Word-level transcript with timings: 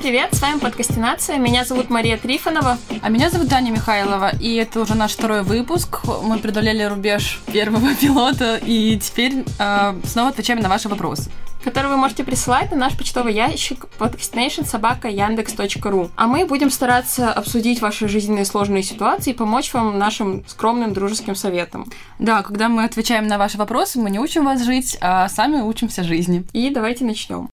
привет, 0.00 0.34
с 0.34 0.40
вами 0.40 0.58
подкастинация. 0.58 1.36
Меня 1.36 1.64
зовут 1.64 1.90
Мария 1.90 2.16
Трифонова. 2.16 2.78
А 3.02 3.08
меня 3.10 3.28
зовут 3.28 3.50
Таня 3.50 3.70
Михайлова, 3.70 4.30
и 4.40 4.54
это 4.54 4.80
уже 4.80 4.94
наш 4.94 5.12
второй 5.12 5.42
выпуск. 5.42 5.98
Мы 6.22 6.38
преодолели 6.38 6.82
рубеж 6.84 7.38
первого 7.52 7.94
пилота, 8.00 8.56
и 8.56 8.98
теперь 8.98 9.44
э, 9.58 9.94
снова 10.04 10.30
отвечаем 10.30 10.60
на 10.60 10.68
ваши 10.68 10.88
вопросы 10.88 11.30
который 11.62 11.90
вы 11.90 11.98
можете 11.98 12.24
присылать 12.24 12.70
на 12.70 12.78
наш 12.78 12.96
почтовый 12.96 13.34
ящик 13.34 13.84
podcastnation 13.98 14.64
собака 14.64 15.08
яндекс.ру. 15.08 16.10
А 16.16 16.26
мы 16.26 16.46
будем 16.46 16.70
стараться 16.70 17.30
обсудить 17.30 17.82
ваши 17.82 18.08
жизненные 18.08 18.46
сложные 18.46 18.82
ситуации 18.82 19.32
и 19.32 19.34
помочь 19.34 19.74
вам 19.74 19.98
нашим 19.98 20.42
скромным 20.46 20.94
дружеским 20.94 21.34
советом. 21.34 21.84
Да, 22.18 22.42
когда 22.42 22.70
мы 22.70 22.84
отвечаем 22.84 23.26
на 23.26 23.36
ваши 23.36 23.58
вопросы, 23.58 24.00
мы 24.00 24.08
не 24.08 24.18
учим 24.18 24.46
вас 24.46 24.64
жить, 24.64 24.96
а 25.02 25.28
сами 25.28 25.60
учимся 25.60 26.02
жизни. 26.02 26.46
И 26.54 26.70
давайте 26.70 27.04
начнем. 27.04 27.50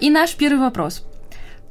И 0.00 0.10
наш 0.10 0.34
первый 0.34 0.60
вопрос. 0.60 1.04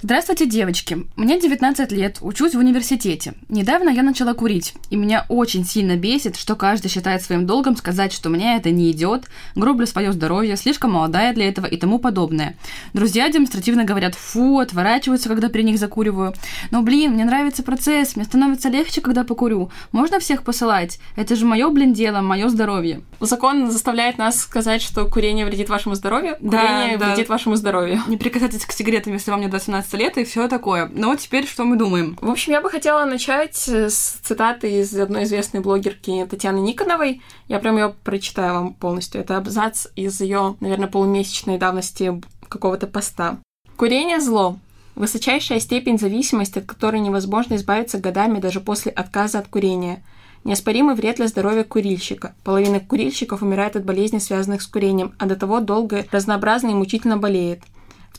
Здравствуйте, 0.03 0.47
девочки. 0.47 1.05
Мне 1.15 1.39
19 1.39 1.91
лет, 1.91 2.17
учусь 2.21 2.55
в 2.55 2.57
университете. 2.57 3.35
Недавно 3.49 3.91
я 3.91 4.01
начала 4.01 4.33
курить, 4.33 4.73
и 4.89 4.95
меня 4.95 5.27
очень 5.29 5.63
сильно 5.63 5.95
бесит, 5.95 6.37
что 6.37 6.55
каждый 6.55 6.89
считает 6.89 7.21
своим 7.21 7.45
долгом 7.45 7.75
сказать, 7.75 8.11
что 8.11 8.29
мне 8.29 8.57
это 8.57 8.71
не 8.71 8.89
идет, 8.89 9.25
гроблю 9.53 9.85
свое 9.85 10.11
здоровье, 10.11 10.57
слишком 10.57 10.93
молодая 10.93 11.35
для 11.35 11.47
этого 11.47 11.67
и 11.67 11.77
тому 11.77 11.99
подобное. 11.99 12.57
Друзья 12.93 13.29
демонстративно 13.29 13.83
говорят 13.83 14.15
«фу», 14.15 14.57
отворачиваются, 14.57 15.29
когда 15.29 15.49
при 15.49 15.61
них 15.61 15.77
закуриваю. 15.77 16.33
Но, 16.71 16.81
блин, 16.81 17.11
мне 17.11 17.23
нравится 17.23 17.61
процесс, 17.61 18.15
мне 18.15 18.25
становится 18.25 18.69
легче, 18.69 19.01
когда 19.01 19.23
покурю. 19.23 19.69
Можно 19.91 20.19
всех 20.19 20.41
посылать? 20.41 20.99
Это 21.15 21.35
же 21.35 21.45
мое, 21.45 21.69
блин, 21.69 21.93
дело, 21.93 22.21
мое 22.21 22.49
здоровье. 22.49 23.03
Закон 23.19 23.69
заставляет 23.69 24.17
нас 24.17 24.39
сказать, 24.39 24.81
что 24.81 25.05
курение 25.05 25.45
вредит 25.45 25.69
вашему 25.69 25.93
здоровью, 25.93 26.37
курение 26.37 26.97
да, 26.97 27.09
вредит 27.09 27.29
вашему 27.29 27.55
здоровью. 27.55 28.01
Не 28.07 28.17
прикасайтесь 28.17 28.65
к 28.65 28.71
сигаретам, 28.71 29.13
если 29.13 29.29
вам 29.29 29.41
не 29.41 29.47
до 29.47 29.57
18 29.57 29.90
15 29.90 29.90
лет 29.97 30.17
и 30.17 30.23
все 30.23 30.47
такое. 30.47 30.89
Но 30.93 31.15
теперь 31.15 31.47
что 31.47 31.63
мы 31.63 31.75
думаем? 31.75 32.17
В 32.21 32.29
общем, 32.29 32.53
я 32.53 32.61
бы 32.61 32.69
хотела 32.69 33.05
начать 33.05 33.55
с 33.55 34.19
цитаты 34.21 34.79
из 34.79 34.97
одной 34.97 35.23
известной 35.23 35.59
блогерки 35.59 36.25
Татьяны 36.29 36.59
Никоновой. 36.59 37.21
Я 37.47 37.59
прям 37.59 37.77
ее 37.77 37.93
прочитаю 38.03 38.53
вам 38.53 38.73
полностью. 38.73 39.21
Это 39.21 39.37
абзац 39.37 39.87
из 39.95 40.19
ее, 40.21 40.55
наверное, 40.59 40.87
полумесячной 40.87 41.57
давности 41.57 42.21
какого-то 42.47 42.87
поста. 42.87 43.37
Курение 43.75 44.19
зло. 44.19 44.57
Высочайшая 44.95 45.59
степень 45.59 45.97
зависимости, 45.97 46.59
от 46.59 46.65
которой 46.65 46.99
невозможно 46.99 47.55
избавиться 47.55 47.97
годами 47.97 48.39
даже 48.39 48.59
после 48.59 48.91
отказа 48.91 49.39
от 49.39 49.47
курения. 49.47 50.03
Неоспоримый 50.43 50.95
вред 50.95 51.17
для 51.17 51.27
здоровья 51.27 51.63
курильщика. 51.63 52.33
Половина 52.43 52.79
курильщиков 52.79 53.41
умирает 53.41 53.75
от 53.75 53.85
болезней, 53.85 54.19
связанных 54.19 54.61
с 54.61 54.67
курением, 54.67 55.13
а 55.19 55.27
до 55.27 55.35
того 55.35 55.59
долго, 55.59 56.05
разнообразно 56.11 56.69
и 56.69 56.73
мучительно 56.73 57.17
болеет 57.17 57.61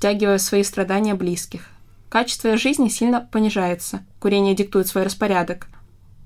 втягивая 0.03 0.39
в 0.39 0.43
свои 0.43 0.65
страдания 0.65 1.15
близких. 1.15 1.69
Качество 2.09 2.57
жизни 2.57 2.89
сильно 2.89 3.21
понижается. 3.21 4.05
Курение 4.19 4.53
диктует 4.53 4.89
свой 4.89 5.05
распорядок. 5.05 5.69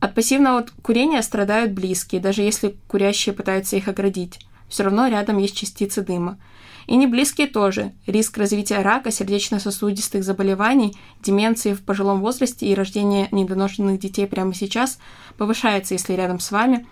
От 0.01 0.15
пассивного 0.15 0.65
курения 0.81 1.21
страдают 1.21 1.73
близкие, 1.73 2.23
даже 2.23 2.41
если 2.41 2.75
курящие 2.89 3.35
пытаются 3.35 3.77
их 3.77 3.87
оградить. 3.89 4.41
Все 4.71 4.85
равно 4.85 5.09
рядом 5.09 5.37
есть 5.37 5.55
частицы 5.55 6.01
дыма. 6.01 6.39
И 6.87 6.97
не 6.97 7.07
близкие 7.07 7.49
тоже. 7.49 7.93
Риск 8.07 8.39
развития 8.39 8.81
рака, 8.81 9.11
сердечно-сосудистых 9.11 10.25
заболеваний, 10.25 10.97
деменции 11.21 11.75
в 11.75 11.83
пожилом 11.83 12.21
возрасте 12.21 12.67
и 12.67 12.75
рождения 12.75 13.29
недоношенных 13.31 14.01
детей 14.01 14.27
прямо 14.27 14.55
сейчас 14.55 14.99
повышается, 15.37 15.93
если 15.93 16.15
рядом 16.15 16.41
с 16.41 16.51
вами 16.51 16.87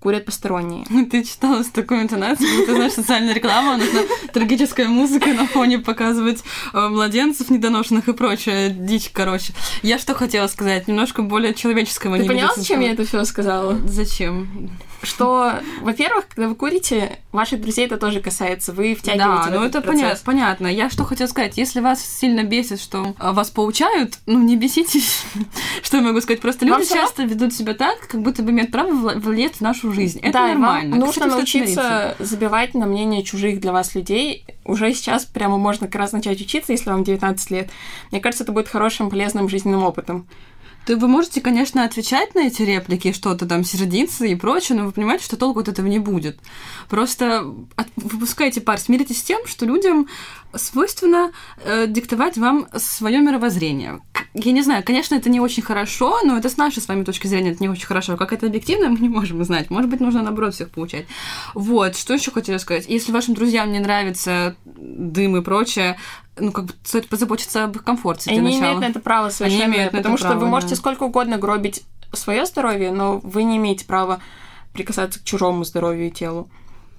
курят 0.00 0.24
посторонние. 0.24 0.84
Ты 1.10 1.22
читала 1.24 1.62
с 1.62 1.68
такой 1.68 2.02
интонацией, 2.02 2.66
ты 2.66 2.74
знаешь, 2.74 2.92
социальная 2.92 3.34
реклама, 3.34 3.76
нужна 3.76 4.00
трагическая 4.32 4.88
музыка 4.88 5.28
на 5.28 5.46
фоне 5.46 5.78
показывать 5.78 6.42
э, 6.72 6.88
младенцев 6.88 7.50
недоношенных 7.50 8.08
и 8.08 8.12
прочее. 8.12 8.70
Дичь, 8.70 9.10
короче. 9.12 9.52
Я 9.82 9.98
что 9.98 10.14
хотела 10.14 10.46
сказать? 10.46 10.88
Немножко 10.88 11.22
более 11.22 11.54
человеческого. 11.54 12.18
Ты 12.18 12.24
поняла, 12.24 12.52
зачем 12.56 12.80
я 12.80 12.92
это 12.92 13.04
все 13.04 13.24
сказала? 13.24 13.78
Зачем? 13.86 14.70
Что, 15.02 15.54
во-первых, 15.80 16.28
когда 16.28 16.48
вы 16.48 16.54
курите, 16.54 17.18
ваших 17.32 17.60
друзей 17.60 17.86
это 17.86 17.96
тоже 17.96 18.20
касается, 18.20 18.72
вы 18.72 18.94
втягиваете 18.94 19.50
Да, 19.50 19.58
ну 19.58 19.64
это 19.64 19.80
поня- 19.80 20.16
понятно. 20.24 20.66
Я 20.66 20.90
что 20.90 21.04
хотела 21.04 21.28
сказать, 21.28 21.56
если 21.56 21.80
вас 21.80 22.04
сильно 22.04 22.42
бесит, 22.42 22.80
что 22.80 23.14
а, 23.18 23.32
вас 23.32 23.50
поучают, 23.50 24.18
ну 24.26 24.38
не 24.40 24.56
беситесь. 24.56 25.22
что 25.82 25.96
я 25.96 26.02
могу 26.02 26.20
сказать? 26.20 26.40
Просто 26.40 26.64
люди 26.64 26.86
часто 26.86 27.24
ведут 27.24 27.52
себя 27.52 27.74
так, 27.74 27.98
как 28.08 28.22
будто 28.22 28.42
бы 28.42 28.50
имеют 28.50 28.70
право 28.70 28.90
влиять 28.90 29.56
в 29.56 29.60
нашу 29.60 29.92
жизнь. 29.92 30.20
Это 30.20 30.32
да, 30.32 30.48
нормально. 30.48 30.96
Вам 30.96 31.06
нужно 31.06 31.26
научиться 31.26 32.16
забивать 32.18 32.74
на 32.74 32.86
мнение 32.86 33.22
чужих 33.22 33.60
для 33.60 33.72
вас 33.72 33.94
людей. 33.94 34.44
Уже 34.64 34.92
сейчас 34.92 35.24
прямо 35.24 35.56
можно 35.56 35.86
как 35.86 35.96
раз 35.96 36.12
начать 36.12 36.40
учиться, 36.40 36.72
если 36.72 36.90
вам 36.90 37.04
19 37.04 37.50
лет. 37.50 37.70
Мне 38.10 38.20
кажется, 38.20 38.44
это 38.44 38.52
будет 38.52 38.68
хорошим, 38.68 39.10
полезным 39.10 39.48
жизненным 39.48 39.82
опытом. 39.82 40.26
То 40.86 40.96
вы 40.96 41.08
можете, 41.08 41.40
конечно, 41.40 41.84
отвечать 41.84 42.34
на 42.34 42.46
эти 42.46 42.62
реплики, 42.62 43.12
что-то 43.12 43.46
там 43.46 43.64
сердиться 43.64 44.24
и 44.24 44.34
прочее, 44.34 44.78
но 44.78 44.86
вы 44.86 44.92
понимаете, 44.92 45.24
что 45.24 45.36
толку 45.36 45.60
от 45.60 45.68
этого 45.68 45.86
не 45.86 45.98
будет. 45.98 46.38
Просто 46.88 47.46
от, 47.76 47.88
выпускайте 47.96 48.60
пар, 48.60 48.78
смиритесь 48.78 49.20
с 49.20 49.22
тем, 49.22 49.46
что 49.46 49.66
людям 49.66 50.08
свойственно 50.54 51.32
э, 51.64 51.86
диктовать 51.86 52.36
вам 52.36 52.66
свое 52.76 53.20
мировоззрение. 53.20 54.00
Я 54.34 54.52
не 54.52 54.62
знаю, 54.62 54.82
конечно, 54.84 55.14
это 55.14 55.28
не 55.28 55.40
очень 55.40 55.62
хорошо, 55.62 56.20
но 56.24 56.36
это 56.36 56.48
с 56.48 56.56
нашей 56.56 56.82
с 56.82 56.88
вами 56.88 57.04
точки 57.04 57.26
зрения 57.26 57.50
это 57.52 57.62
не 57.62 57.68
очень 57.68 57.86
хорошо. 57.86 58.16
Как 58.16 58.32
это 58.32 58.46
объективно, 58.46 58.88
мы 58.88 58.98
не 58.98 59.08
можем 59.08 59.42
знать. 59.44 59.70
Может 59.70 59.90
быть, 59.90 60.00
нужно 60.00 60.22
наоборот 60.22 60.54
всех 60.54 60.70
получать. 60.70 61.06
Вот, 61.54 61.96
что 61.96 62.14
еще 62.14 62.30
хотела 62.30 62.58
сказать. 62.58 62.86
Если 62.88 63.12
вашим 63.12 63.34
друзьям 63.34 63.72
не 63.72 63.80
нравится 63.80 64.56
дым 64.64 65.36
и 65.36 65.42
прочее, 65.42 65.96
ну, 66.40 66.52
как 66.52 66.66
бы 66.66 66.74
стоит 66.84 67.08
позаботиться 67.08 67.64
об 67.64 67.76
их 67.76 67.84
комфорте 67.84 68.30
Они 68.30 68.58
имеют 68.58 68.80
на 68.80 68.86
это 68.86 69.00
право 69.00 69.30
совершенно, 69.30 69.64
Они 69.64 69.74
имеют 69.74 69.92
потому 69.92 70.16
что 70.16 70.28
право, 70.28 70.40
вы 70.40 70.46
можете 70.46 70.74
да. 70.74 70.76
сколько 70.76 71.04
угодно 71.04 71.38
гробить 71.38 71.82
свое 72.12 72.46
здоровье, 72.46 72.92
но 72.92 73.18
вы 73.18 73.44
не 73.44 73.56
имеете 73.56 73.84
права 73.84 74.20
прикасаться 74.72 75.20
к 75.20 75.24
чужому 75.24 75.64
здоровью 75.64 76.08
и 76.08 76.10
телу. 76.10 76.48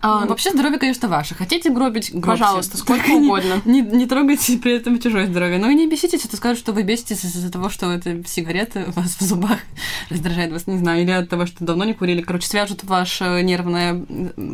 А, 0.02 0.22
ну, 0.22 0.28
вообще 0.28 0.50
здоровье, 0.52 0.80
конечно, 0.80 1.08
ваше. 1.08 1.36
Хотите 1.36 1.70
гробить, 1.70 2.12
гробьте. 2.12 2.42
Пожалуйста, 2.42 2.78
сколько 2.78 3.04
Только 3.04 3.18
угодно. 3.18 3.62
Не, 3.66 3.82
не, 3.82 3.98
не 3.98 4.06
трогайте 4.08 4.58
при 4.58 4.74
этом 4.74 5.00
чужое 5.00 5.28
здоровье. 5.28 5.60
Но 5.60 5.70
и 5.70 5.76
не 5.76 5.88
беситесь, 5.88 6.26
это 6.26 6.38
скажут, 6.38 6.58
что 6.58 6.74
вы 6.74 6.82
беситесь 6.82 7.24
из-за 7.24 7.52
того, 7.52 7.70
что 7.70 7.92
это 7.92 8.28
сигареты 8.28 8.86
у 8.88 8.92
вас 8.92 9.16
в 9.20 9.22
зубах 9.22 9.60
раздражает 10.10 10.52
вас, 10.52 10.66
не 10.66 10.78
знаю, 10.78 11.04
или 11.04 11.12
от 11.12 11.30
того, 11.30 11.46
что 11.46 11.64
давно 11.64 11.84
не 11.86 11.94
курили. 11.94 12.22
Короче, 12.22 12.48
свяжут 12.48 12.84
ваше 12.84 13.42
нервное 13.44 14.04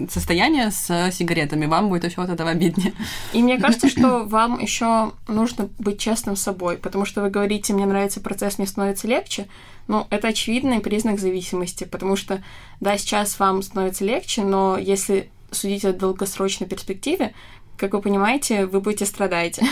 состояние 0.10 0.72
с 0.72 1.12
сигаретами. 1.12 1.66
Вам 1.66 1.90
будет 1.90 2.04
еще 2.04 2.22
от 2.22 2.30
этого 2.30 2.50
обиднее. 2.50 2.94
И 3.32 3.42
мне 3.42 3.58
кажется, 3.58 3.88
что 3.90 4.26
вам 4.26 4.60
еще 4.60 5.14
нужно 5.30 5.70
быть 5.80 6.00
честным 6.00 6.36
с 6.36 6.42
собой, 6.42 6.78
потому 6.78 7.06
что 7.06 7.22
вы 7.22 7.30
говорите, 7.30 7.74
мне 7.74 7.86
нравится 7.86 8.20
процесс, 8.20 8.58
мне 8.58 8.68
становится 8.68 9.08
легче. 9.08 9.48
Ну, 9.88 10.06
это 10.10 10.28
очевидный 10.28 10.82
признак 10.82 11.20
зависимости, 11.20 11.86
потому 11.86 12.18
что, 12.18 12.44
да, 12.82 12.98
сейчас 12.98 13.40
вам 13.40 13.62
становится 13.62 14.04
легче, 14.04 14.44
но 14.44 14.78
если 14.78 15.30
судить 15.52 15.86
о 15.86 15.94
долгосрочной 15.94 16.68
перспективе, 16.68 17.34
как 17.78 17.94
вы 17.94 18.02
понимаете, 18.02 18.66
вы 18.66 18.82
будете 18.82 19.06
страдать. 19.06 19.60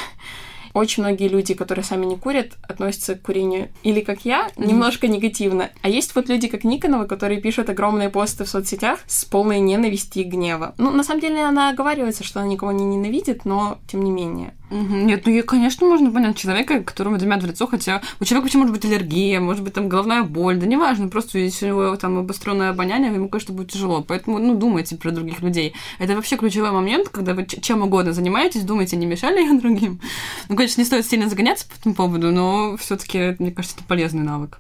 Очень 0.75 1.03
многие 1.03 1.30
люди, 1.30 1.53
которые 1.53 1.86
сами 1.86 2.06
не 2.06 2.18
курят, 2.18 2.58
относятся 2.62 3.16
к 3.16 3.22
курению 3.22 3.69
или 3.84 4.02
как 4.02 4.25
я, 4.25 4.50
немножко 4.58 5.08
негативно. 5.08 5.69
А 5.81 5.88
есть 5.88 6.13
вот 6.16 6.28
люди, 6.28 6.50
как 6.50 6.66
Никонова, 6.66 7.06
которые 7.06 7.40
пишут 7.40 7.69
огромные 7.69 8.09
посты 8.09 8.44
в 8.44 8.50
соцсетях 8.50 9.00
с 9.08 9.24
полной 9.24 9.62
ненависти 9.62 10.19
и 10.19 10.24
гнева. 10.25 10.75
Ну, 10.78 10.91
на 10.91 11.06
самом 11.06 11.22
деле, 11.22 11.46
она 11.46 11.69
оговаривается, 11.69 12.25
что 12.25 12.42
она 12.42 12.50
никого 12.50 12.74
не 12.74 12.84
ненавидит, 12.84 13.46
но 13.46 13.80
тем 13.88 14.03
не 14.03 14.12
менее. 14.12 14.53
Нет, 14.71 15.25
ну, 15.25 15.43
конечно, 15.43 15.85
можно 15.87 16.11
понять 16.11 16.37
человека, 16.37 16.83
которому 16.83 17.17
дымят 17.17 17.43
в 17.43 17.45
лицо, 17.45 17.67
хотя 17.67 18.01
у 18.19 18.25
человека 18.25 18.45
вообще 18.45 18.57
может 18.57 18.73
быть 18.73 18.85
аллергия, 18.85 19.39
может 19.39 19.63
быть 19.63 19.73
там 19.73 19.88
головная 19.88 20.23
боль, 20.23 20.57
да 20.57 20.65
неважно, 20.65 21.07
просто 21.07 21.38
если 21.39 21.69
у 21.69 21.83
него 21.83 21.95
там 21.97 22.17
обостренное 22.17 22.71
обоняние, 22.71 23.13
ему, 23.13 23.29
конечно, 23.29 23.53
будет 23.53 23.71
тяжело. 23.71 24.03
Поэтому, 24.03 24.39
ну, 24.39 24.56
думайте 24.56 24.97
про 24.97 25.12
других 25.12 25.41
людей. 25.41 25.73
Это 26.00 26.15
вообще 26.15 26.38
ключевой 26.38 26.71
момент, 26.71 27.09
когда 27.09 27.33
вы 27.33 27.45
чем 27.45 27.83
угодно 27.83 28.13
занимаетесь, 28.13 28.63
думайте, 28.63 28.95
не 28.95 29.06
мешали 29.06 29.41
я 29.41 29.53
другим. 29.59 30.01
Ну, 30.50 30.56
конечно, 30.56 30.81
не 30.81 30.85
стоит 30.85 31.06
сильно 31.06 31.29
загоняться 31.29 31.68
по 31.68 31.75
этому 31.75 31.95
поводу, 31.95 32.31
но 32.31 32.75
все 32.77 32.97
таки 32.97 33.35
мне 33.39 33.51
кажется, 33.51 33.77
это 33.77 33.88
полезный 33.88 34.23
навык. 34.23 34.59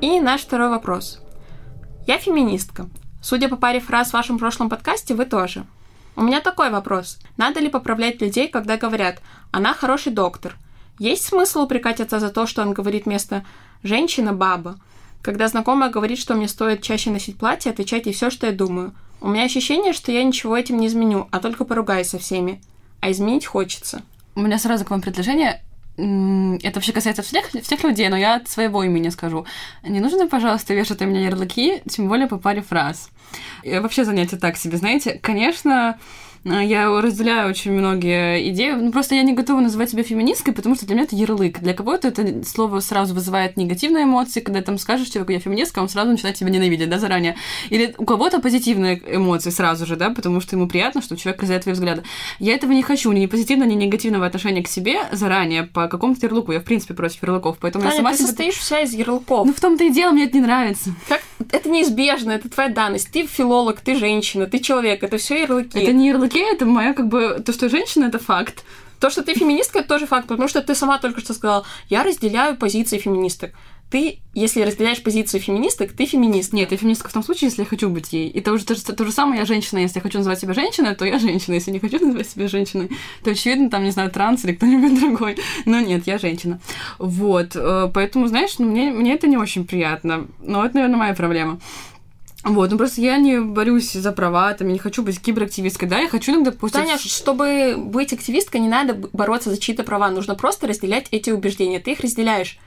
И 0.00 0.20
наш 0.20 0.42
второй 0.42 0.70
вопрос. 0.70 1.20
Я 2.06 2.18
феминистка. 2.18 2.88
Судя 3.22 3.48
по 3.48 3.56
паре 3.56 3.80
фраз 3.80 4.10
в 4.10 4.14
вашем 4.14 4.38
прошлом 4.38 4.68
подкасте, 4.68 5.14
вы 5.14 5.26
тоже. 5.26 5.64
У 6.16 6.22
меня 6.22 6.40
такой 6.40 6.70
вопрос. 6.70 7.18
Надо 7.36 7.60
ли 7.60 7.68
поправлять 7.68 8.20
людей, 8.20 8.48
когда 8.48 8.76
говорят 8.76 9.20
«она 9.52 9.74
хороший 9.74 10.12
доктор»? 10.12 10.56
Есть 10.98 11.24
смысл 11.24 11.62
упрекать 11.62 12.00
отца 12.00 12.18
за 12.18 12.30
то, 12.30 12.46
что 12.46 12.62
он 12.62 12.72
говорит 12.72 13.06
вместо 13.06 13.44
«женщина– 13.82 14.32
баба»? 14.34 14.78
Когда 15.22 15.48
знакомая 15.48 15.90
говорит, 15.90 16.18
что 16.18 16.34
мне 16.34 16.48
стоит 16.48 16.82
чаще 16.82 17.10
носить 17.10 17.38
платье, 17.38 17.70
отвечать 17.70 18.06
ей 18.06 18.12
все, 18.12 18.30
что 18.30 18.46
я 18.46 18.52
думаю. 18.52 18.94
У 19.20 19.28
меня 19.28 19.44
ощущение, 19.44 19.92
что 19.92 20.12
я 20.12 20.24
ничего 20.24 20.56
этим 20.56 20.78
не 20.78 20.86
изменю, 20.86 21.28
а 21.30 21.40
только 21.40 21.64
поругаюсь 21.64 22.08
со 22.08 22.18
всеми. 22.18 22.62
А 23.00 23.10
изменить 23.10 23.46
хочется. 23.46 24.02
У 24.34 24.40
меня 24.40 24.58
сразу 24.58 24.84
к 24.84 24.90
вам 24.90 25.02
предложение 25.02 25.62
это 26.62 26.76
вообще 26.76 26.92
касается 26.92 27.22
всех, 27.22 27.50
всех 27.62 27.84
людей, 27.84 28.08
но 28.08 28.16
я 28.16 28.36
от 28.36 28.48
своего 28.48 28.82
имени 28.82 29.08
скажу. 29.10 29.46
Не 29.82 30.00
нужно, 30.00 30.28
пожалуйста, 30.28 30.74
вешать 30.74 31.02
у 31.02 31.06
меня 31.06 31.20
ярлыки, 31.20 31.82
тем 31.88 32.08
более 32.08 32.26
по 32.26 32.38
паре 32.38 32.62
фраз. 32.62 33.10
И 33.62 33.78
вообще 33.78 34.04
занятие 34.04 34.36
так 34.36 34.56
себе, 34.56 34.76
знаете. 34.76 35.18
Конечно, 35.22 35.98
я 36.44 36.88
разделяю 37.00 37.50
очень 37.50 37.72
многие 37.72 38.50
идеи. 38.50 38.72
Ну, 38.72 38.92
просто 38.92 39.14
я 39.14 39.22
не 39.22 39.34
готова 39.34 39.60
называть 39.60 39.90
себя 39.90 40.02
феминисткой, 40.02 40.54
потому 40.54 40.74
что 40.74 40.86
для 40.86 40.94
меня 40.94 41.04
это 41.04 41.16
ярлык. 41.16 41.60
Для 41.60 41.74
кого-то 41.74 42.08
это 42.08 42.44
слово 42.44 42.80
сразу 42.80 43.14
вызывает 43.14 43.56
негативные 43.56 44.04
эмоции, 44.04 44.40
когда 44.40 44.62
там 44.62 44.78
скажешь 44.78 45.08
человеку, 45.08 45.32
я 45.32 45.40
феминистка, 45.40 45.80
он 45.80 45.88
сразу 45.88 46.10
начинает 46.10 46.36
тебя 46.36 46.50
ненавидеть, 46.50 46.88
да, 46.88 46.98
заранее. 46.98 47.36
Или 47.68 47.94
у 47.98 48.04
кого-то 48.04 48.40
позитивные 48.40 49.02
эмоции 49.06 49.50
сразу 49.50 49.84
же, 49.84 49.96
да, 49.96 50.10
потому 50.10 50.40
что 50.40 50.56
ему 50.56 50.66
приятно, 50.66 51.02
что 51.02 51.16
человек 51.16 51.42
разделяет 51.42 51.64
твои 51.64 51.74
взгляды. 51.74 52.04
Я 52.38 52.54
этого 52.54 52.72
не 52.72 52.82
хочу, 52.82 53.12
ни 53.12 53.26
позитивного, 53.26 53.68
ни 53.68 53.74
негативного 53.74 54.26
отношения 54.26 54.62
к 54.62 54.68
себе 54.68 55.00
заранее 55.12 55.64
по 55.64 55.88
какому-то 55.88 56.26
ярлыку. 56.26 56.52
Я, 56.52 56.60
в 56.60 56.64
принципе, 56.64 56.94
против 56.94 57.22
ярлыков, 57.22 57.58
поэтому 57.60 57.84
Таня, 57.84 57.94
я 57.94 57.98
сама 57.98 58.12
ты 58.12 58.18
себе... 58.18 58.26
состоишь 58.28 58.54
вся 58.54 58.80
из 58.80 58.94
ярлыков. 58.94 59.46
Ну, 59.46 59.52
в 59.52 59.60
том-то 59.60 59.84
и 59.84 59.90
дело, 59.90 60.12
мне 60.12 60.24
это 60.24 60.36
не 60.36 60.42
нравится. 60.42 60.94
Как? 61.06 61.20
Это 61.50 61.68
неизбежно, 61.68 62.32
это 62.32 62.48
твоя 62.48 62.68
данность. 62.70 63.10
Ты 63.10 63.26
филолог, 63.26 63.80
ты 63.80 63.96
женщина, 63.96 64.46
ты 64.46 64.58
человек, 64.58 65.02
это 65.02 65.16
все 65.16 65.40
ярлыки. 65.42 65.78
Это 65.78 65.92
не 65.92 66.08
ярлыки, 66.08 66.38
это 66.38 66.66
моя 66.66 66.92
как 66.92 67.08
бы 67.08 67.42
то, 67.44 67.52
что 67.52 67.68
женщина, 67.68 68.06
это 68.06 68.18
факт. 68.18 68.64
То, 68.98 69.08
что 69.08 69.22
ты 69.22 69.34
феминистка, 69.34 69.78
это 69.78 69.88
тоже 69.88 70.06
факт, 70.06 70.28
потому 70.28 70.48
что 70.48 70.60
ты 70.60 70.74
сама 70.74 70.98
только 70.98 71.20
что 71.20 71.32
сказала, 71.32 71.64
я 71.88 72.02
разделяю 72.02 72.56
позиции 72.56 72.98
феминисток. 72.98 73.52
Ты, 73.90 74.20
если 74.34 74.62
разделяешь 74.62 75.02
позиции 75.02 75.40
феминисток, 75.40 75.92
ты 75.92 76.06
феминист. 76.06 76.52
Нет, 76.52 76.70
я 76.70 76.76
феминистка 76.76 77.08
в 77.08 77.12
том 77.12 77.24
случае, 77.24 77.48
если 77.48 77.62
я 77.62 77.66
хочу 77.66 77.90
быть 77.90 78.12
ей. 78.12 78.28
И 78.28 78.40
то 78.40 78.56
же, 78.56 78.64
то, 78.64 78.76
же, 78.76 78.82
то 78.82 79.04
же 79.04 79.10
самое 79.10 79.40
я 79.40 79.46
женщина. 79.46 79.80
Если 79.80 79.98
я 79.98 80.02
хочу 80.02 80.18
называть 80.18 80.38
себя 80.38 80.54
женщиной, 80.54 80.94
то 80.94 81.04
я 81.04 81.18
женщина. 81.18 81.54
Если 81.54 81.72
не 81.72 81.80
хочу 81.80 81.98
называть 81.98 82.30
себя 82.30 82.46
женщиной, 82.46 82.90
то, 83.24 83.30
очевидно, 83.30 83.68
там, 83.68 83.82
не 83.82 83.90
знаю, 83.90 84.12
транс 84.12 84.44
или 84.44 84.52
кто-нибудь 84.52 85.00
другой. 85.00 85.38
Но 85.64 85.80
нет, 85.80 86.06
я 86.06 86.18
женщина. 86.18 86.60
Вот. 86.98 87.56
э, 87.56 87.90
Поэтому, 87.92 88.28
знаешь, 88.28 88.58
ну, 88.58 88.66
мне, 88.66 88.92
мне 88.92 89.14
это 89.14 89.26
не 89.26 89.36
очень 89.36 89.66
приятно. 89.66 90.28
Но 90.40 90.64
это, 90.64 90.76
наверное, 90.76 90.98
моя 90.98 91.14
проблема. 91.14 91.58
Вот, 92.42 92.70
ну 92.70 92.78
просто 92.78 93.02
я 93.02 93.18
не 93.18 93.38
борюсь 93.38 93.92
за 93.92 94.12
права, 94.12 94.54
там, 94.54 94.68
я 94.68 94.72
не 94.72 94.78
хочу 94.78 95.02
быть 95.02 95.20
киберактивисткой, 95.20 95.86
да, 95.88 95.98
я 95.98 96.08
хочу 96.08 96.32
иногда 96.32 96.52
постить... 96.52 96.80
Таня, 96.80 96.96
чтобы 96.96 97.74
быть 97.76 98.14
активисткой, 98.14 98.62
не 98.62 98.68
надо 98.68 98.94
бороться 99.12 99.50
за 99.50 99.58
чьи-то 99.58 99.82
права, 99.82 100.08
нужно 100.08 100.34
просто 100.34 100.66
разделять 100.66 101.08
эти 101.10 101.28
убеждения. 101.28 101.80
Ты 101.80 101.92
их 101.92 102.00
разделяешь. 102.00 102.58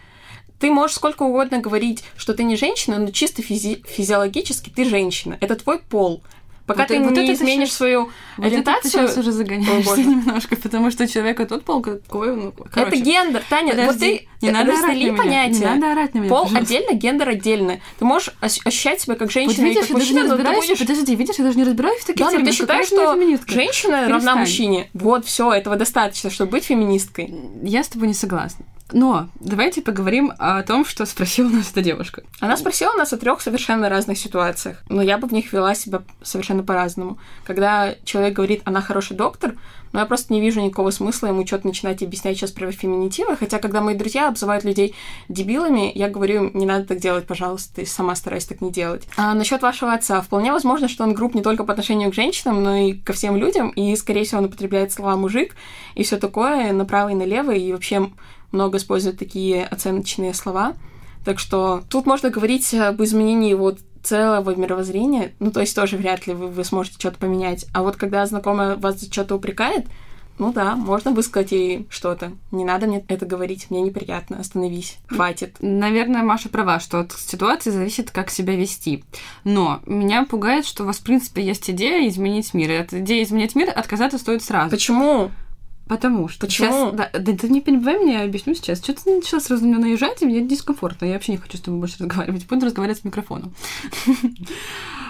Ты 0.64 0.72
можешь 0.72 0.96
сколько 0.96 1.24
угодно 1.24 1.58
говорить, 1.58 2.06
что 2.16 2.34
ты 2.34 2.46
не 2.46 2.56
женщина, 2.56 2.98
но 2.98 3.12
чисто 3.12 3.42
физи- 3.42 3.86
физиологически 3.86 4.70
ты 4.70 4.86
женщина. 4.86 5.38
Это 5.42 5.56
твой 5.58 5.80
пол. 5.80 6.24
Пока 6.66 6.84
Вот 6.84 6.88
ты 6.88 7.00
вот 7.02 7.12
не 7.12 7.34
изменишь 7.34 7.68
щас- 7.68 7.78
свою 7.80 8.04
Вот 8.06 8.12
это 8.38 8.42
ты 8.42 8.46
ориентацию... 8.48 8.92
сейчас 8.92 9.18
уже 9.18 9.34
загоняешься 9.34 9.98
немножко, 10.02 10.56
потому 10.56 10.90
что 10.92 11.04
у 11.04 11.08
человека 11.08 11.46
тот 11.46 11.66
пол 11.66 11.82
какой, 11.82 12.34
ну, 12.34 12.54
короче. 12.72 12.96
Это 12.96 13.04
гендер, 13.04 13.44
Таня. 13.50 13.74
Вот 13.76 13.88
Подожди, 13.88 14.30
ты 14.40 14.46
не 14.46 14.52
надо 14.54 14.72
орать 14.72 14.84
раздели 14.86 15.10
на 15.10 15.12
меня, 15.12 15.18
понятия. 15.24 15.60
Не 15.60 15.66
надо 15.66 15.92
орать 15.92 16.14
на 16.14 16.20
меня, 16.20 16.30
Пол 16.30 16.44
пожалуйста. 16.44 16.66
отдельно, 16.76 16.94
гендер 16.98 17.28
отдельно. 17.28 17.80
Ты 18.00 18.06
можешь 18.06 18.30
ощ- 18.40 18.62
ощущать 18.64 19.02
себя 19.02 19.16
как 19.16 19.24
Вот 19.24 19.32
женщина 19.34 19.66
и 19.66 19.70
видишь, 19.72 19.88
как 19.88 19.98
даже 19.98 20.14
не 20.14 20.20
мужчина, 20.22 20.38
но 20.38 20.42
ты 20.42 20.56
будешь... 20.56 20.80
подожди, 20.80 21.16
видишь, 21.18 21.36
я 21.38 21.44
даже 21.44 21.58
не 21.58 21.66
разбираюсь 21.66 22.00
в 22.02 22.06
таких 22.06 22.20
Да, 22.26 22.32
но 22.32 22.32
ты 22.32 22.38
терминах, 22.38 22.56
считаешь, 22.56 22.88
что 22.88 23.54
женщина 23.54 23.98
равна 24.04 24.16
Перестань. 24.20 24.40
мужчине. 24.40 24.90
Вот, 24.94 25.26
все, 25.26 25.52
этого 25.52 25.76
достаточно, 25.76 26.30
чтобы 26.30 26.52
быть 26.52 26.64
феминисткой. 26.64 27.36
Я 27.64 27.84
с 27.84 27.90
тобой 27.90 28.08
не 28.08 28.14
согласна. 28.14 28.64
Но 28.94 29.28
давайте 29.40 29.82
поговорим 29.82 30.32
о 30.38 30.62
том, 30.64 30.86
что 30.86 31.06
спросила 31.06 31.50
нас 31.50 31.72
эта 31.72 31.82
девушка. 31.82 32.24
Она 32.40 32.56
спросила 32.56 32.94
нас 32.94 33.12
о 33.12 33.18
трех 33.18 33.42
совершенно 33.42 33.90
разных 33.90 34.18
ситуациях, 34.18 34.84
но 34.88 35.02
я 35.02 35.18
бы 35.18 35.28
в 35.28 35.34
них 35.34 35.52
вела 35.52 35.76
себя 35.76 36.04
совершенно 36.22 36.64
по-разному. 36.64 37.18
Когда 37.44 37.96
человек 38.06 38.34
говорит, 38.34 38.62
она 38.66 38.82
хороший 38.82 39.18
доктор, 39.18 39.56
но 39.92 40.00
я 40.00 40.06
просто 40.06 40.34
не 40.34 40.42
вижу 40.42 40.60
никакого 40.60 40.90
смысла 40.90 41.28
ему 41.28 41.46
что-то 41.46 41.68
начинать 41.68 42.02
объяснять 42.02 42.38
сейчас 42.38 42.52
про 42.52 42.72
феминитивы, 42.72 43.36
хотя 43.38 43.60
когда 43.60 43.82
мои 43.82 43.96
друзья 43.96 44.28
обзывают 44.28 44.64
людей 44.64 44.96
дебилами, 45.30 45.92
я 45.94 46.10
говорю 46.10 46.52
не 46.54 46.66
надо 46.66 46.86
так 46.86 47.00
делать, 47.00 47.28
пожалуйста, 47.28 47.82
и 47.82 47.86
сама 47.86 48.16
стараюсь 48.16 48.46
так 48.46 48.62
не 48.62 48.72
делать. 48.72 49.08
А 49.18 49.34
насчет 49.34 49.62
вашего 49.62 49.94
отца, 49.94 50.22
вполне 50.22 50.52
возможно, 50.52 50.88
что 50.88 51.04
он 51.04 51.14
груб 51.14 51.36
не 51.36 51.42
только 51.42 51.64
по 51.64 51.74
отношению 51.74 52.12
к 52.12 52.16
женщинам, 52.16 52.64
но 52.64 52.76
и 52.76 52.94
ко 52.94 53.14
всем 53.14 53.38
людям, 53.38 53.70
и, 53.70 53.96
скорее 53.96 54.24
всего, 54.24 54.40
он 54.40 54.46
употребляет 54.46 54.92
слова 54.92 55.16
мужик 55.16 55.56
и 55.96 56.04
все 56.04 56.18
такое 56.18 56.74
направо 56.74 57.10
и 57.10 57.16
налево, 57.16 57.52
и 57.52 57.72
вообще 57.72 58.10
много 58.54 58.78
использует 58.78 59.20
такие 59.20 59.66
оценочные 59.66 60.34
слова. 60.34 60.76
Так 61.26 61.40
что 61.40 61.84
тут 61.90 62.06
можно 62.06 62.30
говорить 62.30 62.74
об 62.74 63.02
изменении 63.02 63.50
его 63.50 63.76
целого 64.04 64.54
мировоззрения, 64.56 65.32
ну, 65.40 65.52
то 65.52 65.62
есть 65.62 65.76
тоже 65.76 65.98
вряд 65.98 66.28
ли 66.28 66.34
вы, 66.34 66.48
вы 66.48 66.64
сможете 66.66 66.98
что-то 67.00 67.18
поменять. 67.18 67.66
А 67.74 67.84
вот 67.84 67.96
когда 67.96 68.26
знакомая 68.26 68.76
вас 68.76 69.00
за 69.00 69.12
что-то 69.12 69.36
упрекает, 69.36 69.86
ну 70.40 70.52
да, 70.52 70.76
можно 70.76 71.12
высказать 71.12 71.52
ей 71.52 71.88
что-то. 71.90 72.34
Не 72.52 72.66
надо 72.66 72.88
мне 72.88 73.06
это 73.08 73.26
говорить, 73.26 73.68
мне 73.70 73.82
неприятно, 73.82 74.40
остановись, 74.40 74.98
хватит. 75.08 75.58
Наверное, 75.62 76.24
Маша 76.24 76.50
права, 76.50 76.80
что 76.80 77.00
от 77.00 77.14
ситуации 77.14 77.70
зависит, 77.70 78.12
как 78.12 78.30
себя 78.30 78.56
вести. 78.56 79.04
Но 79.44 79.80
меня 79.86 80.26
пугает, 80.26 80.66
что 80.66 80.84
у 80.84 80.86
вас, 80.88 80.98
в 80.98 81.04
принципе, 81.04 81.44
есть 81.44 81.70
идея 81.70 82.08
изменить 82.10 82.54
мир. 82.54 82.72
И 82.72 82.76
от 82.76 82.94
идеи 82.94 83.24
изменить 83.24 83.56
мир 83.56 83.72
отказаться 83.74 84.18
стоит 84.18 84.44
сразу. 84.44 84.72
Почему? 84.72 85.30
Потому 85.94 86.28
что 86.28 86.48
Почему? 86.48 86.72
сейчас... 86.72 86.94
Да, 86.96 87.10
да 87.20 87.34
ты 87.34 87.50
не 87.50 87.62
перебивай 87.62 88.04
меня, 88.04 88.24
объясню 88.24 88.56
сейчас. 88.56 88.80
Что 88.80 88.96
ты 88.96 89.14
начала 89.18 89.40
сразу 89.40 89.64
на 89.64 89.68
меня 89.68 89.78
наезжать, 89.78 90.24
и 90.24 90.26
мне 90.26 90.42
дискомфортно. 90.42 91.06
Я 91.06 91.14
вообще 91.14 91.34
не 91.34 91.38
хочу 91.38 91.58
с 91.58 91.62
тобой 91.62 91.82
больше 91.82 91.98
разговаривать. 92.00 92.48
Буду 92.48 92.66
разговаривать 92.66 93.00
с 93.02 93.04
микрофоном. 93.04 93.54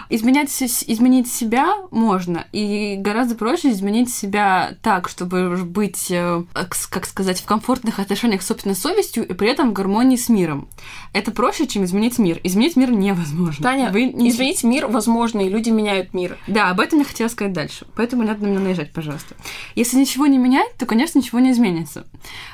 Изменять, 0.09 0.49
изменить 0.61 1.31
себя 1.31 1.73
можно, 1.89 2.45
и 2.51 2.97
гораздо 2.99 3.35
проще 3.35 3.71
изменить 3.71 4.13
себя 4.13 4.75
так, 4.83 5.07
чтобы 5.07 5.55
быть, 5.63 6.11
э, 6.11 6.43
как 6.53 7.05
сказать, 7.05 7.39
в 7.39 7.45
комфортных 7.45 7.99
отношениях 7.99 8.41
с 8.41 8.47
собственной 8.47 8.75
совестью 8.75 9.25
и 9.25 9.33
при 9.33 9.49
этом 9.49 9.69
в 9.69 9.73
гармонии 9.73 10.17
с 10.17 10.27
миром. 10.27 10.67
Это 11.13 11.31
проще, 11.31 11.67
чем 11.67 11.85
изменить 11.85 12.19
мир. 12.19 12.39
Изменить 12.43 12.75
мир 12.75 12.91
невозможно. 12.91 13.63
Таня, 13.63 13.91
Вы 13.91 14.05
не- 14.05 14.29
изменить 14.29 14.63
мир 14.63 14.87
возможно, 14.87 15.39
и 15.39 15.49
люди 15.49 15.69
меняют 15.69 16.13
мир. 16.13 16.37
Да, 16.47 16.69
об 16.69 16.81
этом 16.81 16.99
я 16.99 17.05
хотела 17.05 17.29
сказать 17.29 17.53
дальше. 17.53 17.87
Поэтому 17.95 18.23
не 18.23 18.27
надо 18.27 18.43
на 18.43 18.47
меня 18.47 18.59
наезжать, 18.59 18.91
пожалуйста. 18.91 19.35
Если 19.75 19.97
ничего 19.97 20.27
не 20.27 20.37
менять, 20.37 20.72
то, 20.77 20.85
конечно, 20.85 21.19
ничего 21.19 21.39
не 21.39 21.51
изменится. 21.51 22.05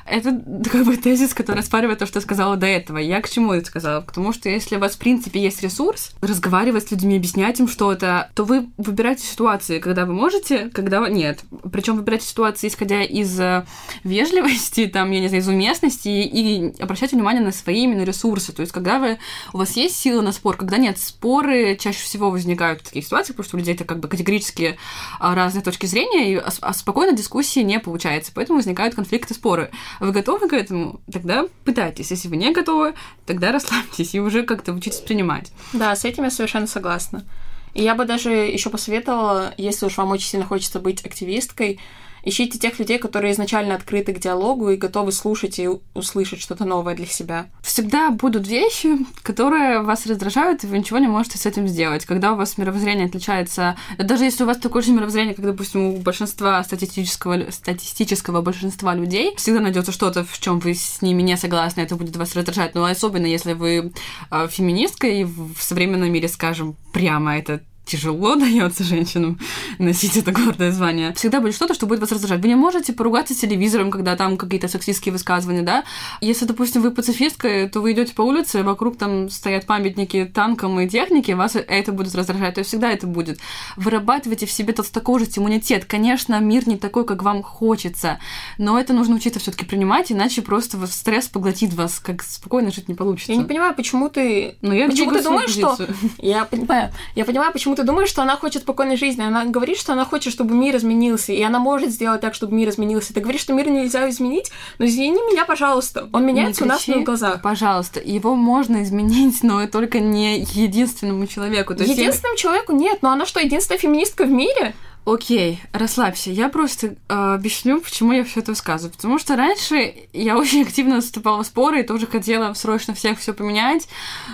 Это 0.05 0.31
как 0.69 0.85
бы 0.85 0.97
тезис, 0.97 1.33
который 1.33 1.59
оспаривает 1.59 1.99
то, 1.99 2.05
что 2.05 2.19
я 2.19 2.21
сказала 2.21 2.55
до 2.55 2.67
этого. 2.67 2.97
Я 2.97 3.21
к 3.21 3.29
чему 3.29 3.53
это 3.53 3.65
сказала? 3.65 4.01
К 4.01 4.11
тому, 4.11 4.33
что 4.33 4.49
если 4.49 4.75
у 4.75 4.79
вас, 4.79 4.95
в 4.95 4.99
принципе, 4.99 5.41
есть 5.41 5.61
ресурс 5.61 6.11
разговаривать 6.21 6.87
с 6.87 6.91
людьми, 6.91 7.17
объяснять 7.17 7.59
им 7.59 7.67
что-то, 7.67 8.29
то 8.35 8.43
вы 8.43 8.67
выбираете 8.77 9.25
ситуации, 9.25 9.79
когда 9.79 10.05
вы 10.05 10.13
можете, 10.13 10.69
когда 10.69 11.07
нет. 11.09 11.41
Причем 11.71 11.95
выбираете 11.95 12.27
ситуации, 12.27 12.67
исходя 12.67 13.03
из 13.03 13.39
э, 13.39 13.65
вежливости, 14.03 14.87
там, 14.87 15.11
я 15.11 15.19
не 15.19 15.27
знаю, 15.27 15.43
из 15.43 15.47
уместности, 15.47 16.09
и 16.09 16.73
обращать 16.81 17.11
внимание 17.11 17.43
на 17.43 17.51
свои 17.51 17.83
именно 17.83 18.03
ресурсы. 18.03 18.51
То 18.53 18.61
есть, 18.61 18.71
когда 18.71 18.99
вы, 18.99 19.19
у 19.53 19.57
вас 19.57 19.75
есть 19.75 19.95
сила 19.95 20.21
на 20.21 20.31
спор, 20.31 20.57
когда 20.57 20.77
нет, 20.77 20.99
споры 20.99 21.77
чаще 21.79 21.99
всего 21.99 22.29
возникают 22.31 22.81
в 22.81 22.85
таких 22.85 23.05
ситуациях, 23.05 23.37
потому 23.37 23.47
что 23.47 23.57
у 23.57 23.59
людей 23.59 23.75
это 23.75 23.85
как 23.85 23.99
бы 23.99 24.07
категорически 24.07 24.77
а, 25.19 25.35
разные 25.35 25.63
точки 25.63 25.85
зрения, 25.85 26.33
и 26.33 26.35
а, 26.35 26.51
с- 26.51 26.79
спокойной 26.79 27.15
дискуссии 27.15 27.61
не 27.61 27.79
получается, 27.99 28.31
поэтому 28.33 28.59
возникают 28.59 28.95
конфликты, 28.95 29.33
споры. 29.33 29.71
Вы 29.99 30.11
готовы 30.11 30.47
к 30.47 30.53
этому? 30.53 31.01
Тогда 31.11 31.45
пытайтесь. 31.65 32.11
Если 32.11 32.29
вы 32.29 32.37
не 32.37 32.51
готовы, 32.53 32.93
тогда 33.25 33.51
расслабьтесь 33.51 34.15
и 34.15 34.21
уже 34.21 34.43
как-то 34.43 34.71
учитесь 34.71 35.01
принимать. 35.01 35.51
Да, 35.73 35.93
с 35.93 36.05
этим 36.05 36.23
я 36.23 36.31
совершенно 36.31 36.65
согласна. 36.65 37.25
И 37.73 37.83
я 37.83 37.95
бы 37.95 38.05
даже 38.05 38.31
еще 38.31 38.69
посоветовала, 38.69 39.53
если 39.57 39.85
уж 39.85 39.97
вам 39.97 40.11
очень 40.11 40.29
сильно 40.29 40.45
хочется 40.45 40.79
быть 40.79 41.05
активисткой, 41.05 41.79
ищите 42.23 42.59
тех 42.59 42.79
людей, 42.79 42.97
которые 42.97 43.33
изначально 43.33 43.75
открыты 43.75 44.13
к 44.13 44.19
диалогу 44.19 44.69
и 44.69 44.77
готовы 44.77 45.11
слушать 45.11 45.59
и 45.59 45.69
услышать 45.93 46.41
что-то 46.41 46.65
новое 46.65 46.95
для 46.95 47.05
себя. 47.05 47.47
Всегда 47.61 48.11
будут 48.11 48.47
вещи, 48.47 48.97
которые 49.23 49.81
вас 49.81 50.05
раздражают, 50.05 50.63
и 50.63 50.67
вы 50.67 50.79
ничего 50.79 50.99
не 50.99 51.07
можете 51.07 51.37
с 51.37 51.45
этим 51.45 51.67
сделать. 51.67 52.05
Когда 52.05 52.33
у 52.33 52.35
вас 52.35 52.57
мировоззрение 52.57 53.07
отличается... 53.07 53.75
Даже 53.97 54.25
если 54.25 54.43
у 54.43 54.47
вас 54.47 54.57
такое 54.57 54.81
же 54.81 54.91
мировоззрение, 54.91 55.33
как, 55.33 55.45
допустим, 55.45 55.81
у 55.81 55.97
большинства 55.97 56.63
статистического, 56.63 57.51
статистического 57.51 58.41
большинства 58.41 58.95
людей, 58.95 59.35
всегда 59.37 59.59
найдется 59.59 59.91
что-то, 59.91 60.23
в 60.23 60.39
чем 60.39 60.59
вы 60.59 60.73
с 60.73 61.01
ними 61.01 61.21
не 61.21 61.37
согласны, 61.37 61.81
это 61.81 61.95
будет 61.95 62.15
вас 62.15 62.35
раздражать. 62.35 62.75
Но 62.75 62.85
особенно, 62.85 63.25
если 63.25 63.53
вы 63.53 63.91
э, 64.31 64.47
феминистка, 64.49 65.07
и 65.07 65.23
в 65.23 65.57
современном 65.59 66.11
мире, 66.11 66.27
скажем, 66.27 66.75
прямо 66.93 67.37
это 67.37 67.61
тяжело 67.89 68.35
дается 68.37 68.83
женщинам 68.83 69.39
носить 69.79 70.15
это 70.15 70.31
гордое 70.31 70.71
звание. 70.71 71.13
Всегда 71.13 71.41
будет 71.41 71.55
что-то, 71.55 71.73
что 71.73 71.87
будет 71.87 71.99
вас 71.99 72.11
раздражать. 72.11 72.41
Вы 72.41 72.49
не 72.49 72.55
можете 72.55 72.93
поругаться 72.93 73.33
с 73.33 73.37
телевизором, 73.37 73.91
когда 73.91 74.15
там 74.15 74.37
какие-то 74.37 74.67
сексистские 74.67 75.11
высказывания, 75.11 75.63
да? 75.63 75.83
Если, 76.21 76.45
допустим, 76.45 76.81
вы 76.81 76.91
пацифистка, 76.91 77.69
то 77.71 77.81
вы 77.81 77.93
идете 77.93 78.13
по 78.13 78.21
улице, 78.21 78.63
вокруг 78.63 78.97
там 78.97 79.29
стоят 79.29 79.65
памятники 79.65 80.29
танкам 80.33 80.79
и 80.79 80.87
технике, 80.87 81.35
вас 81.35 81.55
это 81.55 81.91
будет 81.91 82.15
раздражать. 82.15 82.55
То 82.55 82.59
есть 82.59 82.69
всегда 82.69 82.91
это 82.91 83.07
будет. 83.07 83.39
Вырабатывайте 83.75 84.45
в 84.45 84.51
себе 84.51 84.73
толстокожесть, 84.73 85.37
иммунитет. 85.37 85.85
Конечно, 85.85 86.39
мир 86.39 86.67
не 86.67 86.77
такой, 86.77 87.05
как 87.05 87.23
вам 87.23 87.41
хочется, 87.41 88.19
но 88.57 88.79
это 88.79 88.93
нужно 88.93 89.15
учиться 89.15 89.39
все 89.39 89.51
таки 89.51 89.65
принимать, 89.65 90.11
иначе 90.11 90.41
просто 90.41 90.85
стресс 90.87 91.27
поглотит 91.27 91.73
вас, 91.73 91.99
как 91.99 92.21
спокойно 92.23 92.71
жить 92.71 92.87
не 92.87 92.95
получится. 92.95 93.31
Я 93.31 93.37
не 93.37 93.45
понимаю, 93.45 93.75
почему 93.75 94.09
ты... 94.09 94.57
Но 94.61 94.73
я 94.73 94.87
почему 94.87 95.11
ты 95.11 95.23
думаешь, 95.23 95.49
что... 95.49 95.75
позицию. 95.75 95.95
Я 96.19 96.45
понимаю. 96.45 96.91
Я 97.15 97.25
понимаю, 97.25 97.51
почему 97.51 97.75
ты 97.79 97.85
думаешь, 97.85 98.09
что 98.09 98.21
она 98.21 98.35
хочет 98.35 98.63
спокойной 98.63 98.97
жизни? 98.97 99.21
Она 99.21 99.45
говорит, 99.45 99.77
что 99.77 99.93
она 99.93 100.03
хочет, 100.03 100.33
чтобы 100.33 100.53
мир 100.53 100.75
изменился, 100.75 101.31
и 101.31 101.41
она 101.41 101.59
может 101.59 101.91
сделать 101.91 102.19
так, 102.19 102.33
чтобы 102.33 102.53
мир 102.53 102.67
изменился. 102.69 103.13
Ты 103.13 103.21
говоришь, 103.21 103.39
что 103.41 103.53
мир 103.53 103.69
нельзя 103.69 104.09
изменить, 104.09 104.51
но 104.79 104.85
извини 104.85 105.21
меня, 105.31 105.45
пожалуйста. 105.45 106.09
Он 106.11 106.25
меняется 106.25 106.63
Не 106.63 106.65
у 106.65 106.69
нас 106.73 106.83
кричи, 106.83 106.99
на 106.99 107.05
глазах. 107.05 107.41
Пожалуйста, 107.41 108.01
его 108.01 108.35
можно 108.35 108.83
изменить, 108.83 109.43
но 109.43 109.65
только 109.67 109.99
не 109.99 110.39
единственному 110.41 111.25
человеку. 111.25 111.73
То 111.73 111.83
есть 111.83 111.95
я- 111.95 112.03
Единственному 112.03 112.37
человеку 112.37 112.73
нет, 112.73 112.99
но 113.01 113.11
она 113.11 113.25
что, 113.25 113.39
единственная 113.39 113.79
феминистка 113.79 114.25
в 114.25 114.29
мире? 114.29 114.73
Окей, 115.05 115.59
расслабься. 115.73 116.29
Я 116.29 116.49
просто 116.49 116.87
э, 116.87 116.93
объясню, 117.09 117.81
почему 117.81 118.11
я 118.11 118.23
все 118.23 118.41
это 118.41 118.51
высказываю. 118.51 118.93
Потому 118.93 119.17
что 119.17 119.35
раньше 119.35 119.93
я 120.13 120.37
очень 120.37 120.61
активно 120.61 121.01
вступала 121.01 121.41
в 121.43 121.47
споры 121.47 121.79
и 121.79 121.83
тоже 121.83 122.05
хотела 122.05 122.53
срочно 122.53 122.93
всех 122.93 123.17
все 123.17 123.33
поменять. 123.33 123.87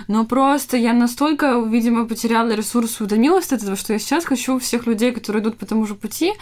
Но 0.06 0.26
просто 0.26 0.76
я 0.76 0.92
настолько, 0.92 1.60
видимо, 1.66 2.06
потеряла 2.06 2.50
ресурс 2.50 3.00
и 3.00 3.04
утомилась 3.04 3.46
от 3.52 3.62
этого, 3.62 3.76
что 3.76 3.94
я 3.94 3.98
сейчас 3.98 4.26
хочу 4.26 4.58
всех 4.58 4.86
людей, 4.86 5.12
которые 5.12 5.42
идут 5.42 5.56
по 5.56 5.64
тому 5.64 5.86
же 5.86 5.94
пути, 5.94 6.32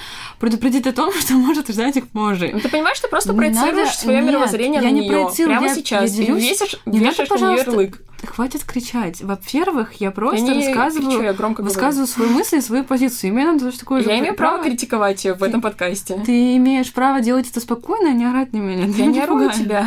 предупредить 0.41 0.87
о 0.89 0.93
том, 0.93 1.13
что 1.21 1.35
может 1.35 1.69
ждать 1.69 1.97
их 1.97 2.09
позже. 2.09 2.51
Ну, 2.53 2.59
ты 2.59 2.69
понимаешь, 2.69 2.99
ты 2.99 3.07
просто 3.07 3.33
Не 3.33 3.39
проецируешь 3.39 3.87
надо- 3.89 3.99
свое 3.99 4.19
нет, 4.21 4.27
мировоззрение 4.31 4.83
я 4.83 4.89
на 4.89 4.93
не 4.93 5.01
нее 5.03 5.13
проецирую, 5.13 5.57
прямо 5.59 5.69
я- 5.69 5.75
сейчас. 5.77 6.11
я 6.11 6.25
делюсь- 6.27 6.43
вешаешь, 6.43 6.77
Не 6.87 6.99
надо, 6.99 7.11
вешаешь 7.11 7.29
на 7.31 7.35
нее 7.37 7.65
пожалуйста. 7.65 7.99
Хватит 8.27 8.65
кричать. 8.65 9.23
Во-первых, 9.23 9.95
я 9.95 10.11
просто 10.11 10.53
Я 10.53 10.55
рассказываю, 10.67 11.11
кричу, 11.11 11.23
я 11.23 11.33
громко 11.33 11.63
говорю. 11.63 11.75
высказываю 11.75 12.07
свои 12.07 12.29
мысли 12.29 12.59
и 12.59 12.61
свою 12.61 12.85
позицию. 12.85 13.31
Имею 13.31 13.53
на 13.53 13.59
то, 13.59 13.79
такое 13.79 14.03
же 14.03 14.09
Я 14.09 14.19
имею 14.19 14.35
право 14.35 14.57
право. 14.59 14.69
критиковать 14.69 15.25
ее 15.25 15.35
в 15.35 15.43
этом 15.43 15.61
подкасте. 15.61 16.21
Ты 16.25 16.57
имеешь 16.57 16.93
право 16.93 17.21
делать 17.21 17.51
это 17.51 17.61
спокойно, 17.61 18.11
а 18.11 18.13
не 18.13 18.25
орать 18.25 18.53
на 18.53 18.59
меня. 18.59 18.87
Ты 18.93 19.01
Я 19.03 19.07
не 19.07 19.21
ору 19.23 19.51
тебя. 19.51 19.87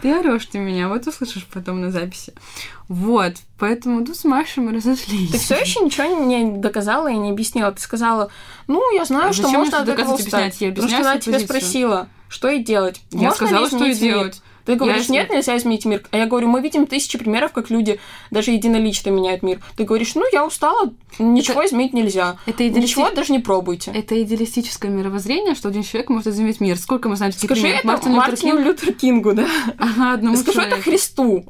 Ты 0.00 0.14
орешь 0.18 0.46
ты 0.46 0.58
меня, 0.58 0.88
вот 0.88 1.06
услышишь 1.06 1.46
потом 1.52 1.80
на 1.80 1.90
записи. 1.90 2.32
Вот, 2.88 3.34
поэтому 3.58 4.04
тут 4.04 4.16
с 4.16 4.24
Машей 4.24 4.62
мы 4.62 4.72
разошлись. 4.72 5.30
Ты 5.30 5.38
все 5.38 5.56
еще 5.56 5.80
ничего 5.80 6.06
не 6.24 6.58
доказала 6.58 7.08
и 7.08 7.16
не 7.16 7.30
объяснила. 7.30 7.72
Ты 7.72 7.80
сказала, 7.80 8.30
ну, 8.66 8.82
я 8.94 9.04
знаю, 9.04 9.30
А 9.30 9.32
что 9.32 9.48
можно 9.48 9.78
от 9.78 9.88
этого 9.88 10.14
устать. 10.14 10.60
Я 10.60 10.70
Потому 10.70 10.88
что 10.88 10.98
она 10.98 11.18
тебя 11.18 11.38
спросила, 11.38 12.08
что 12.28 12.48
ей 12.48 12.62
делать. 12.62 13.00
Я 13.10 13.28
Можно 13.28 13.34
сказала, 13.46 13.66
что 13.68 13.84
и 13.84 13.94
делать. 13.94 14.42
Ты 14.64 14.76
говоришь, 14.76 15.06
Я- 15.06 15.12
нет, 15.22 15.30
нельзя 15.30 15.56
изменить 15.56 15.84
мир. 15.84 16.02
А 16.12 16.16
я 16.18 16.26
говорю, 16.26 16.48
мы 16.48 16.60
видим 16.60 16.86
тысячи 16.86 17.18
примеров, 17.18 17.52
как 17.52 17.70
люди 17.70 17.98
даже 18.30 18.52
единолично 18.52 19.10
меняют 19.10 19.42
мир. 19.42 19.60
Ты 19.76 19.84
говоришь, 19.84 20.14
ну, 20.14 20.22
я 20.32 20.46
устала, 20.46 20.92
ничего 21.18 21.64
изменить 21.66 21.92
нельзя. 21.92 22.36
Это 22.46 22.66
идеалисти- 22.68 22.80
Ничего 22.82 23.10
даже 23.10 23.32
не 23.32 23.38
пробуйте. 23.40 23.90
Это 23.94 24.20
идеалистическое 24.22 24.90
мировоззрение, 24.90 25.54
что 25.54 25.68
один 25.68 25.82
человек 25.82 26.10
может 26.10 26.28
изменить 26.28 26.60
мир. 26.60 26.76
Сколько 26.78 27.08
мы 27.08 27.16
знаем 27.16 27.32
таких 27.32 27.48
Скажи 27.48 27.62
примеров? 27.62 27.80
это 27.80 27.88
Мартин 27.88 28.10
Лютер 28.12 28.28
Мартину 28.30 28.52
Кинг? 28.56 28.66
Лютер 28.66 28.92
Кингу, 28.94 29.32
да? 29.34 29.46
Ага, 29.78 30.12
одному 30.14 30.36
Скажи 30.36 30.58
это 30.60 30.68
человеку. 30.68 30.90
Христу. 30.90 31.44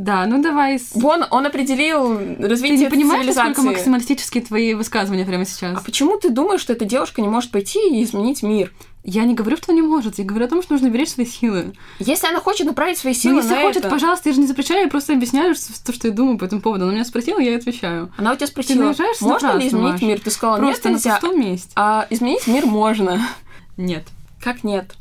Да, 0.00 0.24
ну 0.24 0.40
давай. 0.40 0.80
Вон, 0.94 1.26
он 1.30 1.44
определил 1.44 2.16
Ты 2.16 2.48
развитие 2.48 2.78
не 2.78 2.88
понимаешь, 2.88 3.26
насколько 3.26 3.60
максималистические 3.60 4.42
твои 4.42 4.72
высказывания 4.72 5.26
прямо 5.26 5.42
А 5.42 5.44
сейчас? 5.44 5.82
почему 5.82 6.16
ты 6.16 6.30
думаешь, 6.30 6.62
что 6.62 6.72
эта 6.72 6.86
девушка 6.86 7.20
не 7.20 7.28
может 7.28 7.50
пойти 7.50 7.78
и 7.90 8.02
изменить 8.02 8.42
мир? 8.42 8.72
Я 9.04 9.24
не 9.24 9.34
говорю, 9.34 9.58
что 9.58 9.72
он 9.72 9.76
не 9.76 9.82
может. 9.82 10.18
Я 10.18 10.24
говорю 10.24 10.46
о 10.46 10.48
том, 10.48 10.62
что 10.62 10.72
нужно 10.72 10.88
беречь 10.88 11.10
свои 11.10 11.26
силы. 11.26 11.74
Если 11.98 12.26
она 12.26 12.40
хочет 12.40 12.66
направить 12.66 12.96
свои 12.96 13.12
силы 13.12 13.34
ну, 13.34 13.40
если 13.42 13.54
на 13.54 13.60
хочет, 13.60 13.84
это... 13.84 13.90
пожалуйста, 13.90 14.30
я 14.30 14.34
же 14.34 14.40
не 14.40 14.46
запрещаю, 14.46 14.84
я 14.84 14.88
просто 14.88 15.12
объясняю 15.12 15.54
что- 15.54 15.84
то, 15.84 15.92
что 15.92 16.08
я 16.08 16.14
думаю 16.14 16.38
по 16.38 16.44
этому 16.44 16.62
поводу. 16.62 16.84
Она 16.84 16.94
меня 16.94 17.04
спросила, 17.04 17.38
я 17.38 17.54
отвечаю. 17.56 18.10
Она 18.16 18.32
у 18.32 18.36
тебя 18.36 18.46
спросила, 18.46 18.84
наезжаешься 18.84 19.24
можно 19.24 19.48
ли 19.48 19.52
напрасно, 19.52 19.68
изменить 19.68 19.92
Маша. 19.92 20.04
мир? 20.06 20.20
Ты 20.20 20.30
сказала, 20.30 20.56
просто 20.56 20.72
нет, 20.72 20.84
на 20.84 20.88
нельзя. 20.96 21.18
пустом 21.20 21.40
месте. 21.40 21.70
А 21.76 22.06
изменить 22.08 22.46
мир 22.46 22.64
можно. 22.64 23.20
Нет. 23.76 24.04
Как 24.42 24.64
нет? 24.64 24.94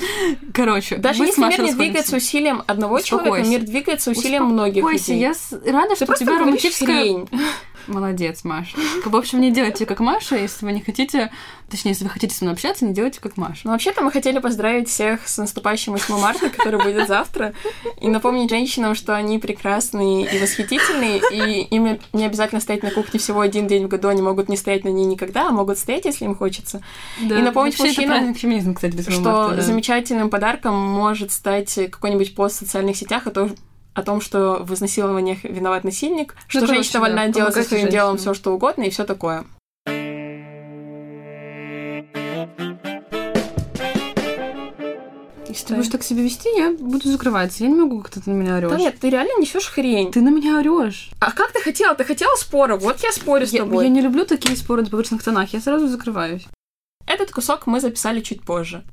Короче, 0.54 0.96
Даже 0.96 1.24
если 1.24 1.42
мир 1.42 1.62
не 1.62 1.74
двигается 1.74 2.16
усилием 2.16 2.62
одного 2.66 3.00
человека, 3.00 3.46
мир 3.48 3.60
двигается 3.60 4.10
усилием 4.10 4.44
многих 4.46 4.84
людей. 4.84 5.18
я 5.18 5.34
рада, 5.72 5.96
что 5.96 6.10
у 6.10 6.14
тебя 6.14 6.38
романтическая... 6.38 7.26
Молодец, 7.86 8.44
Маша. 8.44 8.76
В 9.04 9.16
общем, 9.16 9.40
не 9.40 9.50
делайте 9.50 9.86
как 9.86 10.00
Маша, 10.00 10.36
если 10.36 10.64
вы 10.64 10.72
не 10.72 10.80
хотите... 10.80 11.30
Точнее, 11.68 11.92
если 11.92 12.02
вы 12.02 12.10
хотите 12.10 12.34
со 12.34 12.44
мной 12.44 12.54
общаться, 12.54 12.84
не 12.84 12.92
делайте 12.92 13.20
как 13.20 13.36
Маша. 13.36 13.60
Ну, 13.62 13.70
вообще-то 13.70 14.02
мы 14.02 14.10
хотели 14.10 14.40
поздравить 14.40 14.88
всех 14.88 15.28
с 15.28 15.38
наступающим 15.38 15.92
8 15.92 16.18
марта, 16.18 16.50
который 16.50 16.82
будет 16.82 17.06
завтра, 17.06 17.54
и 18.00 18.08
напомнить 18.08 18.50
женщинам, 18.50 18.96
что 18.96 19.14
они 19.14 19.38
прекрасные 19.38 20.26
и 20.26 20.40
восхитительные, 20.40 21.20
и 21.30 21.62
им 21.62 21.98
не 22.12 22.26
обязательно 22.26 22.60
стоять 22.60 22.82
на 22.82 22.90
кухне 22.90 23.20
всего 23.20 23.40
один 23.40 23.68
день 23.68 23.84
в 23.84 23.88
году, 23.88 24.08
они 24.08 24.20
могут 24.20 24.48
не 24.48 24.56
стоять 24.56 24.82
на 24.84 24.88
ней 24.88 25.04
никогда, 25.04 25.48
а 25.48 25.52
могут 25.52 25.78
стоять, 25.78 26.06
если 26.06 26.24
им 26.24 26.34
хочется. 26.34 26.82
Да. 27.20 27.38
И 27.38 27.42
напомнить 27.42 27.78
Вообще, 27.78 28.06
мужчинам, 28.06 28.74
кстати, 28.74 28.96
8 28.96 29.12
что 29.12 29.22
марта, 29.22 29.56
да. 29.56 29.62
замечательным 29.62 30.28
подарком 30.28 30.74
может 30.74 31.30
стать 31.30 31.72
какой-нибудь 31.74 32.34
пост 32.34 32.56
в 32.56 32.58
социальных 32.58 32.96
сетях 32.96 33.28
о 33.28 33.30
том, 33.30 33.54
о 33.94 34.02
том, 34.02 34.20
что 34.20 34.58
в 34.62 34.72
изнасилованиях 34.74 35.44
виноват 35.44 35.84
насильник, 35.84 36.34
что 36.46 36.60
короче, 36.60 36.74
женщина 36.74 37.00
вольна 37.00 37.26
да, 37.26 37.32
делать 37.32 37.54
со 37.54 37.62
своим 37.62 37.88
делом 37.88 38.18
все 38.18 38.34
что 38.34 38.54
угодно 38.54 38.84
и 38.84 38.90
все 38.90 39.04
такое. 39.04 39.44
Если 45.48 45.66
ты 45.66 45.74
будешь 45.74 45.90
так 45.90 46.04
себя 46.04 46.22
вести, 46.22 46.48
я 46.56 46.70
буду 46.72 47.10
закрываться. 47.10 47.64
Я 47.64 47.70
не 47.70 47.74
могу, 47.74 48.02
как 48.02 48.12
ты 48.12 48.22
на 48.24 48.34
меня 48.34 48.56
орешь. 48.56 48.70
Да 48.70 48.76
нет, 48.76 49.00
ты 49.00 49.10
реально 49.10 49.40
несешь 49.40 49.66
хрень. 49.66 50.12
Ты 50.12 50.20
на 50.20 50.28
меня 50.28 50.58
орешь. 50.58 51.10
А 51.18 51.32
как 51.32 51.50
ты 51.50 51.60
хотела? 51.60 51.96
Ты 51.96 52.04
хотела 52.04 52.36
спора? 52.36 52.76
Вот 52.76 53.00
я 53.02 53.10
спорю 53.10 53.46
с 53.46 53.52
Я, 53.52 53.60
тобой. 53.60 53.84
я 53.84 53.90
не 53.90 54.00
люблю 54.00 54.24
такие 54.24 54.56
споры 54.56 54.82
на 54.82 54.90
повышенных 54.90 55.24
тонах. 55.24 55.52
Я 55.52 55.60
сразу 55.60 55.88
закрываюсь. 55.88 56.46
Этот 57.04 57.32
кусок 57.32 57.66
мы 57.66 57.80
записали 57.80 58.20
чуть 58.20 58.42
позже. 58.42 58.84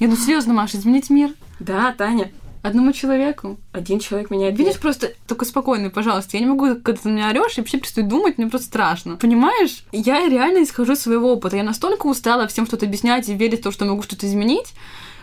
Я 0.00 0.08
ну 0.08 0.16
серьезно, 0.16 0.54
Маша, 0.54 0.78
изменить 0.78 1.10
мир 1.10 1.34
Да, 1.60 1.92
Таня, 1.92 2.30
одному 2.62 2.92
человеку. 2.92 3.58
один 3.72 3.98
человек 3.98 4.30
меняет 4.30 4.58
Видишь, 4.58 4.78
просто 4.78 5.12
только 5.26 5.44
спокойно, 5.44 5.90
пожалуйста. 5.90 6.36
Я 6.36 6.40
не 6.40 6.46
могу, 6.50 6.74
когда 6.76 7.00
ты 7.00 7.08
на 7.08 7.12
меня 7.14 7.28
орешь, 7.30 7.58
и 7.58 7.60
вообще 7.60 7.78
перестаю 7.78 8.06
думать, 8.06 8.38
мне 8.38 8.48
просто 8.48 8.68
страшно. 8.68 9.16
Понимаешь? 9.16 9.84
Я 9.92 10.28
реально 10.28 10.62
исхожу 10.62 10.92
из 10.92 11.00
своего 11.00 11.32
опыта. 11.32 11.56
Я 11.56 11.62
настолько 11.62 12.06
устала 12.06 12.46
всем 12.46 12.66
что-то 12.66 12.86
объяснять 12.86 13.28
и 13.28 13.34
верить 13.34 13.60
в 13.60 13.64
то, 13.64 13.70
что 13.70 13.84
могу 13.84 14.02
что-то 14.02 14.26
изменить, 14.26 14.74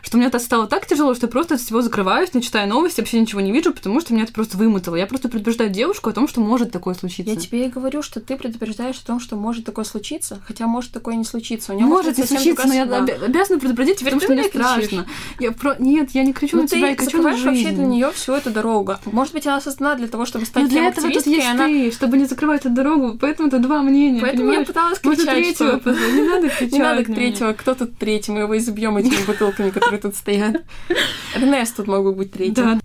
что 0.06 0.18
мне 0.18 0.28
это 0.28 0.38
стало 0.38 0.68
так 0.68 0.86
тяжело, 0.86 1.16
что 1.16 1.26
я 1.26 1.32
просто 1.32 1.56
от 1.56 1.62
всего 1.62 1.82
закрываюсь, 1.82 2.34
не 2.34 2.42
читаю 2.42 2.70
новости, 2.70 3.00
вообще 3.02 3.20
ничего 3.20 3.42
не 3.42 3.52
вижу, 3.52 3.74
потому 3.74 4.00
что 4.00 4.14
меня 4.14 4.24
это 4.24 4.34
просто 4.34 4.56
вымотало. 4.56 4.96
Я 4.96 5.08
просто 5.08 5.30
предупреждаю 5.30 5.72
девушку 5.72 6.10
о 6.12 6.14
том, 6.14 6.28
что 6.28 6.42
может 6.42 6.72
такое 6.72 6.94
случиться. 6.94 7.34
Я 7.34 7.40
тебе 7.40 7.66
и 7.66 7.70
говорю, 7.70 8.04
что 8.04 8.20
ты 8.20 8.38
предупреждаешь 8.38 8.98
о 9.00 9.06
том, 9.06 9.20
что 9.20 9.36
может 9.36 9.66
такое 9.66 9.84
случиться, 9.84 10.40
хотя 10.48 10.68
может 10.68 10.92
такое 10.92 11.16
не 11.16 11.24
случиться. 11.24 11.74
У 11.74 11.80
Может 11.80 12.20
не 12.20 12.24
случиться, 12.24 12.68
но 12.68 12.74
я 12.74 12.84
обязана 12.84 13.60
предупредить, 13.60 13.98
Теперь 13.98 14.14
потому 14.14 14.22
что 14.22 14.34
мне 14.34 14.44
страшно. 14.44 15.08
Я 15.40 15.52
про... 15.52 15.76
Нет, 15.80 16.12
я 16.12 16.24
не 16.24 16.34
кричу 16.34 16.58
Ну, 16.58 16.64
на 16.64 16.68
тебя, 16.68 16.90
я 16.90 16.96
кричу 16.96 17.22
на 17.22 17.32
жизнь. 17.36 17.48
вообще 17.48 17.72
для 17.72 17.86
нее 17.86 18.12
всю 18.12 18.34
эту 18.34 18.52
дорогу. 18.52 18.96
Может 19.06 19.34
быть, 19.34 19.48
она 19.48 19.60
создана 19.60 19.96
для 19.96 20.08
того, 20.08 20.26
чтобы 20.26 20.46
стать 20.46 20.64
Но 20.64 20.70
для 20.70 20.88
этого 20.88 21.10
тут 21.10 21.26
есть 21.26 21.48
она... 21.48 21.66
ты, 21.66 21.92
чтобы 21.92 22.18
не 22.18 22.26
закрывать 22.26 22.62
эту 22.62 22.70
дорогу, 22.70 23.18
поэтому 23.20 23.48
это 23.48 23.58
два 23.58 23.82
мнения, 23.82 24.22
Поэтому 24.22 24.44
я 24.44 24.50
понимаешь? 24.50 24.68
пыталась 24.68 25.04
Можно 25.04 25.24
кричать, 25.24 25.58
третьего 25.58 25.80
что... 25.80 25.90
не 26.16 26.22
надо 26.28 26.50
кричать 26.50 26.72
Не 26.72 26.80
надо 26.80 27.04
к 27.04 27.08
третьему. 27.08 27.56
Кто 27.56 27.74
тут 27.74 27.98
третий? 27.98 28.32
Мы 28.32 28.42
его 28.42 28.56
изобьем 28.58 28.98
этими 28.98 29.26
бутылками, 29.26 29.72
которые 29.72 29.95
тут 29.98 30.16
стоят. 30.16 30.64
Эрнест 31.36 31.76
тут 31.76 31.88
мог 31.88 32.04
бы 32.04 32.14
быть 32.14 32.32
третьим. 32.32 32.54
Да. 32.56 32.80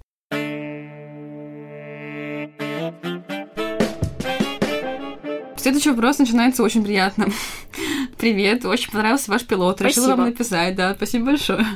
Следующий 5.57 5.91
вопрос 5.91 6.19
начинается 6.19 6.63
очень 6.63 6.83
приятно. 6.83 7.27
Привет, 8.21 8.67
очень 8.67 8.91
понравился 8.91 9.31
ваш 9.31 9.47
пилот. 9.47 9.81
Решила 9.81 10.05
Спасибо. 10.05 10.17
вам 10.19 10.27
написать, 10.27 10.77
да, 10.77 10.95
спасибо 10.95 11.25
большое. 11.25 11.67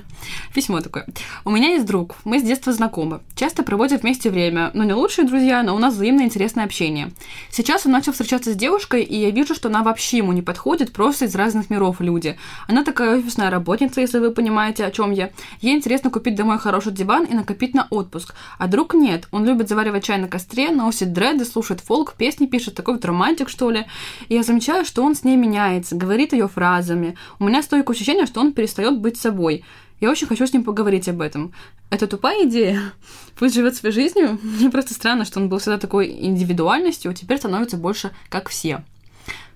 Письмо 0.55 0.83
такое. 0.83 1.07
У 1.47 1.51
меня 1.51 1.71
есть 1.71 1.87
друг, 1.87 2.17
мы 2.25 2.39
с 2.39 2.43
детства 2.43 2.71
знакомы. 2.71 3.21
Часто 3.35 3.63
проводим 3.63 3.97
вместе 3.97 4.29
время, 4.29 4.71
но 4.75 4.85
не 4.85 4.93
лучшие 4.93 5.27
друзья, 5.27 5.63
но 5.63 5.75
у 5.75 5.79
нас 5.79 5.95
взаимное 5.95 6.27
интересное 6.27 6.67
общение. 6.67 7.13
Сейчас 7.51 7.87
он 7.87 7.93
начал 7.93 8.13
встречаться 8.13 8.53
с 8.53 8.57
девушкой, 8.57 9.05
и 9.05 9.17
я 9.17 9.31
вижу, 9.31 9.55
что 9.55 9.71
она 9.71 9.83
вообще 9.83 10.19
ему 10.19 10.35
не 10.35 10.43
подходит, 10.43 10.93
просто 10.93 11.25
из 11.25 11.35
разных 11.35 11.71
миров 11.71 12.03
люди. 12.03 12.37
Она 12.69 12.85
такая 12.85 13.17
офисная 13.17 13.49
работница, 13.49 14.03
если 14.03 14.19
вы 14.19 14.31
понимаете, 14.31 14.85
о 14.85 14.91
чем 14.91 15.13
я. 15.13 15.31
Ей 15.63 15.75
интересно 15.75 16.11
купить 16.11 16.35
домой 16.35 16.59
хороший 16.59 16.93
диван 16.93 17.25
и 17.25 17.33
накопить 17.33 17.73
на 17.73 17.87
отпуск. 17.89 18.35
А 18.59 18.67
друг 18.67 18.93
нет, 18.93 19.29
он 19.31 19.47
любит 19.47 19.71
заваривать 19.71 20.05
чай 20.05 20.19
на 20.19 20.29
костре, 20.29 20.73
носит 20.73 21.15
дреды, 21.15 21.47
слушает 21.47 21.81
фолк, 21.81 22.17
песни 22.19 22.45
пишет, 22.45 22.75
такой 22.75 22.97
вот 22.97 23.05
романтик, 23.07 23.49
что 23.49 23.71
ли. 23.71 23.87
И 24.29 24.35
я 24.35 24.43
замечаю, 24.43 24.85
что 24.85 25.03
он 25.03 25.15
с 25.15 25.25
ней 25.25 25.37
меняется, 25.37 25.97
говорит 25.97 26.34
ее 26.35 26.49
фразами. 26.49 27.17
У 27.39 27.45
меня 27.45 27.63
стойкое 27.63 27.95
ощущение, 27.95 28.27
что 28.27 28.41
он 28.41 28.53
перестает 28.53 28.99
быть 28.99 29.17
собой. 29.17 29.65
Я 30.01 30.11
очень 30.11 30.27
хочу 30.27 30.47
с 30.47 30.53
ним 30.53 30.65
поговорить 30.65 31.09
об 31.09 31.21
этом. 31.21 31.55
Это 31.91 32.07
тупая 32.07 32.47
идея. 32.47 32.81
Пусть 33.39 33.55
живет 33.55 33.77
своей 33.77 33.95
жизнью. 33.95 34.39
Мне 34.43 34.71
просто 34.71 34.93
странно, 34.95 35.25
что 35.25 35.41
он 35.41 35.49
был 35.49 35.59
всегда 35.59 35.79
такой 35.79 36.11
индивидуальностью, 36.11 37.11
а 37.11 37.15
теперь 37.15 37.39
становится 37.39 37.77
больше 37.77 38.11
как 38.29 38.49
все. 38.49 38.83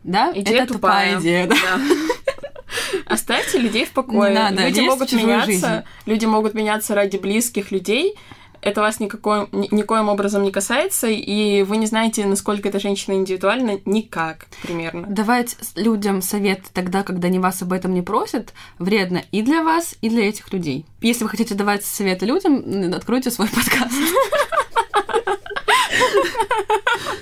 Да, 0.04 0.32
Идея 0.34 0.62
это 0.62 0.74
тупая, 0.74 1.16
тупая. 1.16 1.20
идея, 1.20 1.46
да. 1.48 1.56
Оставьте 3.06 3.58
людей 3.58 3.84
в 3.84 3.90
покое. 3.90 4.30
Не 4.30 4.38
надо 4.38 4.66
люди 4.68 4.80
могут 4.80 5.12
меняться. 5.12 5.46
жизнь. 5.50 5.66
Люди 6.06 6.24
могут 6.26 6.54
меняться 6.54 6.94
ради 6.94 7.16
близких 7.16 7.70
людей. 7.70 8.14
Это 8.60 8.80
вас 8.80 9.00
никакой, 9.00 9.48
ни- 9.52 9.68
никоим 9.74 10.08
образом 10.08 10.42
не 10.42 10.50
касается, 10.50 11.06
и 11.08 11.62
вы 11.62 11.76
не 11.76 11.86
знаете, 11.86 12.26
насколько 12.26 12.68
эта 12.68 12.80
женщина 12.80 13.14
индивидуальна, 13.14 13.80
никак 13.84 14.46
примерно. 14.62 15.06
Давать 15.06 15.56
людям 15.76 16.22
совет 16.22 16.62
тогда, 16.72 17.02
когда 17.02 17.28
они 17.28 17.38
вас 17.38 17.62
об 17.62 17.72
этом 17.72 17.94
не 17.94 18.02
просят, 18.02 18.52
вредно 18.78 19.22
и 19.30 19.42
для 19.42 19.62
вас, 19.62 19.94
и 20.00 20.08
для 20.08 20.28
этих 20.28 20.52
людей. 20.52 20.84
Если 21.00 21.24
вы 21.24 21.30
хотите 21.30 21.54
давать 21.54 21.84
советы 21.84 22.26
людям, 22.26 22.92
откройте 22.94 23.30
свой 23.30 23.48
подкаст. 23.54 23.94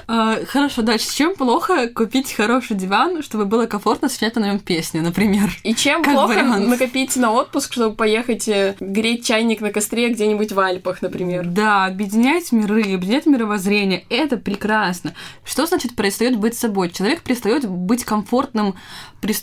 А, 0.09 0.39
Хорошо, 0.47 0.83
дальше. 0.83 1.13
Чем 1.13 1.35
плохо 1.35 1.89
купить 1.89 2.33
хороший 2.33 2.77
диван, 2.77 3.23
чтобы 3.23 3.45
было 3.45 3.67
комфортно 3.67 4.09
слушать 4.09 4.37
на 4.37 4.47
нем 4.47 4.59
песни, 4.61 5.01
например? 5.01 5.51
И 5.65 5.75
чем 5.75 6.03
плохо 6.03 6.43
накопить 6.43 7.17
на 7.17 7.33
отпуск, 7.33 7.73
чтобы 7.73 7.97
поехать 7.97 8.47
э, 8.49 8.77
греть 8.81 9.27
чайник 9.27 9.61
на 9.61 9.73
костре 9.73 10.09
где-нибудь 10.11 10.53
в 10.53 10.61
Альпах, 10.61 11.03
например? 11.03 11.45
Да, 11.47 11.87
объединять 11.87 12.53
миры, 12.53 12.83
объединять 12.95 13.27
мировоззрение. 13.27 14.05
Это 14.09 14.37
прекрасно. 14.37 15.15
Что 15.45 15.67
значит 15.67 15.97
перестает 15.97 16.39
быть 16.39 16.57
собой? 16.57 16.91
Человек 16.91 17.23
перестает 17.23 17.69
быть 17.69 18.05
комфортным 18.05 18.75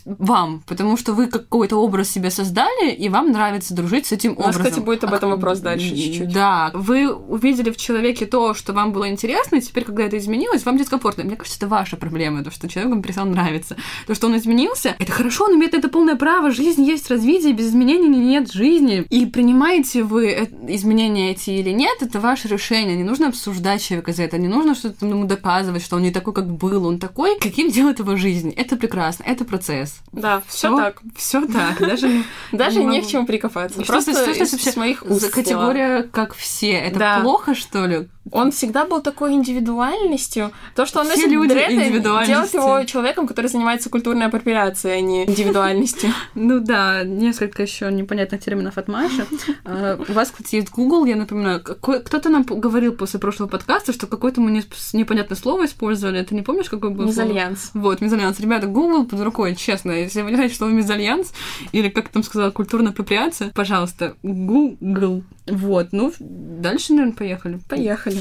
вам, 0.05 0.63
потому 0.65 0.95
что 0.95 1.12
вы 1.12 1.27
какой-то 1.27 1.75
образ 1.75 2.10
себе 2.10 2.31
создали, 2.31 2.91
и 2.91 3.10
вам 3.10 3.31
нравится 3.31 3.74
дружить 3.75 4.05
с 4.05 4.13
этим 4.13 4.31
У 4.31 4.36
нас, 4.36 4.55
образом. 4.55 4.63
кстати, 4.63 4.79
будет 4.79 5.03
об 5.03 5.13
этом 5.13 5.31
А, 5.31 5.36
вопрос 5.36 5.60
дальше 5.60 5.89
чуть-чуть. 5.89 6.31
Да, 6.31 6.72
вы 6.74 7.13
увидели 7.13 7.69
в 7.69 7.75
человеке 7.75 8.25
то, 8.25 8.53
что 8.53 8.72
вам 8.72 8.93
было 8.94 9.10
интересно, 9.10 9.58
и 9.58 9.62
теперь, 9.62 9.84
когда 9.84 10.04
это 10.04 10.18
изменилось, 10.18 10.66
вам 10.66 10.78
дискомфортно. 10.78 11.26
Мне 11.26 11.36
кажется, 11.36 11.58
это 11.60 11.68
ваша 11.68 11.98
проблема, 11.98 12.44
то, 12.44 12.52
что 12.52 12.70
человеку 12.70 13.02
перестал 13.02 13.26
нравиться. 13.26 13.76
То, 14.08 14.16
что 14.16 14.28
он 14.28 14.38
изменился, 14.38 14.96
это 14.98 15.12
хорошо, 15.12 15.46
он 15.46 15.56
имеет 15.56 15.74
это 15.74 15.90
полное 15.90 16.16
право. 16.16 16.52
Жизнь 16.52 16.84
есть 16.84 17.10
развитие, 17.10 17.54
без 17.54 17.68
изменений 17.68 18.08
нет 18.08 18.52
жизни. 18.52 19.06
И 19.10 19.26
принимаете 19.26 20.04
вы 20.04 20.28
э- 20.28 20.48
изменения 20.68 21.32
эти 21.32 21.50
или 21.50 21.72
нет, 21.72 22.02
это 22.02 22.20
ваше 22.20 22.48
решение. 22.48 22.96
Не 22.96 23.04
нужно 23.04 23.28
обсуждать 23.28 23.84
человека 23.84 24.14
за 24.14 24.24
это, 24.24 24.38
не 24.38 24.48
нужно 24.48 24.76
что-то 24.76 25.06
ему 25.06 25.26
доказывать, 25.26 25.84
что 25.84 25.98
он 25.98 26.04
не 26.04 26.12
такой, 26.12 26.34
как 26.34 26.48
был, 26.48 26.86
он 26.86 27.00
такой, 27.00 27.38
каким 27.40 27.70
делает 27.70 28.00
его 28.00 28.16
жизнь. 28.16 28.52
Это 28.52 28.78
прекрасно, 28.78 29.24
это 29.24 29.44
процесс. 29.44 29.98
Да, 30.12 30.42
все 30.48 30.76
так. 30.78 31.02
Все 31.18 31.46
так, 31.46 31.80
даже 31.80 32.24
Даже 32.52 32.84
не 32.84 32.94
не 32.94 33.02
к 33.02 33.08
чему 33.08 33.26
прикопаться. 33.26 33.84
Что 33.84 33.94
Просто 33.94 34.12
что 34.12 34.22
это 34.32 34.44
из 34.44 34.52
вообще 34.52 34.80
моих 34.80 35.04
уст 35.06 35.30
категория 35.32 36.04
как 36.04 36.36
все. 36.36 36.72
Это 36.72 37.20
плохо, 37.22 37.56
что 37.56 37.86
ли? 37.86 38.08
Он 38.32 38.52
всегда 38.52 38.83
был 38.86 39.02
такой 39.02 39.34
индивидуальностью. 39.34 40.52
То, 40.75 40.86
что 40.86 41.00
он 41.00 41.06
Все 41.08 41.16
носит 41.16 41.32
люди 41.32 41.54
дреды, 41.54 42.00
делает 42.00 42.54
его 42.54 42.84
человеком, 42.86 43.28
который 43.28 43.48
занимается 43.48 43.90
культурной 43.90 44.25
апроприацией, 44.28 44.98
а 44.98 45.02
не 45.02 45.24
индивидуальностью. 45.28 46.10
Ну 46.36 46.60
да, 46.60 47.04
несколько 47.04 47.62
еще 47.63 47.92
непонятных 47.92 48.42
терминов 48.44 48.78
от 48.78 48.88
Маши. 48.88 49.25
А, 49.66 49.98
У 50.08 50.13
вас, 50.13 50.32
кстати, 50.32 50.56
есть 50.56 50.70
Google, 50.72 51.06
я 51.06 51.16
напоминаю. 51.16 51.62
Какой- 51.62 52.02
Кто-то 52.04 52.30
нам 52.30 52.44
говорил 52.44 52.94
после 52.94 53.20
прошлого 53.20 53.50
подкаста, 53.50 53.94
что 53.94 54.08
какое-то 54.08 54.42
мы 54.42 54.52
не- 54.52 54.63
непонятное 54.98 55.38
слово 55.38 55.66
использовали. 55.66 56.24
Ты 56.24 56.36
не 56.36 56.42
помнишь, 56.42 56.70
какое 56.70 56.90
было 56.92 57.12
слово? 57.12 57.28
Мезальянс. 57.28 57.72
Вот, 57.74 58.02
мезальянс. 58.02 58.40
Ребята, 58.40 58.68
Google 58.68 59.06
под 59.06 59.22
рукой, 59.22 59.56
честно. 59.56 59.92
Если 59.92 60.22
вы 60.22 60.30
не 60.32 60.36
знаете, 60.36 60.56
что 60.56 60.68
мезальянс, 60.68 61.34
или 61.72 61.90
как 61.90 62.10
там 62.10 62.24
сказала, 62.24 62.52
культурная 62.52 62.92
апроприация, 62.92 63.52
пожалуйста, 63.54 64.16
Google. 64.24 65.24
Вот, 65.48 65.90
ну, 65.92 66.12
дальше, 66.20 66.94
наверное, 66.94 67.16
поехали. 67.16 67.60
Поехали. 67.70 68.20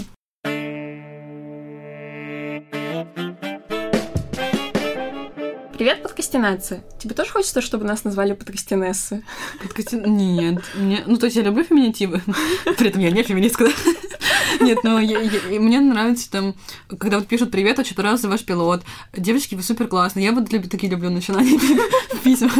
Привет, 5.82 6.00
подкастинация. 6.04 6.84
Тебе 7.00 7.12
тоже 7.12 7.32
хочется, 7.32 7.60
чтобы 7.60 7.84
нас 7.84 8.04
назвали 8.04 8.34
подкастинессы? 8.34 9.24
Подкасти- 9.60 10.00
Нет, 10.06 10.62
мне... 10.76 11.02
ну 11.06 11.16
то 11.16 11.26
есть 11.26 11.36
я 11.36 11.42
люблю 11.42 11.64
феминитивы, 11.64 12.22
при 12.78 12.90
этом 12.90 13.00
я 13.00 13.10
не 13.10 13.24
феминистка. 13.24 13.64
да. 13.64 14.64
Нет, 14.64 14.84
но 14.84 15.00
я- 15.00 15.18
я- 15.18 15.60
мне 15.60 15.80
нравится 15.80 16.30
там, 16.30 16.54
когда 16.86 17.18
вот 17.18 17.26
пишут 17.26 17.50
«Привет, 17.50 17.80
очень 17.80 17.96
понравился 17.96 18.28
ваш 18.28 18.44
пилот». 18.44 18.82
Девочки, 19.12 19.56
вы 19.56 19.64
супер 19.64 19.88
классные. 19.88 20.24
Я 20.26 20.30
вот 20.30 20.48
такие 20.48 20.88
люблю 20.88 21.10
начинания 21.10 21.58
в 22.12 22.18
письмах. 22.22 22.52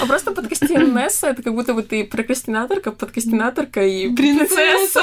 А 0.00 0.06
просто 0.06 0.32
подкастинесса— 0.32 1.26
это 1.28 1.42
как 1.42 1.54
будто 1.54 1.74
вот 1.74 1.88
ты 1.88 2.04
прокрастинаторка, 2.04 2.92
подкастинаторка 2.92 3.84
и 3.84 4.08
принцесса. 4.14 5.02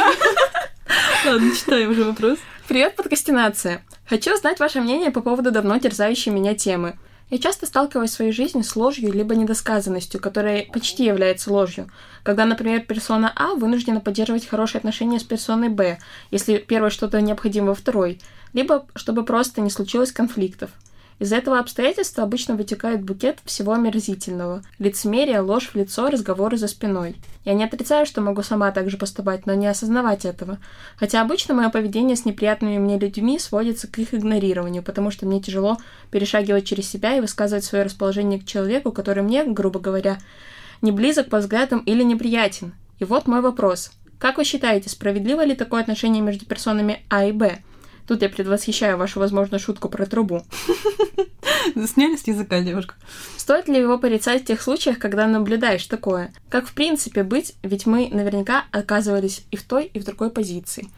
Ладно, 1.26 1.56
читаю 1.56 1.92
уже 1.92 2.04
вопрос. 2.04 2.40
Привет, 2.68 2.96
подкастинация! 2.96 3.84
Хочу 4.08 4.34
узнать 4.34 4.60
ваше 4.60 4.82
мнение 4.82 5.12
по 5.12 5.22
поводу 5.22 5.52
давно 5.52 5.78
терзающей 5.80 6.32
меня 6.32 6.56
темы. 6.56 6.98
Я 7.30 7.38
часто 7.38 7.66
сталкиваюсь 7.66 8.10
в 8.10 8.14
своей 8.14 8.32
жизни 8.32 8.64
с 8.64 8.76
ложью 8.76 9.14
либо 9.14 9.36
недосказанностью, 9.36 10.20
которая 10.20 10.66
почти 10.66 11.06
является 11.06 11.52
ложью. 11.52 11.90
Когда, 12.24 12.46
например, 12.46 12.82
персона 12.82 13.32
А 13.36 13.54
вынуждена 13.54 14.00
поддерживать 14.00 14.48
хорошие 14.48 14.80
отношения 14.80 15.20
с 15.20 15.24
персоной 15.24 15.70
Б, 15.70 16.00
если 16.32 16.58
первой 16.58 16.90
что-то 16.90 17.22
необходимо 17.22 17.68
во 17.68 17.76
второй, 17.76 18.20
либо 18.54 18.88
чтобы 18.96 19.24
просто 19.24 19.62
не 19.62 19.70
случилось 19.70 20.12
конфликтов. 20.12 20.72
Из 21.20 21.34
этого 21.34 21.60
обстоятельства 21.60 22.24
обычно 22.24 22.56
вытекает 22.56 23.04
букет 23.04 23.40
всего 23.44 23.74
омерзительного. 23.74 24.64
Лицемерие, 24.80 25.42
ложь 25.42 25.70
в 25.70 25.76
лицо, 25.76 26.10
разговоры 26.10 26.56
за 26.56 26.70
спиной. 26.70 27.18
Я 27.44 27.54
не 27.54 27.66
отрицаю, 27.66 28.06
что 28.06 28.22
могу 28.22 28.42
сама 28.42 28.72
так 28.72 28.90
же 28.90 28.96
поступать, 28.96 29.46
но 29.46 29.54
не 29.54 29.68
осознавать 29.68 30.24
этого. 30.24 30.60
Хотя 30.96 31.22
обычно 31.22 31.54
мое 31.54 31.70
поведение 31.70 32.16
с 32.16 32.24
неприятными 32.24 32.78
мне 32.78 32.98
людьми 32.98 33.38
сводится 33.38 33.88
к 33.88 34.00
их 34.00 34.14
игнорированию, 34.14 34.82
потому 34.82 35.12
что 35.12 35.26
мне 35.26 35.42
тяжело 35.42 35.78
перешагивать 36.10 36.66
через 36.66 36.90
себя 36.90 37.18
и 37.18 37.22
высказывать 37.22 37.66
свое 37.66 37.84
расположение 37.84 38.40
к 38.40 38.46
человеку, 38.46 38.94
который 38.94 39.22
мне, 39.22 39.44
грубо 39.44 39.82
говоря, 39.82 40.20
не 40.82 40.92
близок 40.92 41.30
по 41.30 41.40
взглядам 41.40 41.80
или 41.80 42.02
неприятен. 42.04 42.74
И 43.00 43.04
вот 43.04 43.28
мой 43.28 43.42
вопрос. 43.42 43.92
Как 44.20 44.38
вы 44.38 44.46
считаете, 44.46 44.90
справедливо 44.90 45.44
ли 45.44 45.54
такое 45.54 45.82
отношение 45.82 46.22
между 46.22 46.46
персонами 46.46 47.04
А 47.10 47.26
и 47.26 47.34
Б? 47.34 47.60
Тут 48.10 48.24
я 48.24 48.30
предвосхищаю 48.30 48.98
вашу 48.98 49.20
возможную 49.20 49.60
шутку 49.60 49.88
про 49.88 50.08
трубу. 50.08 50.42
Сняли 51.86 52.16
с 52.16 52.28
языка 52.28 52.60
девушка. 52.62 52.96
Стоит 53.38 53.68
ли 53.68 53.78
его 53.78 54.00
порицать 54.00 54.42
в 54.42 54.46
тех 54.46 54.64
случаях, 54.64 54.98
когда 54.98 55.28
наблюдаешь 55.28 55.86
такое? 55.86 56.34
Как 56.50 56.66
в 56.66 56.74
принципе 56.74 57.22
быть, 57.22 57.54
ведь 57.62 57.86
мы 57.86 58.10
наверняка 58.12 58.64
оказывались 58.72 59.46
и 59.52 59.58
в 59.58 59.64
той, 59.64 59.92
и 59.94 60.00
в 60.00 60.06
другой 60.06 60.32
позиции. 60.32 60.90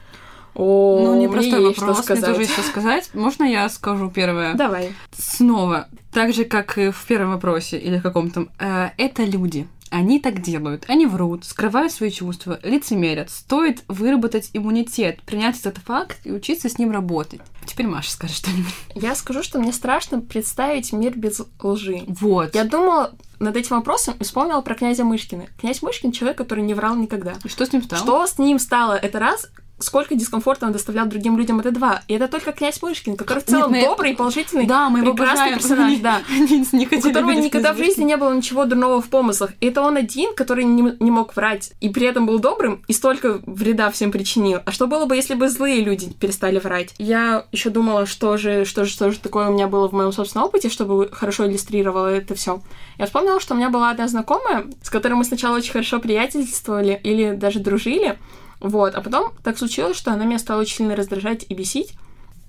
О, 0.56 1.02
Ну, 1.04 1.16
мне 1.16 1.26
непростой 1.26 1.66
есть 1.66 1.80
вопрос, 1.80 2.02
что 2.02 2.14
мне 2.14 2.22
тоже 2.22 2.34
сказать. 2.34 2.40
есть 2.40 2.54
что 2.54 2.62
сказать. 2.62 3.10
Можно 3.14 3.44
я 3.44 3.68
скажу 3.68 4.10
первое? 4.10 4.54
Давай. 4.54 4.94
Снова, 5.12 5.90
так 6.14 6.34
же, 6.34 6.46
как 6.46 6.78
и 6.78 6.92
в 6.92 7.06
первом 7.08 7.32
вопросе 7.32 7.78
или 7.78 7.98
в 7.98 8.04
каком-то, 8.04 8.48
э, 8.58 8.92
это 8.96 9.26
люди. 9.26 9.68
Они 9.92 10.20
так 10.20 10.42
делают. 10.42 10.86
Они 10.88 11.06
врут, 11.06 11.46
скрывают 11.46 11.92
свои 11.92 12.10
чувства, 12.10 12.60
лицемерят. 12.64 13.30
Стоит 13.30 13.84
выработать 13.90 14.50
иммунитет, 14.54 15.22
принять 15.24 15.60
этот 15.60 15.78
факт 15.80 16.18
и 16.24 16.32
учиться 16.32 16.70
с 16.70 16.80
ним 16.80 16.92
работать. 16.92 17.42
Теперь 17.66 17.88
Маша 17.88 18.12
скажет 18.12 18.38
что-нибудь. 18.38 18.74
Я 18.96 19.14
скажу, 19.16 19.44
что 19.44 19.60
мне 19.60 19.74
страшно 19.74 20.22
представить 20.22 20.94
мир 20.94 21.18
без 21.18 21.42
лжи. 21.62 22.04
Вот. 22.08 22.56
Я 22.56 22.64
думала 22.64 23.14
над 23.40 23.58
этим 23.58 23.76
вопросом 23.76 24.16
и 24.20 24.24
вспомнила 24.24 24.62
про 24.62 24.76
князя 24.76 25.04
Мышкина. 25.04 25.48
Князь 25.60 25.82
Мышкин— 25.82 26.12
человек, 26.14 26.38
который 26.38 26.64
не 26.64 26.74
врал 26.74 26.96
никогда. 26.96 27.34
И 27.44 27.50
что 27.50 27.66
с 27.66 27.74
ним 27.74 27.84
стало? 27.84 28.02
Что 28.02 28.28
с 28.28 28.38
ним 28.38 28.60
стало? 28.60 28.94
Это 28.94 29.20
раз, 29.20 29.50
сколько 29.82 30.16
дискомфорта 30.16 30.66
он 30.66 30.72
доставлял 30.72 31.06
другим 31.08 31.38
людям, 31.38 31.60
это 31.60 31.72
два. 31.72 32.02
И 32.08 32.14
это 32.14 32.28
только 32.28 32.52
князь 32.52 32.82
Мышкин, 32.82 33.18
который 33.18 33.40
в 33.40 33.46
целом 33.46 33.74
Нет, 33.74 33.84
ну, 33.84 33.90
добрый, 33.92 34.16
положительный, 34.16 34.66
Да, 34.66 34.90
мы 34.90 35.00
его 35.00 35.14
прекрасный 35.14 35.54
обожаем. 35.54 35.60
персонаж, 35.60 36.00
да. 36.00 36.22
Не- 36.72 36.86
у 36.86 37.02
которого 37.02 37.32
никогда 37.32 37.74
в 37.74 37.78
жизни 37.78 38.04
не 38.04 38.18
было 38.18 38.34
ничего 38.34 38.66
дурного 38.66 39.02
в 39.02 39.10
помыслах. 39.10 39.52
И 39.60 39.68
это 39.68 39.82
он 39.82 39.98
один, 39.98 40.34
который 40.36 40.64
не, 40.64 40.96
не 41.00 41.12
мог 41.12 41.36
врать, 41.36 41.74
и 41.82 41.90
при 41.90 42.06
этом 42.08 42.26
был 42.26 42.40
добрым, 42.40 42.84
и 42.88 42.94
столько 42.94 43.42
вреда 43.46 43.92
всем 43.92 44.12
причинил. 44.12 44.60
А 44.66 44.72
что 44.72 44.88
было 44.88 45.06
бы, 45.06 45.16
если 45.16 45.34
бы 45.34 45.50
злые 45.50 45.82
люди 45.82 46.12
перестали 46.14 46.60
врать? 46.60 46.94
Я 46.98 47.46
еще 47.52 47.70
думала, 47.70 48.06
что 48.06 48.38
же, 48.38 48.66
что 48.66 48.86
же, 48.86 48.92
что 48.92 49.12
же 49.12 49.20
такое 49.20 49.50
у 49.50 49.54
меня 49.54 49.68
было 49.68 49.88
в 49.88 49.94
моем 49.94 50.12
собственном 50.12 50.48
опыте, 50.48 50.70
чтобы 50.70 51.10
хорошо 51.12 51.48
иллюстрировало 51.48 52.08
это 52.08 52.36
все. 52.36 52.62
Я 52.98 53.06
вспомнила, 53.06 53.40
что 53.40 53.54
у 53.54 53.58
меня 53.58 53.70
была 53.70 53.90
одна 53.90 54.08
знакомая, 54.08 54.66
с 54.82 54.90
которой 54.90 55.14
мы 55.14 55.24
сначала 55.24 55.58
очень 55.58 55.72
хорошо 55.72 56.00
приятельствовали 56.00 57.00
или 57.04 57.32
даже 57.32 57.60
дружили, 57.60 58.18
вот, 58.62 58.96
а 58.96 59.02
потом 59.02 59.34
так 59.44 59.58
случилось, 59.58 59.98
что 59.98 60.12
она 60.14 60.26
меня 60.26 60.40
стала 60.40 60.62
очень 60.62 60.78
сильно 60.78 60.96
раздражать 60.96 61.46
и 61.50 61.54
бесить. 61.54 61.94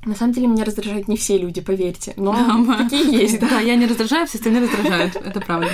На 0.05 0.17
самом 0.17 0.33
деле 0.33 0.49
меня 0.49 0.65
раздражают 0.65 1.07
не 1.07 1.17
все 1.17 1.39
люди, 1.39 1.61
поверьте, 1.61 2.13
но 2.17 2.33
Да, 2.33 2.77
такие 2.77 3.21
есть, 3.23 3.39
да. 3.39 3.49
Да, 3.49 3.61
я 3.61 3.77
не 3.77 3.87
раздражаю, 3.87 4.27
все 4.27 4.39
остальные 4.39 4.63
раздражают. 4.65 5.15
Это 5.17 5.41
правда. 5.41 5.71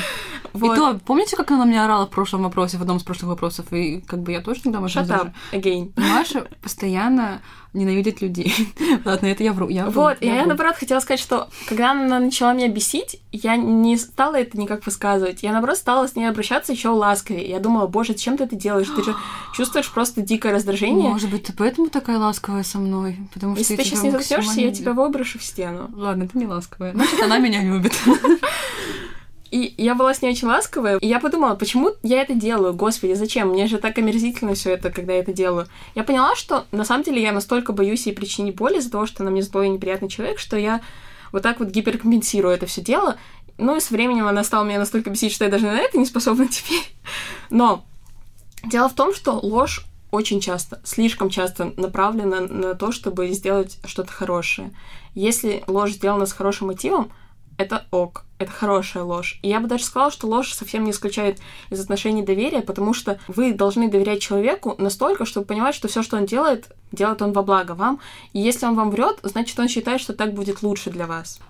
Вот. 0.53 0.75
И 0.75 0.77
то, 0.77 1.01
помните, 1.05 1.37
как 1.37 1.51
она 1.51 1.65
на 1.65 1.69
меня 1.69 1.85
орала 1.85 2.07
в 2.07 2.11
прошлом 2.11 2.43
вопросе, 2.43 2.79
в 2.79 2.83
одном 2.83 2.99
из 2.99 3.03
прошлых 3.03 3.31
вопросов? 3.31 3.73
И 3.73 4.01
как 4.01 4.21
бы 4.21 4.33
я 4.33 4.41
тоже 4.41 4.61
можно 4.65 5.01
Shut 5.01 5.09
up 5.09 5.33
again. 5.53 5.93
Маша 5.97 6.47
постоянно 6.63 7.41
ненавидит 7.75 8.21
людей. 8.23 8.53
Ладно, 9.05 9.27
это 9.27 9.45
я 9.45 9.53
вру. 9.53 9.69
Я 9.69 9.85
вру, 9.85 10.03
Вот, 10.03 10.17
и 10.21 10.27
я, 10.27 10.39
вру. 10.39 10.49
наоборот, 10.49 10.77
хотела 10.77 11.01
сказать, 11.01 11.21
что 11.21 11.49
когда 11.69 11.93
она 11.93 12.19
начала 12.19 12.53
меня 12.55 12.69
бесить, 12.69 13.21
я 13.31 13.57
не 13.57 13.97
стала 13.97 14.37
это 14.37 14.59
никак 14.59 14.85
высказывать. 14.87 15.43
Я, 15.43 15.53
наоборот, 15.53 15.77
стала 15.77 16.09
с 16.09 16.17
ней 16.17 16.25
обращаться 16.25 16.73
еще 16.73 16.89
ласковее. 16.89 17.49
Я 17.49 17.61
думала, 17.61 17.87
боже, 17.87 18.13
зачем 18.13 18.37
ты 18.37 18.45
это 18.45 18.57
делаешь? 18.57 18.89
Ты 18.89 19.05
же 19.05 19.15
чувствуешь 19.55 19.91
просто 19.91 20.23
дикое 20.23 20.53
раздражение. 20.53 21.09
Может 21.11 21.31
быть, 21.31 21.45
ты 21.45 21.53
поэтому 21.53 21.89
такая 21.91 22.19
ласковая 22.19 22.63
со 22.63 22.79
мной? 22.79 23.19
Потому 23.33 23.55
что 23.55 23.61
Если 23.61 23.75
я 23.75 23.79
ты 23.79 23.85
сейчас 23.85 24.03
не 24.03 24.11
заткнешься, 24.11 24.61
я 24.61 24.73
тебя 24.73 24.93
выброшу 24.93 25.39
в 25.39 25.45
стену. 25.45 25.91
Ладно, 25.95 26.27
ты 26.27 26.39
не 26.39 26.47
ласковая. 26.47 26.93
Значит, 26.95 27.23
она 27.23 27.39
меня 27.39 27.63
любит. 27.63 27.93
И 29.51 29.75
я 29.79 29.95
была 29.95 30.13
с 30.13 30.21
ней 30.21 30.31
очень 30.31 30.49
ласковая, 30.49 30.99
и 30.99 31.07
я 31.07 31.21
подумала, 31.21 31.55
почему 31.55 31.93
я 32.03 32.21
это 32.23 32.35
делаю? 32.35 32.75
Господи, 32.75 33.15
зачем? 33.15 33.49
Мне 33.49 33.67
же 33.67 33.79
так 33.79 33.97
омерзительно 33.97 34.55
все 34.55 34.75
это, 34.75 34.91
когда 34.91 35.15
я 35.15 35.21
это 35.21 35.33
делаю. 35.33 35.67
Я 35.95 36.05
поняла, 36.05 36.37
что 36.37 36.67
на 36.71 36.85
самом 36.85 37.05
деле 37.05 37.23
я 37.23 37.33
настолько 37.33 37.73
боюсь 37.73 38.07
ей 38.07 38.13
причинить 38.13 38.57
боль 38.57 38.77
из-за 38.77 38.91
того, 38.91 39.07
что 39.07 39.23
она 39.23 39.31
мне 39.31 39.43
злой 39.43 39.67
и 39.67 39.71
неприятный 39.71 40.09
человек, 40.09 40.39
что 40.39 40.57
я 40.57 40.81
вот 41.33 41.43
так 41.43 41.61
вот 41.61 41.69
гиперкомпенсирую 41.69 42.55
это 42.55 42.67
все 42.67 42.81
дело. 42.81 43.17
Ну 43.57 43.77
и 43.77 43.81
с 43.81 43.91
временем 43.91 44.27
она 44.29 44.45
стала 44.45 44.65
меня 44.65 44.79
настолько 44.79 45.11
бесить, 45.11 45.33
что 45.33 45.45
я 45.45 45.51
даже 45.51 45.67
на 45.67 45.79
это 45.79 45.99
не 45.99 46.07
способна 46.07 46.47
теперь. 46.49 46.85
Но 47.51 47.85
дело 48.65 48.89
в 48.89 48.95
том, 48.95 49.15
что 49.15 49.39
ложь 49.39 49.85
очень 50.11 50.41
часто, 50.41 50.81
слишком 50.85 51.29
часто 51.29 51.73
направлена 51.77 52.41
на 52.41 52.75
то, 52.75 52.93
чтобы 52.93 53.29
сделать 53.29 53.79
что-то 53.85 54.13
хорошее. 54.13 54.73
Если 55.15 55.65
ложь 55.67 55.93
сделана 55.93 56.27
с 56.27 56.33
хорошим 56.33 56.69
мотивом, 56.69 57.11
это 57.59 57.85
ок, 57.91 58.25
это 58.39 58.51
хорошая 58.51 59.03
ложь. 59.03 59.39
И 59.43 59.49
я 59.49 59.61
бы 59.61 59.67
даже 59.67 59.85
сказала, 59.85 60.11
что 60.11 60.29
ложь 60.29 60.53
совсем 60.53 60.85
не 60.85 60.93
исключает 60.93 61.41
из 61.71 61.81
отношений 61.81 62.23
доверия, 62.23 62.63
потому 62.63 62.95
что 62.95 63.19
вы 63.27 63.53
должны 63.53 63.91
доверять 63.91 64.23
человеку 64.23 64.77
настолько, 64.79 65.27
чтобы 65.27 65.47
понимать, 65.47 65.75
что 65.75 65.89
все, 65.89 66.03
что 66.03 66.17
он 66.17 66.25
делает, 66.25 66.69
делает 66.93 67.21
он 67.21 67.33
во 67.33 67.43
благо 67.43 67.73
вам. 67.73 68.01
И 68.33 68.41
если 68.41 68.65
он 68.65 68.77
вам 68.77 68.91
врет, 68.91 69.19
значит, 69.25 69.59
он 69.59 69.69
считает, 69.69 70.01
что 70.01 70.13
так 70.15 70.33
будет 70.33 70.63
лучше 70.63 70.91
для 70.91 71.07
вас. 71.07 71.41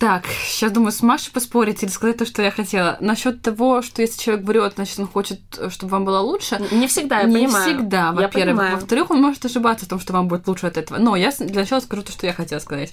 Так, 0.00 0.24
сейчас 0.46 0.72
думаю, 0.72 0.92
с 0.92 1.02
Машей 1.02 1.32
поспорить 1.32 1.82
или 1.82 1.90
сказать 1.90 2.16
то, 2.16 2.26
что 2.26 2.42
я 2.42 2.50
хотела. 2.50 2.96
Насчет 3.00 3.42
того, 3.42 3.82
что 3.82 4.02
если 4.02 4.20
человек 4.20 4.44
врет, 4.44 4.72
значит, 4.74 4.98
он 4.98 5.06
хочет, 5.06 5.40
чтобы 5.68 5.92
вам 5.92 6.04
было 6.04 6.18
лучше. 6.18 6.60
Не 6.72 6.88
всегда, 6.88 7.20
я 7.20 7.26
не 7.26 7.34
понимаю. 7.34 7.68
Не 7.68 7.74
всегда, 7.74 8.12
во-первых. 8.12 8.72
Во-вторых, 8.72 9.10
он 9.10 9.20
может 9.20 9.44
ошибаться 9.44 9.86
в 9.86 9.88
том, 9.88 10.00
что 10.00 10.12
вам 10.12 10.26
будет 10.26 10.48
лучше 10.48 10.66
от 10.66 10.78
этого. 10.78 10.98
Но 10.98 11.14
я 11.14 11.30
для 11.30 11.60
начала 11.60 11.80
скажу 11.80 12.02
то, 12.02 12.12
что 12.12 12.26
я 12.26 12.32
хотела 12.32 12.58
сказать 12.58 12.92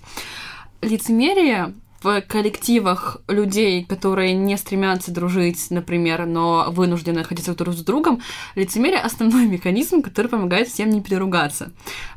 лицемерие 0.81 1.73
в 2.01 2.21
коллективах 2.21 3.21
людей, 3.27 3.85
которые 3.85 4.33
не 4.33 4.57
стремятся 4.57 5.11
дружить, 5.11 5.69
например, 5.69 6.25
но 6.25 6.67
вынуждены 6.71 7.19
находиться 7.19 7.53
друг 7.53 7.75
с 7.75 7.83
другом, 7.83 8.21
лицемерие— 8.55 8.99
основной 9.03 9.45
механизм, 9.47 10.01
который 10.01 10.27
помогает 10.27 10.67
всем 10.67 10.89
не 10.89 11.01
переругаться. 11.01 11.71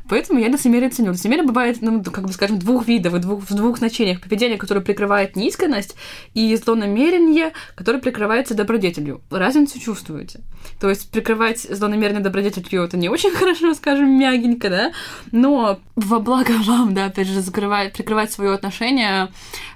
Поэтому 0.09 0.39
я 0.39 0.47
лицемерие 0.47 0.89
ценю. 0.89 1.11
Лицемерие 1.11 1.45
бывает, 1.45 1.77
ну, 1.81 2.03
как 2.03 2.25
бы 2.25 2.33
скажем, 2.33 2.57
двух 2.57 2.87
видов, 2.87 3.13
в 3.13 3.19
двух, 3.19 3.43
в 3.43 3.53
двух 3.53 3.77
значениях. 3.77 4.21
Поведение, 4.21 4.57
которое 4.57 4.81
прикрывает 4.81 5.35
неискренность, 5.35 5.95
и 6.33 6.55
злонамерение, 6.55 7.53
которое 7.75 7.99
прикрывается 7.99 8.55
добродетелью. 8.55 9.21
Разницу 9.29 9.79
чувствуете? 9.79 10.41
То 10.79 10.89
есть 10.89 11.09
прикрывать 11.11 11.61
злонамерение 11.61 12.21
добродетелью 12.21 12.83
это 12.83 12.97
не 12.97 13.09
очень 13.09 13.31
хорошо, 13.35 13.73
скажем, 13.73 14.17
мягенько, 14.17 14.69
да? 14.69 14.91
Но 15.31 15.79
во 15.95 16.19
благо 16.19 16.51
вам, 16.65 16.93
да, 16.93 17.05
опять 17.05 17.27
же, 17.27 17.41
закрывать, 17.41 17.93
прикрывать 17.93 18.31
свое 18.31 18.53
отношение 18.53 19.29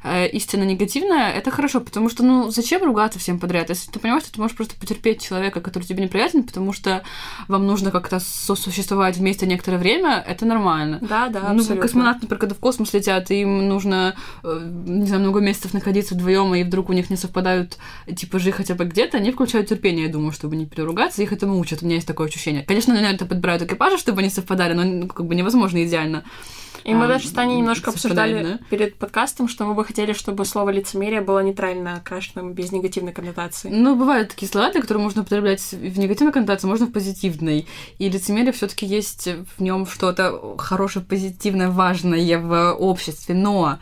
э, 0.04 0.28
истинно 0.30 0.63
негативное, 0.63 1.32
это 1.32 1.52
хорошо, 1.52 1.80
потому 1.82 2.10
что, 2.10 2.23
ну, 2.23 2.49
зачем 2.49 2.84
ругаться 2.84 3.19
всем 3.19 3.39
подряд? 3.39 3.69
Если 3.69 3.91
ты 3.91 3.99
понимаешь, 3.99 4.23
что 4.23 4.34
ты 4.34 4.41
можешь 4.41 4.56
просто 4.56 4.75
потерпеть 4.75 5.21
человека, 5.21 5.62
который 5.62 5.84
тебе 5.84 6.04
неприятен, 6.04 6.43
потому 6.43 6.73
что 6.73 7.04
вам 7.47 7.65
нужно 7.65 7.91
как-то 7.91 8.19
сосуществовать 8.19 9.17
вместе 9.17 9.45
некоторое 9.45 9.78
время, 9.78 10.23
это 10.28 10.45
нормально. 10.45 10.99
Да, 11.02 11.30
да, 11.30 11.54
Ну, 11.54 11.63
космонавты, 11.78 12.21
например, 12.23 12.39
когда 12.39 12.56
в 12.56 12.60
космос 12.60 12.93
летят, 12.93 13.32
им 13.32 13.67
нужно, 13.67 14.15
э, 14.43 14.71
не 14.86 15.08
знаю, 15.08 15.21
много 15.21 15.39
месяцев 15.39 15.73
находиться 15.73 16.15
вдвоем, 16.15 16.54
и 16.56 16.63
вдруг 16.63 16.89
у 16.89 16.93
них 16.93 17.10
не 17.10 17.15
совпадают 17.15 17.78
типажи 18.15 18.52
хотя 18.52 18.75
бы 18.75 18.86
где-то, 18.86 19.17
они 19.17 19.32
включают 19.32 19.67
терпение, 19.67 20.06
я 20.06 20.12
думаю, 20.12 20.32
чтобы 20.32 20.56
не 20.56 20.65
переругаться, 20.80 21.22
их 21.22 21.34
этому 21.34 21.60
учат. 21.60 21.82
У 21.82 21.86
меня 21.86 21.96
есть 21.96 22.08
такое 22.08 22.28
ощущение. 22.28 22.63
Конечно, 22.63 22.94
наверное, 22.94 23.15
это 23.15 23.26
подбирают 23.26 23.63
экипажи, 23.63 23.98
чтобы 23.98 24.22
они 24.22 24.30
совпадали, 24.30 24.74
но 24.74 24.84
ну, 24.84 25.08
как 25.08 25.26
бы 25.26 25.36
невозможно 25.36 25.84
идеально. 25.84 26.24
И 26.86 26.94
мы 26.94 27.08
даже 27.08 27.28
с 27.28 27.32
Таней 27.32 27.58
немножко 27.58 27.92
обсуждали 27.92 28.44
да? 28.44 28.60
перед 28.70 28.96
подкастом, 28.96 29.50
что 29.50 29.65
мы 29.65 29.74
бы 29.74 29.84
хотели, 29.84 30.13
чтобы 30.13 30.46
слово 30.46 30.70
лицемерие 30.70 31.20
было 31.20 31.39
нейтрально 31.44 31.96
окрашенным, 31.96 32.54
без 32.54 32.72
негативной 32.72 33.12
коннотации. 33.12 33.70
Ну, 33.70 33.98
бывают 33.98 34.30
такие 34.30 34.50
слова, 34.50 34.72
которые 34.72 35.04
можно 35.04 35.22
употреблять 35.22 35.62
в 35.74 36.00
негативной 36.00 36.32
коннотации, 36.32 36.68
можно 36.68 36.86
в 36.86 36.92
позитивной. 36.92 37.68
И 37.98 38.10
лицемерие 38.10 38.54
все 38.54 38.68
таки 38.68 38.86
есть 38.86 39.28
в 39.58 39.62
нем 39.62 39.86
что-то 39.86 40.56
хорошее, 40.58 41.06
позитивное, 41.06 41.70
важное 41.70 42.39
в 42.39 42.74
обществе. 42.74 43.36
Но 43.36 43.78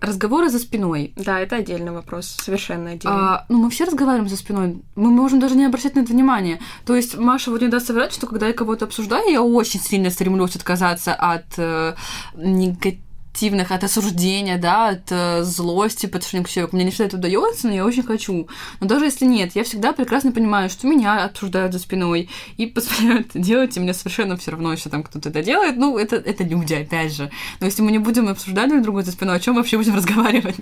Разговоры 0.00 0.50
за 0.50 0.58
спиной. 0.58 1.12
Да, 1.16 1.40
это 1.40 1.56
отдельный 1.56 1.92
вопрос, 1.92 2.36
совершенно 2.40 2.90
отдельный. 2.90 3.16
А, 3.18 3.46
ну, 3.48 3.58
мы 3.58 3.70
все 3.70 3.84
разговариваем 3.84 4.28
за 4.28 4.36
спиной. 4.36 4.82
Мы 4.94 5.10
можем 5.10 5.40
даже 5.40 5.54
не 5.54 5.64
обращать 5.64 5.94
на 5.94 6.00
это 6.00 6.12
внимание. 6.12 6.60
То 6.84 6.94
есть 6.94 7.16
Маша 7.16 7.50
вот 7.50 7.62
не 7.62 7.68
даст 7.68 7.86
соврать, 7.86 8.12
что 8.12 8.26
когда 8.26 8.46
я 8.46 8.52
кого-то 8.52 8.84
обсуждаю, 8.84 9.30
я 9.30 9.42
очень 9.42 9.80
сильно 9.80 10.10
стремлюсь 10.10 10.56
отказаться 10.56 11.14
от 11.14 11.58
э, 11.58 11.94
негатива 12.34 13.05
негативных, 13.36 13.70
от 13.70 13.84
осуждения, 13.84 14.58
да, 14.58 14.88
от 14.88 15.10
э, 15.10 15.42
злости 15.42 16.06
по 16.06 16.16
отношению 16.18 16.46
к 16.46 16.48
человеку. 16.48 16.76
Мне 16.76 16.86
не 16.86 16.90
всегда 16.90 17.06
это 17.06 17.16
удается, 17.16 17.68
но 17.68 17.74
я 17.74 17.84
очень 17.84 18.02
хочу. 18.02 18.48
Но 18.80 18.86
даже 18.86 19.04
если 19.04 19.26
нет, 19.26 19.52
я 19.54 19.64
всегда 19.64 19.92
прекрасно 19.92 20.32
понимаю, 20.32 20.70
что 20.70 20.86
меня 20.86 21.24
обсуждают 21.24 21.72
за 21.72 21.78
спиной 21.78 22.30
и 22.56 22.66
позволяют 22.76 23.28
это 23.28 23.38
делать, 23.38 23.76
и 23.76 23.80
мне 23.80 23.94
совершенно 23.94 24.36
все 24.36 24.52
равно, 24.52 24.72
если 24.72 24.88
там 24.88 25.02
кто-то 25.02 25.28
это 25.28 25.42
делает. 25.42 25.76
Ну, 25.76 25.98
это, 25.98 26.16
это 26.16 26.44
люди, 26.44 26.74
опять 26.74 27.14
же. 27.14 27.30
Но 27.60 27.66
если 27.66 27.82
мы 27.82 27.92
не 27.92 27.98
будем 27.98 28.28
обсуждать 28.28 28.70
друг 28.70 28.82
друга 28.82 29.02
за 29.02 29.12
спиной, 29.12 29.36
о 29.36 29.40
чем 29.40 29.56
вообще 29.56 29.76
будем 29.76 29.94
разговаривать? 29.96 30.56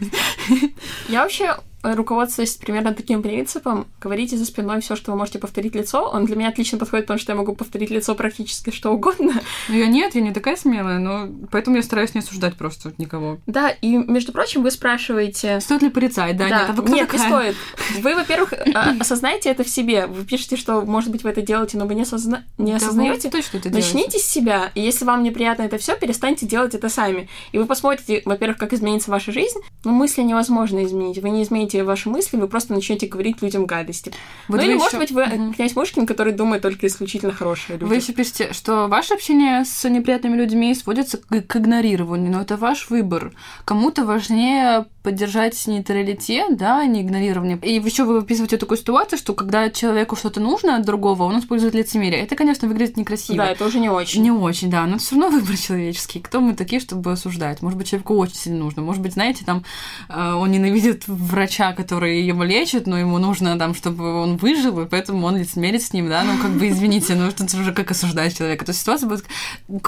Я 1.08 1.22
вообще 1.22 1.56
руководствуясь 1.84 2.54
примерно 2.54 2.94
таким 2.94 3.22
принципом, 3.22 3.86
говорите 4.00 4.36
за 4.36 4.46
спиной 4.46 4.80
все, 4.80 4.96
что 4.96 5.12
вы 5.12 5.18
можете 5.18 5.38
повторить 5.38 5.74
лицо. 5.74 6.10
Он 6.10 6.24
для 6.24 6.36
меня 6.36 6.48
отлично 6.48 6.78
подходит, 6.78 7.06
потому 7.06 7.20
что 7.20 7.32
я 7.32 7.36
могу 7.36 7.54
повторить 7.54 7.90
лицо 7.90 8.14
практически 8.14 8.70
что 8.70 8.90
угодно. 8.90 9.34
Ну, 9.68 9.74
я 9.74 9.86
нет, 9.86 10.14
я 10.14 10.20
не 10.20 10.32
такая 10.32 10.56
смелая, 10.56 10.98
но 10.98 11.28
поэтому 11.50 11.76
я 11.76 11.82
стараюсь 11.82 12.14
не 12.14 12.20
осуждать 12.20 12.56
просто 12.56 12.92
никого. 12.98 13.38
Да, 13.46 13.70
и, 13.70 13.96
между 13.96 14.32
прочим, 14.32 14.62
вы 14.62 14.70
спрашиваете... 14.70 15.60
Стоит 15.60 15.82
ли 15.82 15.90
порицать, 15.90 16.36
да? 16.36 16.48
да. 16.48 16.60
Нет, 16.60 16.70
а 16.70 16.82
вы 16.82 16.90
нет 16.90 17.12
не 17.12 17.18
стоит. 17.18 17.56
Вы, 17.98 18.14
во-первых, 18.14 18.52
а, 18.74 18.94
осознаете 18.98 19.50
это 19.50 19.64
в 19.64 19.68
себе. 19.68 20.06
Вы 20.06 20.24
пишете, 20.24 20.56
что, 20.56 20.82
может 20.82 21.10
быть, 21.10 21.24
вы 21.24 21.30
это 21.30 21.42
делаете, 21.42 21.76
но 21.76 21.86
вы 21.86 21.94
не, 21.94 22.02
осозна... 22.02 22.44
не 22.58 22.72
да 22.72 22.76
осознаете. 22.78 23.30
точно 23.30 23.58
это 23.58 23.70
Начните 23.70 24.18
с 24.18 24.26
себя. 24.26 24.70
И 24.74 24.80
если 24.80 25.04
вам 25.04 25.22
неприятно 25.22 25.62
это 25.62 25.78
все, 25.78 25.96
перестаньте 25.96 26.46
делать 26.46 26.74
это 26.74 26.88
сами. 26.88 27.28
И 27.52 27.58
вы 27.58 27.66
посмотрите, 27.66 28.22
во-первых, 28.24 28.58
как 28.58 28.72
изменится 28.72 29.10
ваша 29.10 29.32
жизнь. 29.32 29.58
Но 29.84 29.92
мысли 29.92 30.22
невозможно 30.22 30.84
изменить. 30.84 31.18
Вы 31.18 31.30
не 31.30 31.42
измените 31.42 31.73
ваши 31.82 32.08
мысли, 32.08 32.36
вы 32.36 32.48
просто 32.48 32.72
начнете 32.72 33.06
говорить 33.06 33.42
людям 33.42 33.66
гадости. 33.66 34.12
Вот 34.48 34.58
ну 34.58 34.62
или, 34.62 34.72
еще... 34.72 34.78
может 34.78 34.98
быть, 34.98 35.10
вы 35.10 35.22
mm-hmm. 35.22 35.54
князь 35.54 35.74
Мушкин, 35.74 36.06
который 36.06 36.32
думает 36.32 36.62
только 36.62 36.86
исключительно 36.86 37.32
хорошие 37.32 37.78
люди. 37.78 37.88
Вы 37.88 37.96
еще 37.96 38.12
пишете, 38.12 38.52
что 38.52 38.86
ваше 38.88 39.14
общение 39.14 39.64
с 39.64 39.88
неприятными 39.88 40.36
людьми 40.36 40.74
сводится 40.74 41.18
к, 41.18 41.46
к 41.46 41.56
игнорированию, 41.56 42.30
но 42.30 42.42
это 42.42 42.56
ваш 42.56 42.90
выбор. 42.90 43.32
Кому-то 43.64 44.04
важнее 44.04 44.86
поддержать 45.04 45.66
нейтралитет, 45.66 46.56
да, 46.56 46.80
а 46.80 46.86
не 46.86 47.02
игнорирование. 47.02 47.58
И 47.62 47.74
еще 47.74 48.04
вы 48.04 48.18
описываете 48.18 48.56
такую 48.56 48.78
ситуацию, 48.78 49.18
что 49.18 49.34
когда 49.34 49.68
человеку 49.68 50.16
что-то 50.16 50.40
нужно 50.40 50.76
от 50.76 50.86
другого, 50.86 51.24
он 51.24 51.38
использует 51.38 51.74
лицемерие. 51.74 52.22
Это, 52.22 52.36
конечно, 52.36 52.66
выглядит 52.66 52.96
некрасиво. 52.96 53.36
Да, 53.36 53.50
это 53.50 53.66
уже 53.66 53.80
не 53.80 53.90
очень. 53.90 54.22
Не 54.22 54.30
очень, 54.30 54.70
да, 54.70 54.86
но 54.86 54.96
все 54.96 55.16
равно 55.16 55.28
выбор 55.38 55.56
человеческий. 55.58 56.20
Кто 56.20 56.40
мы 56.40 56.54
такие, 56.54 56.80
чтобы 56.80 57.12
осуждать? 57.12 57.60
Может 57.60 57.78
быть, 57.78 57.88
человеку 57.88 58.16
очень 58.16 58.36
сильно 58.36 58.60
нужно. 58.60 58.80
Может 58.80 59.02
быть, 59.02 59.12
знаете, 59.12 59.44
там 59.44 59.64
э, 60.08 60.32
он 60.32 60.50
ненавидит 60.50 61.06
врача, 61.06 61.63
который 61.72 62.22
его 62.22 62.44
лечит, 62.44 62.86
но 62.86 62.98
ему 62.98 63.18
нужно 63.18 63.58
там, 63.58 63.74
чтобы 63.74 64.20
он 64.20 64.36
выжил, 64.36 64.80
и 64.80 64.86
поэтому 64.86 65.26
он 65.26 65.36
лицемерит 65.36 65.82
с 65.82 65.92
ним, 65.92 66.08
да, 66.08 66.22
ну, 66.24 66.38
как 66.40 66.52
бы, 66.52 66.68
извините, 66.68 67.14
ну, 67.14 67.26
это 67.26 67.44
уже 67.44 67.72
как 67.72 67.90
осуждать 67.90 68.36
человека. 68.36 68.64
То 68.64 68.70
есть 68.70 68.80
ситуации 68.80 69.06
будут 69.06 69.24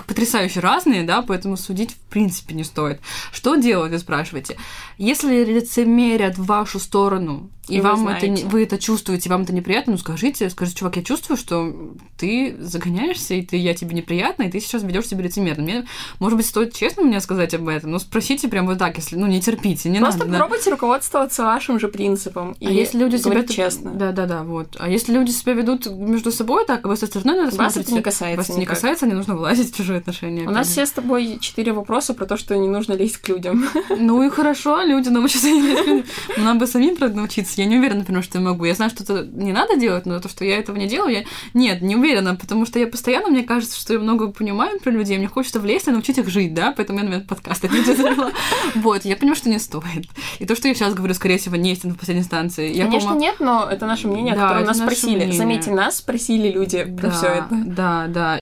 потрясающе 0.07 0.61
разные, 0.61 1.03
да, 1.03 1.23
поэтому 1.23 1.57
судить 1.57 1.93
в 1.93 1.99
принципе 2.11 2.55
не 2.55 2.65
стоит. 2.65 3.01
Что 3.33 3.57
делать, 3.57 3.93
вы 3.93 3.99
спрашиваете? 3.99 4.57
Если 4.99 5.45
лицемерят 5.45 6.39
в 6.39 6.47
вашу 6.47 6.79
сторону, 6.79 7.51
и, 7.69 7.79
и 7.79 7.81
вам 7.81 8.05
вы 8.05 8.13
это 8.13 8.47
вы 8.47 8.63
это 8.63 8.79
чувствуете, 8.79 9.29
вам 9.29 9.43
это 9.43 9.53
неприятно, 9.53 9.93
ну 9.93 9.99
скажите, 9.99 10.49
скажите, 10.51 10.79
чувак, 10.79 10.97
я 10.97 11.03
чувствую, 11.03 11.37
что 11.37 11.95
ты 12.17 12.57
загоняешься, 12.61 13.35
и 13.35 13.43
ты 13.43 13.57
я 13.57 13.75
тебе 13.75 13.97
неприятно, 13.97 14.45
и 14.45 14.51
ты 14.51 14.61
сейчас 14.61 14.85
ведешь 14.85 15.09
себя 15.09 15.25
лицемерно. 15.25 15.65
Мне, 15.65 15.87
может 16.21 16.37
быть, 16.37 16.47
стоит 16.47 16.75
честно 16.75 17.03
мне 17.03 17.21
сказать 17.21 17.55
об 17.55 17.67
этом, 17.67 17.91
но 17.91 17.99
спросите 17.99 18.47
прямо 18.49 18.69
вот 18.69 18.79
так, 18.79 18.97
если, 18.97 19.17
ну, 19.17 19.27
не 19.27 19.41
терпите, 19.41 19.89
не 19.89 19.99
Просто 19.99 20.21
надо. 20.21 20.31
Просто 20.31 20.33
попробуйте 20.33 20.65
да. 20.67 20.71
руководствоваться 20.71 21.43
вашим 21.43 21.66
же 21.79 21.89
принципом. 21.89 22.57
А 22.61 22.71
если 22.71 22.99
люди 22.99 23.17
себя 23.17 23.43
честно. 23.45 23.93
Да, 23.93 24.13
да, 24.13 24.27
да, 24.27 24.43
вот. 24.43 24.77
А 24.79 24.89
если 24.89 25.13
люди 25.13 25.31
себя 25.31 25.53
ведут 25.53 25.87
между 25.87 26.31
собой 26.31 26.65
так, 26.67 26.85
а 26.85 26.89
вы 26.89 26.97
со 26.97 27.07
стороны 27.07 27.45
вас 27.45 27.55
смотрите, 27.55 27.81
это 27.81 27.93
не 27.95 28.03
касается. 28.03 28.53
Вас 28.53 28.59
не 28.59 28.67
касается, 28.67 29.07
не 29.07 29.15
нужно 29.15 29.37
влазить 29.37 29.73
в 29.73 29.77
чужие 29.77 29.99
отношения. 29.99 30.47
У 30.47 30.51
нас 30.51 30.69
все 30.69 30.87
с 30.87 30.91
тобой 30.91 31.39
четыре 31.41 31.73
вопроса 31.73 32.15
про 32.15 32.27
то, 32.27 32.37
что 32.37 32.57
не 32.57 32.69
нужно 32.69 32.95
лезть 32.95 33.19
к 33.19 33.29
людям. 33.29 33.65
Ну 33.99 34.23
и 34.23 34.29
хорошо, 34.31 34.83
люди 34.83 35.09
научатся 35.09 35.51
не 35.51 35.61
лезть. 35.61 36.09
Нам 36.37 36.59
бы 36.59 36.67
самим, 36.67 36.97
правда, 36.97 37.17
научиться. 37.17 37.61
Я 37.61 37.67
не 37.67 37.77
уверена, 37.79 38.01
например, 38.01 38.23
что 38.23 38.39
я 38.39 38.45
могу. 38.45 38.65
Я 38.65 38.75
знаю, 38.75 38.91
что 38.91 39.03
это 39.03 39.27
не 39.27 39.53
надо 39.53 39.77
делать, 39.77 40.07
но 40.07 40.21
то, 40.21 40.29
что 40.29 40.45
я 40.45 40.59
этого 40.59 40.77
не 40.77 40.87
делаю, 40.87 41.13
я... 41.13 41.25
Нет, 41.55 41.83
не 41.83 41.97
уверена, 41.97 42.37
потому 42.37 42.67
что 42.67 42.79
я 42.79 42.87
постоянно, 42.87 43.29
мне 43.29 43.43
кажется, 43.43 43.79
что 43.79 43.95
я 43.95 43.99
много 43.99 44.29
понимаю 44.29 44.79
про 44.81 44.91
людей, 44.91 45.19
мне 45.19 45.29
хочется 45.29 45.61
влезть 45.61 45.89
и 45.89 45.91
научить 45.91 46.19
их 46.19 46.29
жить, 46.29 46.55
да, 46.55 46.73
поэтому 46.77 46.99
я, 46.99 47.05
наверное, 47.05 47.27
подкаст 47.27 47.65
Вот, 48.75 49.05
я 49.05 49.17
понимаю, 49.17 49.37
что 49.37 49.49
не 49.49 49.59
стоит. 49.59 50.09
И 50.39 50.47
то, 50.47 50.55
что 50.55 50.69
я 50.69 50.75
сейчас 50.75 50.95
говорю, 50.95 51.15
скорее 51.15 51.39
всего, 51.39 51.46
не 51.55 51.73
истина 51.73 51.95
в 51.95 51.99
последней 51.99 52.23
инстанции. 52.23 52.75
Я 52.75 52.87
Конечно, 52.87 53.15
нет, 53.15 53.37
но 53.39 53.69
это 53.71 53.87
наше 53.87 54.09
мнение, 54.09 54.35
да, 54.35 54.43
которое 54.49 54.67
нас 54.67 54.79
спросили. 54.79 55.17
Мнение. 55.17 55.39
Заметьте, 55.39 55.71
нас 55.71 55.99
спросили 55.99 56.51
люди 56.51 56.85
да, 56.85 57.01
про 57.01 57.11
все 57.11 57.27
это. 57.27 57.49
Да, 57.51 58.07
да. 58.09 58.41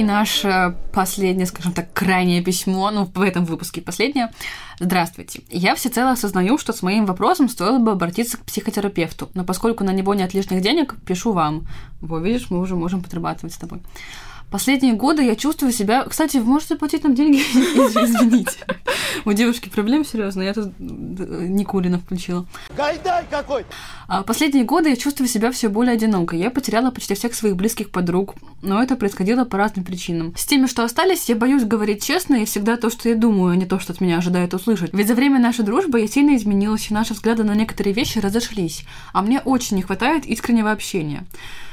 И 0.00 0.02
наше 0.02 0.78
последнее, 0.94 1.44
скажем 1.44 1.74
так, 1.74 1.92
крайнее 1.92 2.42
письмо, 2.42 2.90
ну, 2.90 3.04
в 3.04 3.20
этом 3.20 3.44
выпуске 3.44 3.82
последнее. 3.82 4.32
Здравствуйте. 4.78 5.42
Я 5.50 5.74
всецело 5.74 6.12
осознаю, 6.12 6.56
что 6.56 6.72
с 6.72 6.82
моим 6.82 7.04
вопросом 7.04 7.50
стоило 7.50 7.78
бы 7.78 7.92
обратиться 7.92 8.38
к 8.38 8.44
психотерапевту, 8.46 9.28
но 9.34 9.44
поскольку 9.44 9.84
на 9.84 9.90
него 9.90 10.14
нет 10.14 10.32
лишних 10.32 10.62
денег, 10.62 10.94
пишу 11.04 11.32
вам. 11.32 11.66
Во, 12.00 12.18
видишь, 12.18 12.48
мы 12.48 12.60
уже 12.60 12.76
можем 12.76 13.02
подрабатывать 13.02 13.52
с 13.52 13.58
тобой. 13.58 13.82
Последние 14.50 14.94
годы 14.94 15.22
я 15.22 15.36
чувствую 15.36 15.72
себя... 15.72 16.04
Кстати, 16.04 16.38
вы 16.38 16.44
можете 16.44 16.74
платить 16.76 17.04
нам 17.04 17.14
деньги? 17.14 17.38
Извините. 17.54 18.58
У 19.24 19.32
девушки 19.32 19.68
проблем 19.68 20.04
серьезно, 20.04 20.42
я 20.42 20.54
тут 20.54 20.72
Никулина 20.78 21.98
включила. 21.98 22.46
Гайдай 22.76 23.24
какой! 23.30 23.64
А 24.08 24.22
последние 24.22 24.64
годы 24.64 24.90
я 24.90 24.96
чувствую 24.96 25.28
себя 25.28 25.52
все 25.52 25.68
более 25.68 25.92
одинокой. 25.92 26.40
Я 26.40 26.50
потеряла 26.50 26.90
почти 26.90 27.14
всех 27.14 27.34
своих 27.34 27.54
близких 27.54 27.90
подруг, 27.90 28.34
но 28.62 28.82
это 28.82 28.96
происходило 28.96 29.44
по 29.44 29.56
разным 29.56 29.84
причинам. 29.84 30.34
С 30.36 30.46
теми, 30.46 30.66
что 30.66 30.82
остались, 30.82 31.28
я 31.28 31.36
боюсь 31.36 31.64
говорить 31.64 32.04
честно 32.04 32.36
и 32.36 32.44
всегда 32.44 32.76
то, 32.76 32.90
что 32.90 33.08
я 33.08 33.14
думаю, 33.14 33.52
а 33.52 33.56
не 33.56 33.66
то, 33.66 33.78
что 33.78 33.92
от 33.92 34.00
меня 34.00 34.18
ожидают 34.18 34.52
услышать. 34.54 34.92
Ведь 34.92 35.06
за 35.06 35.14
время 35.14 35.38
нашей 35.38 35.64
дружбы 35.64 36.00
я 36.00 36.08
сильно 36.08 36.36
изменилась, 36.36 36.90
и 36.90 36.94
наши 36.94 37.14
взгляды 37.14 37.44
на 37.44 37.54
некоторые 37.54 37.94
вещи 37.94 38.18
разошлись, 38.18 38.84
а 39.12 39.22
мне 39.22 39.40
очень 39.40 39.76
не 39.76 39.82
хватает 39.82 40.26
искреннего 40.26 40.72
общения. 40.72 41.24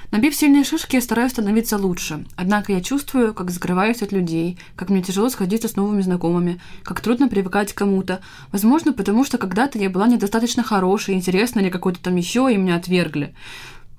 Набив 0.10 0.34
сильные 0.36 0.64
шишки, 0.64 0.96
я 0.96 1.02
стараюсь 1.02 1.34
становиться 1.34 1.78
лучше. 1.78 2.24
Однако 2.38 2.72
я 2.72 2.82
чувствую, 2.82 3.34
как 3.34 3.52
закрываюсь 3.52 4.02
от 4.02 4.14
людей, 4.14 4.58
как 4.78 4.90
мне 4.90 5.02
тяжело 5.02 5.30
сходиться 5.30 5.68
с 5.68 5.76
новыми 5.76 6.02
знакомыми, 6.02 6.62
как 6.84 7.02
трудно 7.02 7.28
привыкать 7.28 7.74
к 7.74 7.78
кому-то. 7.78 8.22
Возможно, 8.54 8.94
потому 8.94 9.26
что 9.26 9.38
когда-то 9.38 9.78
я 9.78 9.90
была 9.90 10.08
недостаточно 10.08 10.64
хорошей, 10.64 11.16
интересной 11.16 11.64
или 11.64 11.70
какой-то 11.70 12.00
там 12.02 12.16
еще, 12.16 12.50
и 12.50 12.58
меня 12.58 12.78
отвергли. 12.78 13.36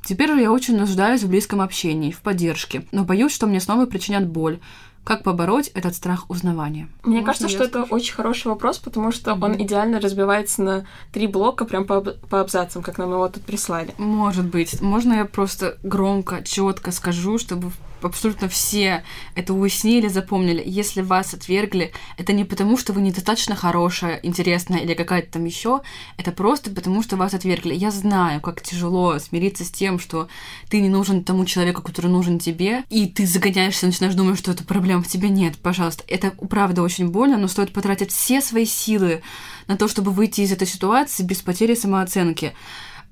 Теперь 0.03 0.31
я 0.31 0.51
очень 0.51 0.79
нуждаюсь 0.79 1.23
в 1.23 1.29
близком 1.29 1.61
общении, 1.61 2.11
в 2.11 2.23
поддержке, 2.23 2.85
но 2.92 3.05
боюсь, 3.05 3.33
что 3.33 3.47
мне 3.47 3.61
снова 3.61 3.85
причинят 3.85 4.27
боль. 4.27 4.61
Как 5.09 5.23
побороть 5.23 5.68
этот 5.68 5.94
страх 5.94 6.29
узнавания? 6.29 6.87
Мне 7.03 7.21
Можно 7.21 7.25
кажется, 7.25 7.49
что 7.49 7.64
скажу? 7.64 7.85
это 7.85 7.94
очень 7.94 8.12
хороший 8.12 8.49
вопрос, 8.49 8.77
потому 8.77 9.11
что 9.11 9.31
mm-hmm. 9.31 9.42
он 9.42 9.62
идеально 9.62 10.01
разбивается 10.01 10.62
на 10.62 10.87
три 11.12 11.27
блока, 11.27 11.64
прям 11.64 11.87
по, 11.87 12.03
по 12.03 12.42
абзацам, 12.42 12.83
как 12.83 12.99
нам 12.99 13.12
его 13.12 13.27
тут 13.31 13.42
прислали. 13.42 13.94
Может 13.97 14.44
быть. 14.44 14.83
Можно 14.83 15.14
я 15.14 15.25
просто 15.25 15.79
громко, 15.83 16.42
четко 16.44 16.92
скажу, 16.92 17.38
чтобы 17.38 17.71
абсолютно 18.02 18.48
все 18.48 19.02
это 19.34 19.54
уяснили, 19.54 20.08
запомнили. 20.08 20.62
Если 20.64 21.02
вас 21.02 21.34
отвергли, 21.34 21.92
это 22.16 22.32
не 22.32 22.44
потому, 22.44 22.76
что 22.76 22.92
вы 22.92 23.00
недостаточно 23.00 23.54
хорошая, 23.54 24.20
интересная 24.22 24.80
или 24.80 24.94
какая-то 24.94 25.32
там 25.32 25.44
еще, 25.44 25.80
это 26.16 26.32
просто 26.32 26.70
потому, 26.70 27.02
что 27.02 27.16
вас 27.16 27.34
отвергли. 27.34 27.74
Я 27.74 27.90
знаю, 27.90 28.40
как 28.40 28.62
тяжело 28.62 29.18
смириться 29.18 29.64
с 29.64 29.70
тем, 29.70 29.98
что 29.98 30.28
ты 30.68 30.80
не 30.80 30.88
нужен 30.88 31.24
тому 31.24 31.44
человеку, 31.44 31.82
который 31.82 32.11
нужен 32.11 32.38
тебе, 32.38 32.84
и 32.90 33.06
ты 33.06 33.26
загоняешься, 33.26 33.87
начинаешь 33.87 34.14
думать, 34.14 34.38
что 34.38 34.50
это 34.50 34.64
проблем 34.64 35.02
в 35.02 35.08
тебе 35.08 35.28
нет. 35.28 35.56
Пожалуйста, 35.58 36.04
это 36.08 36.30
правда 36.30 36.82
очень 36.82 37.08
больно, 37.08 37.37
но 37.37 37.48
стоит 37.48 37.72
потратить 37.72 38.12
все 38.12 38.40
свои 38.40 38.66
силы 38.66 39.22
на 39.66 39.76
то, 39.76 39.88
чтобы 39.88 40.11
выйти 40.12 40.40
из 40.40 40.52
этой 40.52 40.66
ситуации 40.66 41.22
без 41.22 41.42
потери 41.42 41.74
самооценки. 41.74 42.54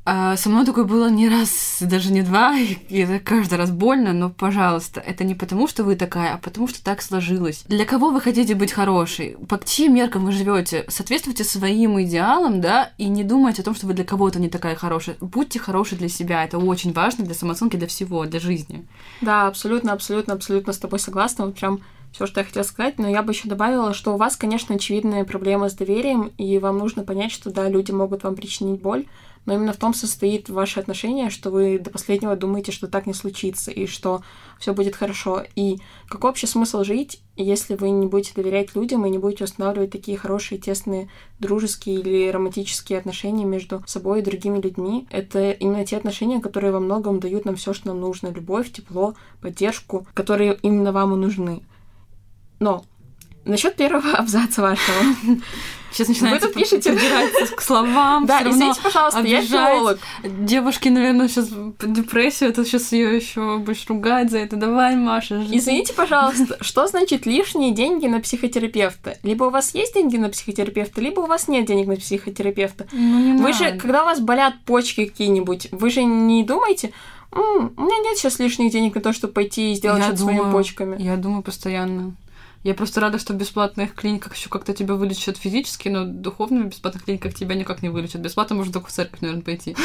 А 0.08 0.36
со 0.36 0.48
мной 0.48 0.64
такое 0.64 0.84
было 0.84 1.10
не 1.10 1.28
раз, 1.28 1.78
даже 1.80 2.12
не 2.12 2.22
два, 2.22 2.56
и 2.56 2.96
это 2.96 3.18
каждый 3.18 3.58
раз 3.58 3.72
больно, 3.72 4.12
но, 4.12 4.30
пожалуйста, 4.30 5.00
это 5.00 5.24
не 5.24 5.34
потому, 5.34 5.66
что 5.66 5.82
вы 5.82 5.96
такая, 5.96 6.34
а 6.34 6.38
потому, 6.38 6.68
что 6.68 6.80
так 6.80 7.02
сложилось. 7.02 7.64
Для 7.66 7.84
кого 7.84 8.10
вы 8.10 8.20
хотите 8.20 8.54
быть 8.54 8.70
хорошей? 8.70 9.36
По 9.48 9.60
чьим 9.64 9.96
меркам 9.96 10.24
вы 10.24 10.30
живете? 10.30 10.84
Соответствуйте 10.86 11.42
своим 11.42 12.00
идеалам, 12.00 12.60
да, 12.60 12.92
и 12.98 13.08
не 13.08 13.24
думайте 13.24 13.62
о 13.62 13.64
том, 13.64 13.74
что 13.74 13.88
вы 13.88 13.94
для 13.94 14.04
кого-то 14.04 14.38
не 14.38 14.48
такая 14.48 14.76
хорошая. 14.76 15.16
Будьте 15.20 15.58
хороши 15.58 15.96
для 15.96 16.08
себя, 16.08 16.44
это 16.44 16.58
очень 16.58 16.92
важно 16.92 17.24
для 17.24 17.34
самооценки, 17.34 17.74
для 17.74 17.88
всего, 17.88 18.26
для 18.26 18.38
жизни. 18.38 18.86
Да, 19.22 19.48
абсолютно, 19.48 19.92
абсолютно, 19.92 20.34
абсолютно 20.34 20.72
с 20.72 20.78
тобой 20.78 21.00
согласна. 21.00 21.46
Вот 21.46 21.56
прям 21.56 21.80
все, 22.12 22.26
что 22.26 22.40
я 22.40 22.46
хотела 22.46 22.62
сказать, 22.62 22.98
но 22.98 23.08
я 23.08 23.22
бы 23.22 23.32
еще 23.32 23.48
добавила, 23.48 23.92
что 23.92 24.14
у 24.14 24.16
вас, 24.16 24.36
конечно, 24.36 24.76
очевидная 24.76 25.24
проблема 25.24 25.68
с 25.68 25.74
доверием, 25.74 26.30
и 26.38 26.58
вам 26.58 26.78
нужно 26.78 27.02
понять, 27.02 27.32
что 27.32 27.50
да, 27.50 27.68
люди 27.68 27.90
могут 27.90 28.22
вам 28.22 28.36
причинить 28.36 28.80
боль, 28.80 29.06
но 29.46 29.54
именно 29.54 29.72
в 29.72 29.76
том 29.76 29.94
состоит 29.94 30.48
ваше 30.48 30.80
отношение, 30.80 31.30
что 31.30 31.50
вы 31.50 31.78
до 31.78 31.90
последнего 31.90 32.36
думаете, 32.36 32.72
что 32.72 32.88
так 32.88 33.06
не 33.06 33.14
случится, 33.14 33.70
и 33.70 33.86
что 33.86 34.22
все 34.58 34.74
будет 34.74 34.96
хорошо. 34.96 35.44
И 35.54 35.78
какой 36.08 36.30
вообще 36.30 36.46
смысл 36.46 36.82
жить, 36.82 37.22
если 37.36 37.76
вы 37.76 37.90
не 37.90 38.06
будете 38.06 38.34
доверять 38.34 38.74
людям 38.74 39.06
и 39.06 39.10
не 39.10 39.18
будете 39.18 39.44
устанавливать 39.44 39.92
такие 39.92 40.18
хорошие, 40.18 40.60
тесные, 40.60 41.08
дружеские 41.38 42.00
или 42.00 42.28
романтические 42.28 42.98
отношения 42.98 43.44
между 43.44 43.82
собой 43.86 44.20
и 44.20 44.24
другими 44.24 44.60
людьми? 44.60 45.06
Это 45.10 45.52
именно 45.52 45.86
те 45.86 45.96
отношения, 45.96 46.40
которые 46.40 46.72
во 46.72 46.80
многом 46.80 47.20
дают 47.20 47.44
нам 47.44 47.54
все, 47.54 47.72
что 47.72 47.88
нам 47.88 48.00
нужно. 48.00 48.28
Любовь, 48.28 48.72
тепло, 48.72 49.14
поддержку, 49.40 50.06
которые 50.14 50.58
именно 50.62 50.90
вам 50.90 51.14
и 51.14 51.16
нужны. 51.16 51.62
Но 52.58 52.84
насчет 53.46 53.76
первого 53.76 54.10
абзаца 54.16 54.62
вашего. 54.62 54.96
Сейчас 55.92 56.08
начинается 56.08 56.48
Вы 56.48 56.52
тут 56.52 56.62
пишете 56.62 56.94
к 57.56 57.60
словам. 57.62 58.26
Да, 58.26 58.42
извините, 58.42 58.80
пожалуйста, 58.82 59.20
я 59.22 59.40
филолог. 59.40 59.98
Девушки, 60.22 60.88
наверное, 60.88 61.28
сейчас 61.28 61.48
депрессию, 61.80 62.50
это 62.50 62.64
сейчас 62.64 62.92
ее 62.92 63.16
еще 63.16 63.58
будешь 63.58 63.86
ругать 63.88 64.30
за 64.30 64.38
это. 64.38 64.56
Давай, 64.56 64.94
Маша. 64.96 65.42
Извините, 65.50 65.94
пожалуйста, 65.94 66.58
что 66.60 66.86
значит 66.86 67.24
лишние 67.24 67.72
деньги 67.72 68.06
на 68.06 68.20
психотерапевта? 68.20 69.16
Либо 69.22 69.44
у 69.44 69.50
вас 69.50 69.74
есть 69.74 69.94
деньги 69.94 70.18
на 70.18 70.28
психотерапевта, 70.28 71.00
либо 71.00 71.20
у 71.20 71.26
вас 71.26 71.48
нет 71.48 71.64
денег 71.64 71.86
на 71.86 71.96
психотерапевта. 71.96 72.86
Ну, 72.92 73.42
вы 73.42 73.52
же, 73.52 73.78
когда 73.78 74.02
у 74.02 74.06
вас 74.06 74.20
болят 74.20 74.54
почки 74.66 75.06
какие-нибудь, 75.06 75.68
вы 75.70 75.90
же 75.90 76.04
не 76.04 76.44
думаете, 76.44 76.92
у 77.32 77.38
меня 77.38 77.98
нет 78.02 78.18
сейчас 78.18 78.38
лишних 78.38 78.72
денег 78.72 78.94
на 78.94 79.00
то, 79.00 79.12
чтобы 79.12 79.32
пойти 79.32 79.72
и 79.72 79.74
сделать 79.74 80.02
что-то 80.02 80.18
своими 80.18 80.50
почками. 80.50 81.00
Я 81.02 81.16
думаю 81.16 81.42
постоянно. 81.42 82.14
Я 82.66 82.74
просто 82.74 83.00
рада, 83.00 83.20
что 83.20 83.32
в 83.32 83.36
бесплатных 83.36 83.94
клиниках 83.94 84.34
еще 84.34 84.48
как-то 84.48 84.74
тебя 84.74 84.96
вылечат 84.96 85.36
физически, 85.36 85.88
но 85.88 86.04
духовно 86.04 86.64
в 86.64 86.66
бесплатных 86.70 87.04
клиниках 87.04 87.32
тебя 87.32 87.54
никак 87.54 87.80
не 87.80 87.90
вылечат. 87.90 88.20
Бесплатно 88.20 88.56
можно 88.56 88.72
только 88.72 88.88
в 88.88 88.92
церковь, 88.92 89.20
наверное, 89.20 89.44
пойти. 89.44 89.76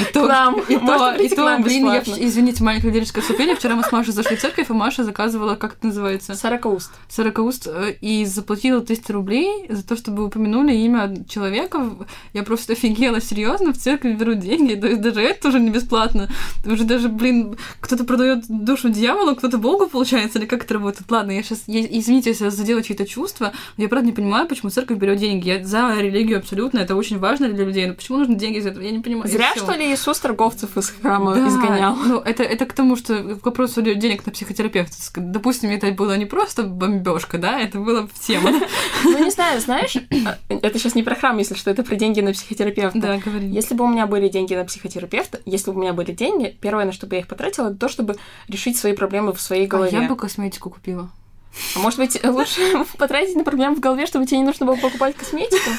И 0.00 0.12
то, 0.12 0.26
нам. 0.26 0.60
и 0.60 0.76
то, 0.78 1.14
и 1.14 1.28
то, 1.28 1.58
блин, 1.62 1.86
я, 1.86 2.02
извините, 2.02 2.62
маленькое 2.64 2.92
лирическое 2.92 3.22
вступление. 3.22 3.56
Вчера 3.56 3.74
мы 3.74 3.82
с 3.82 3.92
Машей 3.92 4.12
зашли 4.12 4.36
в 4.36 4.40
церковь, 4.40 4.70
и 4.70 4.72
Маша 4.72 5.04
заказывала, 5.04 5.54
как 5.54 5.74
это 5.74 5.86
называется? 5.86 6.34
Сорокауст. 6.34 6.90
Сорокауст, 7.08 7.66
э, 7.66 7.94
и 8.00 8.24
заплатила 8.24 8.80
300 8.80 9.12
рублей 9.12 9.66
за 9.68 9.86
то, 9.86 9.96
чтобы 9.96 10.24
упомянули 10.24 10.72
имя 10.72 11.14
человека. 11.28 11.90
Я 12.32 12.42
просто 12.42 12.72
офигела, 12.72 13.20
серьезно, 13.20 13.72
в 13.72 13.78
церковь 13.78 14.16
берут 14.16 14.40
деньги, 14.40 14.74
то 14.74 14.86
есть 14.86 15.00
даже 15.00 15.20
это 15.20 15.48
уже 15.48 15.60
не 15.60 15.70
бесплатно. 15.70 16.28
Уже 16.64 16.84
даже, 16.84 17.08
блин, 17.08 17.56
кто-то 17.80 18.04
продает 18.04 18.44
душу 18.48 18.88
дьяволу, 18.88 19.36
кто-то 19.36 19.58
Богу, 19.58 19.86
получается, 19.86 20.38
или 20.38 20.46
как 20.46 20.64
это 20.64 20.74
работает? 20.74 21.10
Ладно, 21.10 21.32
я 21.32 21.42
сейчас, 21.42 21.64
я, 21.66 21.80
извините, 21.80 22.30
если 22.30 22.44
я 22.44 22.50
задела 22.50 22.82
чьи-то 22.82 23.06
чувства, 23.06 23.52
я 23.76 23.88
правда 23.88 24.06
не 24.06 24.12
понимаю, 24.12 24.46
почему 24.46 24.70
церковь 24.70 24.98
берет 24.98 25.18
деньги. 25.18 25.48
Я 25.48 25.64
за 25.64 25.94
религию 26.00 26.38
абсолютно, 26.38 26.78
это 26.78 26.96
очень 26.96 27.18
важно 27.18 27.48
для 27.48 27.64
людей, 27.64 27.86
но 27.86 27.94
почему 27.94 28.18
нужны 28.18 28.36
деньги 28.36 28.60
за 28.60 28.70
это? 28.70 28.80
Я 28.80 28.90
не 28.90 29.00
понимаю. 29.00 29.30
Зря, 29.30 29.52
что 29.56 29.72
ли, 29.72 29.89
Иисус 29.92 30.18
торговцев 30.18 30.76
из 30.76 30.90
храма 30.90 31.34
да, 31.34 31.48
изгонял? 31.48 31.96
Ну, 31.96 32.18
это, 32.20 32.42
это 32.42 32.66
к 32.66 32.72
тому, 32.72 32.96
что 32.96 33.36
к 33.36 33.44
вопросу 33.44 33.82
денег 33.82 34.24
на 34.26 34.32
психотерапевта. 34.32 34.94
Допустим, 35.16 35.70
это 35.70 35.90
было 35.92 36.16
не 36.16 36.26
просто 36.26 36.64
бомбежка, 36.64 37.38
да, 37.38 37.60
это 37.60 37.78
было 37.78 38.06
в 38.06 38.14
тему. 38.14 38.48
Ну, 39.02 39.24
не 39.24 39.30
знаю, 39.30 39.60
знаешь, 39.60 39.96
а, 39.96 40.38
это 40.48 40.78
сейчас 40.78 40.94
не 40.94 41.02
про 41.02 41.14
храм, 41.14 41.36
если 41.38 41.54
что, 41.54 41.70
это 41.70 41.82
про 41.82 41.96
деньги 41.96 42.20
на 42.20 42.32
психотерапевта. 42.32 42.98
Да, 42.98 43.18
говори. 43.18 43.48
Если 43.48 43.74
бы 43.74 43.84
у 43.84 43.88
меня 43.88 44.06
были 44.06 44.28
деньги 44.28 44.54
на 44.54 44.64
психотерапевта, 44.64 45.40
если 45.46 45.70
бы 45.70 45.78
у 45.78 45.80
меня 45.80 45.92
были 45.92 46.12
деньги, 46.12 46.56
первое, 46.60 46.84
на 46.84 46.92
что 46.92 47.06
бы 47.06 47.16
я 47.16 47.22
их 47.22 47.28
потратила, 47.28 47.68
это 47.68 47.76
то, 47.76 47.88
чтобы 47.88 48.16
решить 48.48 48.76
свои 48.76 48.92
проблемы 48.92 49.32
в 49.32 49.40
своей 49.40 49.66
голове. 49.66 49.98
А 49.98 50.02
я 50.02 50.08
бы 50.08 50.16
косметику 50.16 50.70
купила. 50.70 51.10
А 51.74 51.78
может 51.80 51.98
быть, 51.98 52.22
лучше 52.24 52.60
потратить 52.98 53.36
на 53.36 53.44
проблему 53.44 53.76
в 53.76 53.80
голове, 53.80 54.06
чтобы 54.06 54.26
тебе 54.26 54.38
не 54.38 54.44
нужно 54.44 54.66
было 54.66 54.76
покупать 54.76 55.16
косметику? 55.16 55.70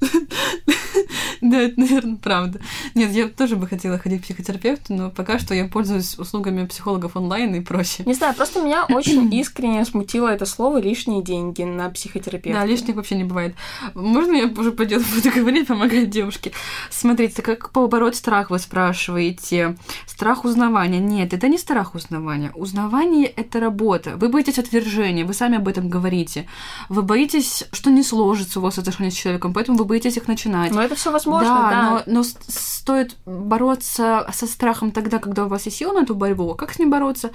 Да, 1.40 1.58
это, 1.62 1.80
наверное, 1.80 2.16
правда. 2.16 2.60
Нет, 2.94 3.12
я 3.12 3.28
тоже 3.28 3.56
бы 3.56 3.66
хотела 3.66 3.98
ходить 3.98 4.20
к 4.20 4.24
психотерапевту, 4.24 4.94
но 4.94 5.10
пока 5.10 5.38
что 5.38 5.54
я 5.54 5.66
пользуюсь 5.66 6.18
услугами 6.18 6.66
психологов 6.66 7.16
онлайн 7.16 7.54
и 7.54 7.60
прочее. 7.60 8.06
Не 8.06 8.14
знаю, 8.14 8.34
просто 8.34 8.60
меня 8.62 8.84
очень 8.88 9.32
искренне 9.34 9.84
смутило 9.84 10.28
это 10.28 10.46
слово 10.46 10.80
«лишние 10.80 11.22
деньги» 11.22 11.62
на 11.62 11.88
психотерапевта. 11.88 12.60
Да, 12.60 12.66
лишних 12.66 12.96
вообще 12.96 13.16
не 13.16 13.24
бывает. 13.24 13.54
Можно 13.94 14.32
я 14.32 14.46
уже 14.46 14.72
по 14.72 14.84
делу 14.84 15.04
буду 15.14 15.34
говорить, 15.34 15.66
помогать 15.66 16.10
девушке? 16.10 16.52
Смотрите, 16.90 17.42
как 17.42 17.70
побороть 17.70 18.16
страх, 18.16 18.50
вы 18.50 18.58
спрашиваете. 18.58 19.76
Страх 20.06 20.44
узнавания. 20.44 20.98
Нет, 20.98 21.32
это 21.32 21.48
не 21.48 21.58
страх 21.58 21.94
узнавания. 21.94 22.52
Узнавание— 22.54 23.26
это 23.36 23.60
работа. 23.60 24.16
Вы 24.16 24.28
боитесь 24.28 24.58
отвержения, 24.58 25.24
вы 25.24 25.34
сами 25.34 25.56
об 25.56 25.68
этом 25.68 25.88
говорите. 25.88 26.46
Вы 26.88 27.02
боитесь, 27.02 27.64
что 27.72 27.90
не 27.90 28.02
сложится 28.02 28.60
у 28.60 28.62
вас 28.62 28.78
отношения 28.78 29.10
с 29.10 29.14
человеком, 29.14 29.52
поэтому 29.52 29.78
вы 29.78 29.84
боитесь 29.84 30.16
их 30.16 30.28
начинать. 30.28 30.72
Но 30.72 30.80
это 30.90 30.98
все 30.98 31.12
возможно, 31.12 31.54
да. 31.54 31.70
да. 31.70 32.02
Но, 32.06 32.20
но 32.20 32.22
стоит 32.24 33.16
бороться 33.24 34.26
со 34.32 34.46
страхом 34.46 34.90
тогда, 34.90 35.18
когда 35.18 35.44
у 35.44 35.48
вас 35.48 35.66
есть 35.66 35.76
сила 35.76 35.92
на 35.92 36.00
эту 36.00 36.14
борьбу. 36.14 36.54
Как 36.54 36.72
с 36.72 36.78
ним 36.78 36.90
бороться? 36.90 37.30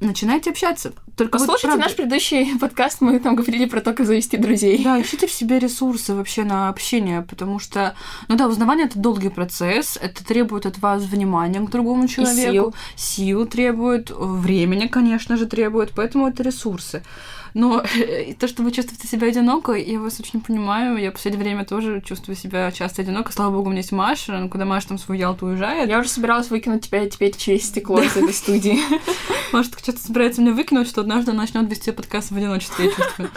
начинайте 0.00 0.50
общаться. 0.50 0.92
Только 1.14 1.32
Послушайте 1.32 1.66
вот, 1.66 1.74
правда... 1.74 1.84
наш 1.84 1.94
предыдущий 1.94 2.58
подкаст, 2.58 3.02
мы 3.02 3.18
там 3.20 3.36
говорили 3.36 3.66
про 3.66 3.80
то, 3.80 3.92
как 3.92 4.06
завести 4.06 4.38
друзей. 4.38 4.82
Да, 4.82 4.98
ищите 5.00 5.26
в 5.26 5.32
себе 5.32 5.58
ресурсы 5.58 6.14
вообще 6.14 6.44
на 6.44 6.70
общение, 6.70 7.20
потому 7.20 7.58
что, 7.58 7.94
ну 8.28 8.36
да, 8.36 8.48
узнавание 8.48 8.86
это 8.86 8.98
долгий 8.98 9.28
процесс, 9.28 9.98
это 10.00 10.24
требует 10.24 10.64
от 10.64 10.78
вас 10.78 11.02
внимания 11.02 11.60
к 11.60 11.70
другому 11.70 12.08
человеку, 12.08 12.52
сил. 12.52 12.74
сил 12.96 13.46
требует, 13.46 14.10
времени, 14.10 14.86
конечно 14.86 15.36
же, 15.36 15.46
требует, 15.46 15.92
поэтому 15.94 16.28
это 16.28 16.42
ресурсы. 16.42 17.02
Но 17.54 17.82
то, 18.38 18.48
что 18.48 18.62
вы 18.62 18.72
чувствуете 18.72 19.06
себя 19.06 19.28
одиноко, 19.28 19.72
я 19.72 19.98
вас 20.00 20.20
очень 20.20 20.40
понимаю. 20.40 20.96
Я 20.96 21.10
в 21.10 21.14
последнее 21.14 21.44
время 21.44 21.64
тоже 21.64 22.00
чувствую 22.00 22.36
себя 22.36 22.70
часто 22.72 23.02
одиноко. 23.02 23.32
Слава 23.32 23.50
богу, 23.50 23.66
у 23.66 23.70
меня 23.70 23.80
есть 23.80 23.92
Маша. 23.92 24.38
Но 24.38 24.48
когда 24.48 24.64
Маша 24.64 24.88
там 24.88 24.98
свою 24.98 25.20
Ялту 25.20 25.46
уезжает... 25.46 25.88
Я 25.88 26.00
уже 26.00 26.08
собиралась 26.08 26.50
выкинуть 26.50 26.86
тебя 26.86 27.08
теперь 27.08 27.36
через 27.36 27.66
стекло 27.66 28.00
из 28.00 28.16
этой 28.16 28.32
студии. 28.32 28.78
Маша 29.52 29.70
что-то 29.78 29.98
собирается 29.98 30.40
меня 30.40 30.52
выкинуть, 30.52 30.88
что 30.88 31.00
однажды 31.00 31.32
начнет 31.32 31.68
вести 31.68 31.90
подкаст 31.90 32.30
в 32.30 32.36
одиночестве, 32.36 32.86
я 32.86 32.90
чувствую. 32.92 33.30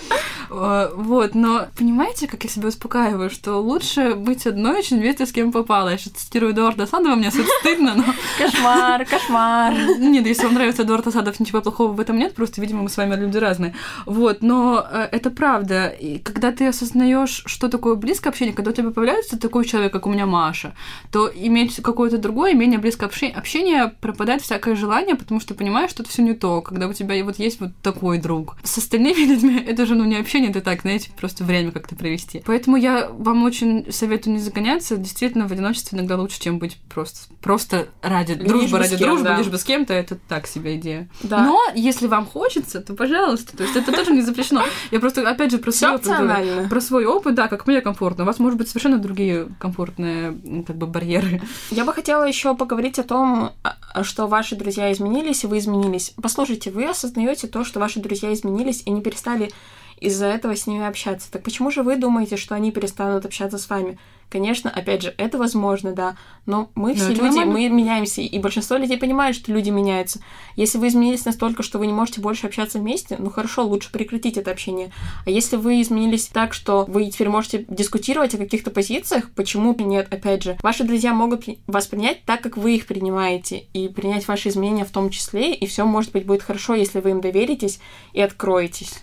А, 0.49 0.91
вот, 0.95 1.35
но 1.35 1.67
понимаете, 1.77 2.27
как 2.27 2.43
я 2.43 2.49
себя 2.49 2.67
успокаиваю, 2.67 3.29
что 3.29 3.57
лучше 3.57 4.15
быть 4.15 4.45
одной, 4.45 4.83
чем 4.83 4.99
вместе 4.99 5.25
с 5.25 5.31
кем 5.31 5.51
попало. 5.51 5.89
Я 5.89 5.97
сейчас 5.97 6.13
цитирую 6.13 6.53
Эдуарда 6.53 6.83
Асадова, 6.83 7.15
мне 7.15 7.31
стыдно, 7.31 7.95
но... 7.95 8.03
Кошмар, 8.37 9.05
кошмар. 9.05 9.73
Нет, 9.97 10.25
если 10.25 10.45
вам 10.45 10.55
нравится 10.55 10.83
Эдуард 10.83 11.07
Асадов, 11.07 11.39
ничего 11.39 11.61
плохого 11.61 11.91
в 11.93 11.99
этом 11.99 12.17
нет, 12.17 12.35
просто, 12.35 12.61
видимо, 12.61 12.83
мы 12.83 12.89
с 12.89 12.97
вами 12.97 13.15
люди 13.15 13.37
разные. 13.37 13.73
Вот, 14.05 14.41
но 14.41 14.85
э, 14.89 15.09
это 15.11 15.29
правда. 15.29 15.87
И 15.87 16.19
когда 16.19 16.51
ты 16.51 16.67
осознаешь, 16.67 17.43
что 17.45 17.69
такое 17.69 17.95
близкое 17.95 18.29
общение, 18.29 18.53
когда 18.53 18.71
у 18.71 18.73
тебя 18.73 18.91
появляется 18.91 19.39
такой 19.39 19.65
человек, 19.65 19.91
как 19.93 20.07
у 20.07 20.11
меня 20.11 20.25
Маша, 20.25 20.73
то 21.11 21.29
иметь 21.33 21.75
какое-то 21.81 22.17
другое, 22.17 22.53
менее 22.53 22.79
близкое 22.79 23.05
общение, 23.05 23.93
пропадает 24.01 24.41
всякое 24.41 24.75
желание, 24.75 25.15
потому 25.15 25.39
что 25.39 25.53
понимаешь, 25.53 25.91
что 25.91 26.03
это 26.03 26.11
все 26.11 26.21
не 26.21 26.33
то, 26.33 26.61
когда 26.61 26.87
у 26.87 26.93
тебя 26.93 27.23
вот 27.23 27.39
есть 27.39 27.59
вот 27.59 27.71
такой 27.81 28.17
друг. 28.17 28.57
С 28.63 28.77
остальными 28.77 29.25
людьми 29.27 29.63
это 29.65 29.85
же, 29.85 29.95
ну, 29.95 30.03
не 30.05 30.17
общение, 30.17 30.49
это 30.49 30.61
так, 30.61 30.81
знаете, 30.81 31.11
просто 31.17 31.43
время 31.43 31.71
как-то 31.71 31.95
провести. 31.95 32.43
Поэтому 32.45 32.77
я 32.77 33.09
вам 33.09 33.43
очень 33.43 33.91
советую 33.91 34.33
не 34.33 34.39
загоняться. 34.39 34.97
Действительно, 34.97 35.47
в 35.47 35.51
одиночестве 35.51 35.97
иногда 35.97 36.17
лучше, 36.17 36.39
чем 36.39 36.59
быть 36.59 36.77
просто, 36.93 37.33
просто 37.41 37.87
ради 38.01 38.35
дружбы, 38.35 38.79
ради 38.79 38.97
дружбы, 38.97 39.25
да. 39.25 39.37
лишь 39.37 39.47
бы 39.47 39.57
с 39.57 39.63
кем-то, 39.63 39.93
это 39.93 40.15
так 40.15 40.47
себе 40.47 40.75
идея. 40.75 41.09
Да. 41.21 41.45
Но 41.45 41.59
если 41.75 42.07
вам 42.07 42.25
хочется, 42.25 42.81
то 42.81 42.93
пожалуйста. 42.93 43.55
То 43.55 43.63
есть 43.63 43.75
это 43.75 43.92
тоже 43.93 44.11
не 44.11 44.21
запрещено. 44.21 44.63
Я 44.91 44.99
просто, 44.99 45.27
опять 45.27 45.51
же, 45.51 45.57
про 45.57 45.71
свой 45.71 45.95
опыт, 45.95 46.69
про 46.69 46.81
свой 46.81 47.05
опыт, 47.05 47.35
да, 47.35 47.47
как 47.47 47.67
мне 47.67 47.81
комфортно. 47.81 48.23
У 48.23 48.27
вас, 48.27 48.39
может 48.39 48.57
быть, 48.57 48.69
совершенно 48.69 48.97
другие 48.97 49.47
комфортные 49.59 50.37
как 50.65 50.75
бы 50.75 50.87
барьеры. 50.87 51.41
Я 51.71 51.85
бы 51.85 51.93
хотела 51.93 52.23
еще 52.23 52.55
поговорить 52.55 52.99
о 52.99 53.03
том, 53.03 53.51
а, 53.63 54.03
что 54.03 54.27
ваши 54.27 54.55
друзья 54.55 54.91
изменились, 54.91 55.43
и 55.43 55.47
вы 55.47 55.59
изменились. 55.59 56.13
Послушайте, 56.21 56.71
вы 56.71 56.85
осознаете 56.85 57.47
то, 57.47 57.63
что 57.63 57.79
ваши 57.79 57.99
друзья 57.99 58.33
изменились 58.33 58.83
и 58.85 58.89
не 58.91 59.01
перестали 59.01 59.51
из-за 59.99 60.25
этого 60.25 60.55
с 60.55 60.67
ними 60.67 60.85
общаться. 60.85 61.31
Так 61.31 61.43
почему 61.43 61.71
же 61.71 61.81
вы 61.81 61.95
думаете, 61.95 62.35
что 62.35 62.55
они 62.55 62.71
перестанут 62.71 63.25
общаться 63.25 63.57
с 63.57 63.69
вами? 63.69 63.97
Конечно, 64.33 64.71
опять 64.71 65.03
же, 65.03 65.13
это 65.19 65.37
возможно, 65.37 65.91
да, 65.91 66.17
но 66.47 66.71
мы 66.73 66.89
но 66.89 66.95
все 66.95 67.09
люди, 67.09 67.37
нормально. 67.37 67.53
мы 67.53 67.69
меняемся, 67.69 68.21
и 68.21 68.39
большинство 68.39 68.77
людей 68.77 68.97
понимают, 68.97 69.37
что 69.37 69.51
люди 69.51 69.69
меняются. 69.69 70.21
Если 70.55 70.79
вы 70.79 70.87
изменились 70.87 71.23
настолько, 71.23 71.61
что 71.61 71.77
вы 71.77 71.85
не 71.85 71.93
можете 71.93 72.19
больше 72.19 72.47
общаться 72.47 72.79
вместе, 72.79 73.15
ну 73.19 73.29
хорошо, 73.29 73.63
лучше 73.63 73.91
прекратить 73.91 74.37
это 74.37 74.49
общение. 74.49 74.91
А 75.27 75.29
если 75.29 75.55
вы 75.55 75.83
изменились 75.83 76.25
так, 76.25 76.55
что 76.55 76.85
вы 76.87 77.05
теперь 77.11 77.29
можете 77.29 77.63
дискутировать 77.69 78.33
о 78.33 78.39
каких-то 78.39 78.71
позициях, 78.71 79.29
почему 79.35 79.75
нет, 79.77 80.11
опять 80.11 80.41
же, 80.41 80.57
ваши 80.63 80.83
друзья 80.83 81.13
могут 81.13 81.45
вас 81.67 81.85
принять 81.85 82.25
так, 82.25 82.41
как 82.41 82.57
вы 82.57 82.73
их 82.73 82.87
принимаете, 82.87 83.67
и 83.73 83.87
принять 83.87 84.27
ваши 84.27 84.49
изменения 84.49 84.83
в 84.83 84.89
том 84.89 85.11
числе, 85.11 85.53
и 85.53 85.67
все, 85.67 85.85
может 85.85 86.11
быть, 86.11 86.25
будет 86.25 86.41
хорошо, 86.41 86.73
если 86.73 87.01
вы 87.01 87.11
им 87.11 87.21
доверитесь 87.21 87.79
и 88.13 88.21
откроетесь. 88.21 88.95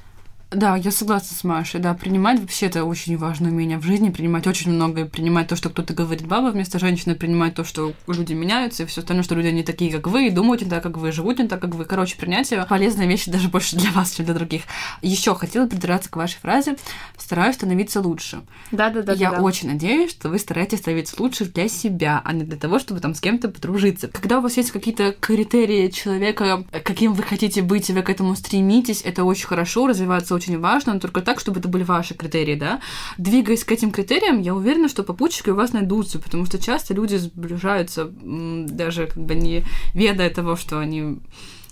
Да, 0.50 0.74
я 0.74 0.90
согласна 0.90 1.36
с 1.36 1.44
Машей, 1.44 1.78
да, 1.78 1.94
принимать 1.94 2.40
вообще 2.40 2.66
это 2.66 2.84
очень 2.84 3.16
важное 3.16 3.52
умение 3.52 3.78
в 3.78 3.84
жизни, 3.84 4.10
принимать 4.10 4.48
очень 4.48 4.72
многое, 4.72 5.04
принимать 5.06 5.46
то, 5.46 5.54
что 5.54 5.70
кто-то 5.70 5.94
говорит 5.94 6.26
баба 6.26 6.48
вместо 6.48 6.80
женщины, 6.80 7.14
принимать 7.14 7.54
то, 7.54 7.62
что 7.62 7.92
люди 8.08 8.32
меняются, 8.32 8.82
и 8.82 8.86
все 8.86 9.00
остальное, 9.02 9.22
что 9.22 9.36
люди 9.36 9.48
не 9.48 9.62
такие, 9.62 9.92
как 9.92 10.08
вы, 10.08 10.26
и 10.26 10.30
думают 10.30 10.62
не 10.62 10.68
так, 10.68 10.82
как 10.82 10.96
вы, 10.96 11.12
живут 11.12 11.38
не 11.38 11.46
так, 11.46 11.60
как 11.60 11.76
вы. 11.76 11.84
Короче, 11.84 12.16
принятие 12.16 12.66
полезная 12.68 13.06
вещь 13.06 13.26
даже 13.26 13.48
больше 13.48 13.76
для 13.76 13.92
вас, 13.92 14.10
чем 14.10 14.24
для 14.24 14.34
других. 14.34 14.62
Еще 15.02 15.36
хотела 15.36 15.68
придраться 15.68 16.10
к 16.10 16.16
вашей 16.16 16.38
фразе 16.40 16.76
«стараюсь 17.16 17.54
становиться 17.54 18.00
лучше». 18.00 18.40
Да-да-да. 18.72 19.12
Я 19.12 19.30
да. 19.30 19.42
очень 19.42 19.68
надеюсь, 19.68 20.10
что 20.10 20.30
вы 20.30 20.40
стараетесь 20.40 20.80
становиться 20.80 21.14
лучше 21.20 21.44
для 21.44 21.68
себя, 21.68 22.20
а 22.24 22.32
не 22.32 22.42
для 22.42 22.56
того, 22.56 22.80
чтобы 22.80 22.98
там 22.98 23.14
с 23.14 23.20
кем-то 23.20 23.50
подружиться. 23.50 24.08
Когда 24.08 24.38
у 24.38 24.42
вас 24.42 24.56
есть 24.56 24.72
какие-то 24.72 25.12
критерии 25.12 25.88
человека, 25.90 26.64
каким 26.82 27.14
вы 27.14 27.22
хотите 27.22 27.62
быть, 27.62 27.88
и 27.88 27.92
вы 27.92 28.02
к 28.02 28.10
этому 28.10 28.34
стремитесь, 28.34 29.02
это 29.04 29.22
очень 29.22 29.46
хорошо, 29.46 29.86
развиваться 29.86 30.39
очень 30.40 30.58
важно, 30.58 30.94
но 30.94 31.00
только 31.00 31.20
так, 31.20 31.40
чтобы 31.40 31.60
это 31.60 31.68
были 31.68 31.84
ваши 31.84 32.14
критерии, 32.14 32.54
да. 32.54 32.80
Двигаясь 33.18 33.64
к 33.64 33.72
этим 33.72 33.90
критериям, 33.90 34.40
я 34.40 34.54
уверена, 34.54 34.88
что 34.88 35.02
попутчики 35.02 35.50
у 35.50 35.54
вас 35.54 35.72
найдутся, 35.72 36.18
потому 36.18 36.46
что 36.46 36.58
часто 36.58 36.94
люди 36.94 37.16
сближаются, 37.16 38.10
даже 38.10 39.06
как 39.06 39.22
бы 39.22 39.34
не 39.34 39.64
ведая 39.94 40.30
того, 40.30 40.56
что 40.56 40.78
они 40.78 41.20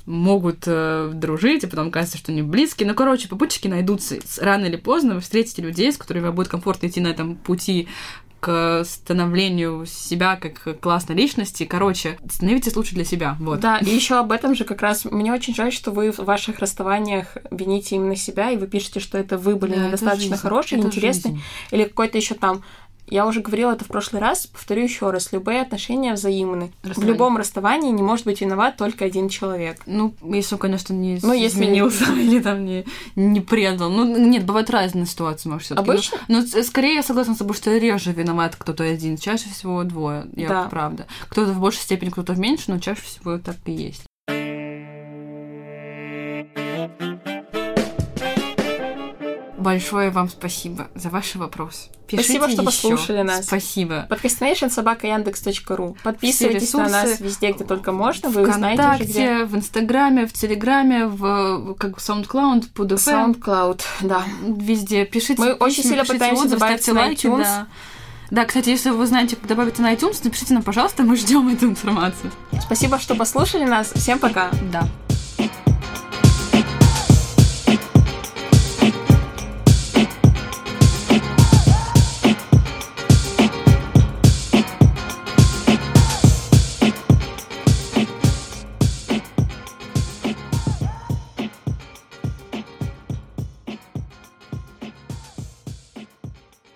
могут 0.06 0.64
э, 0.66 1.10
дружить, 1.14 1.64
и 1.64 1.66
потом 1.66 1.90
кажется, 1.90 2.16
что 2.16 2.32
они 2.32 2.42
близкие. 2.42 2.88
Ну, 2.88 2.94
короче, 2.94 3.28
попутчики 3.28 3.68
найдутся. 3.68 4.16
Рано 4.40 4.64
или 4.64 4.76
поздно 4.76 5.14
вы 5.16 5.20
встретите 5.20 5.60
людей, 5.60 5.92
с 5.92 5.98
которыми 5.98 6.24
вам 6.24 6.34
будет 6.34 6.48
комфортно 6.48 6.86
идти 6.86 7.00
на 7.00 7.08
этом 7.08 7.36
пути 7.36 7.88
к 8.40 8.84
становлению 8.84 9.84
себя 9.86 10.36
как 10.36 10.80
классной 10.80 11.16
личности. 11.16 11.64
Короче, 11.64 12.18
становитесь 12.30 12.76
лучше 12.76 12.94
для 12.94 13.04
себя. 13.04 13.36
Вот. 13.40 13.60
Да, 13.60 13.78
и 13.78 13.90
еще 13.90 14.16
об 14.16 14.30
этом 14.30 14.54
же 14.54 14.64
как 14.64 14.80
раз 14.82 15.04
мне 15.04 15.32
очень 15.32 15.54
жаль, 15.54 15.72
что 15.72 15.90
вы 15.90 16.12
в 16.12 16.18
ваших 16.18 16.60
расставаниях 16.60 17.36
вините 17.50 17.96
именно 17.96 18.16
себя, 18.16 18.50
и 18.50 18.56
вы 18.56 18.66
пишете, 18.66 19.00
что 19.00 19.18
это 19.18 19.38
вы 19.38 19.56
были 19.56 19.74
да, 19.74 19.86
недостаточно 19.86 20.36
хорошие, 20.36 20.80
интересные, 20.80 21.40
или 21.70 21.84
какой-то 21.84 22.18
еще 22.18 22.34
там 22.34 22.62
я 23.10 23.26
уже 23.26 23.40
говорила 23.40 23.72
это 23.72 23.84
в 23.84 23.88
прошлый 23.88 24.20
раз, 24.20 24.46
повторю 24.46 24.82
еще 24.82 25.10
раз. 25.10 25.32
Любые 25.32 25.60
отношения 25.60 26.12
взаимны. 26.14 26.72
В 26.82 27.04
любом 27.04 27.36
расставании 27.36 27.90
не 27.90 28.02
может 28.02 28.24
быть 28.24 28.40
виноват 28.40 28.76
только 28.76 29.04
один 29.04 29.28
человек. 29.28 29.80
Ну, 29.86 30.14
если 30.22 30.54
он, 30.54 30.60
конечно, 30.60 30.92
не 30.92 31.18
ну, 31.22 31.32
если... 31.32 31.58
изменился 31.58 32.04
или 32.12 32.40
там 32.40 32.64
не, 32.64 32.84
не 33.16 33.40
предал. 33.40 33.90
Ну, 33.90 34.04
нет, 34.04 34.44
бывают 34.44 34.70
разные 34.70 35.06
ситуации, 35.06 35.48
может, 35.48 35.66
все 35.66 35.74
Обычно? 35.74 36.18
Но, 36.28 36.40
но 36.40 36.62
скорее 36.62 36.96
я 36.96 37.02
согласна 37.02 37.34
с 37.34 37.38
тобой, 37.38 37.54
что 37.54 37.76
реже 37.76 38.12
виноват 38.12 38.56
кто-то 38.56 38.84
один. 38.84 39.16
Чаще 39.16 39.48
всего 39.50 39.84
двое. 39.84 40.26
Я 40.34 40.48
да. 40.48 40.68
правда. 40.68 41.06
Кто-то 41.28 41.52
в 41.52 41.60
большей 41.60 41.80
степени, 41.80 42.10
кто-то 42.10 42.32
в 42.32 42.38
меньшей, 42.38 42.74
но 42.74 42.78
чаще 42.80 43.02
всего 43.02 43.38
так 43.38 43.56
и 43.66 43.72
есть. 43.72 44.07
Большое 49.68 50.08
вам 50.08 50.30
спасибо 50.30 50.88
за 50.94 51.10
ваши 51.10 51.38
вопросы. 51.38 51.90
Пишите 52.06 52.38
спасибо, 52.38 52.48
что 52.48 52.62
еще. 52.62 52.64
послушали 52.64 53.20
нас. 53.20 53.44
Спасибо. 53.44 54.06
Подкастинейшн 54.08 54.68
собака 54.68 55.06
Яндекс.ру. 55.06 55.94
Подписывайтесь 56.02 56.72
на 56.72 56.88
нас 56.88 57.20
везде, 57.20 57.52
где 57.52 57.64
только 57.64 57.92
можно. 57.92 58.30
Вы 58.30 58.48
узнаете 58.48 58.82
уже 58.82 59.04
где. 59.04 59.44
в 59.44 59.54
Инстаграме, 59.54 60.26
в 60.26 60.32
Телеграме, 60.32 61.04
в 61.04 61.74
как 61.74 61.98
SoundCloud, 61.98 62.72
под 62.72 62.92
SoundCloud, 62.92 63.82
да. 64.00 64.22
Везде. 64.42 65.04
Пишите. 65.04 65.42
Мы 65.42 65.52
очень 65.52 65.82
сильно 65.82 66.06
пытаемся 66.06 66.44
отзывы, 66.44 66.60
добавить 66.60 66.88
на 66.88 66.94
лайки, 66.94 67.26
iTunes. 67.26 67.42
Да. 67.42 67.66
Да, 68.30 68.44
кстати, 68.46 68.70
если 68.70 68.88
вы 68.88 69.06
знаете, 69.06 69.36
как 69.36 69.46
добавить 69.46 69.78
на 69.78 69.92
iTunes, 69.92 70.18
напишите 70.24 70.54
нам, 70.54 70.62
пожалуйста, 70.62 71.02
мы 71.02 71.14
ждем 71.14 71.46
эту 71.48 71.66
информацию. 71.66 72.32
Спасибо, 72.62 72.98
что 72.98 73.16
послушали 73.16 73.64
нас. 73.64 73.92
Всем 73.94 74.18
пока. 74.18 74.50
Да. 74.72 74.88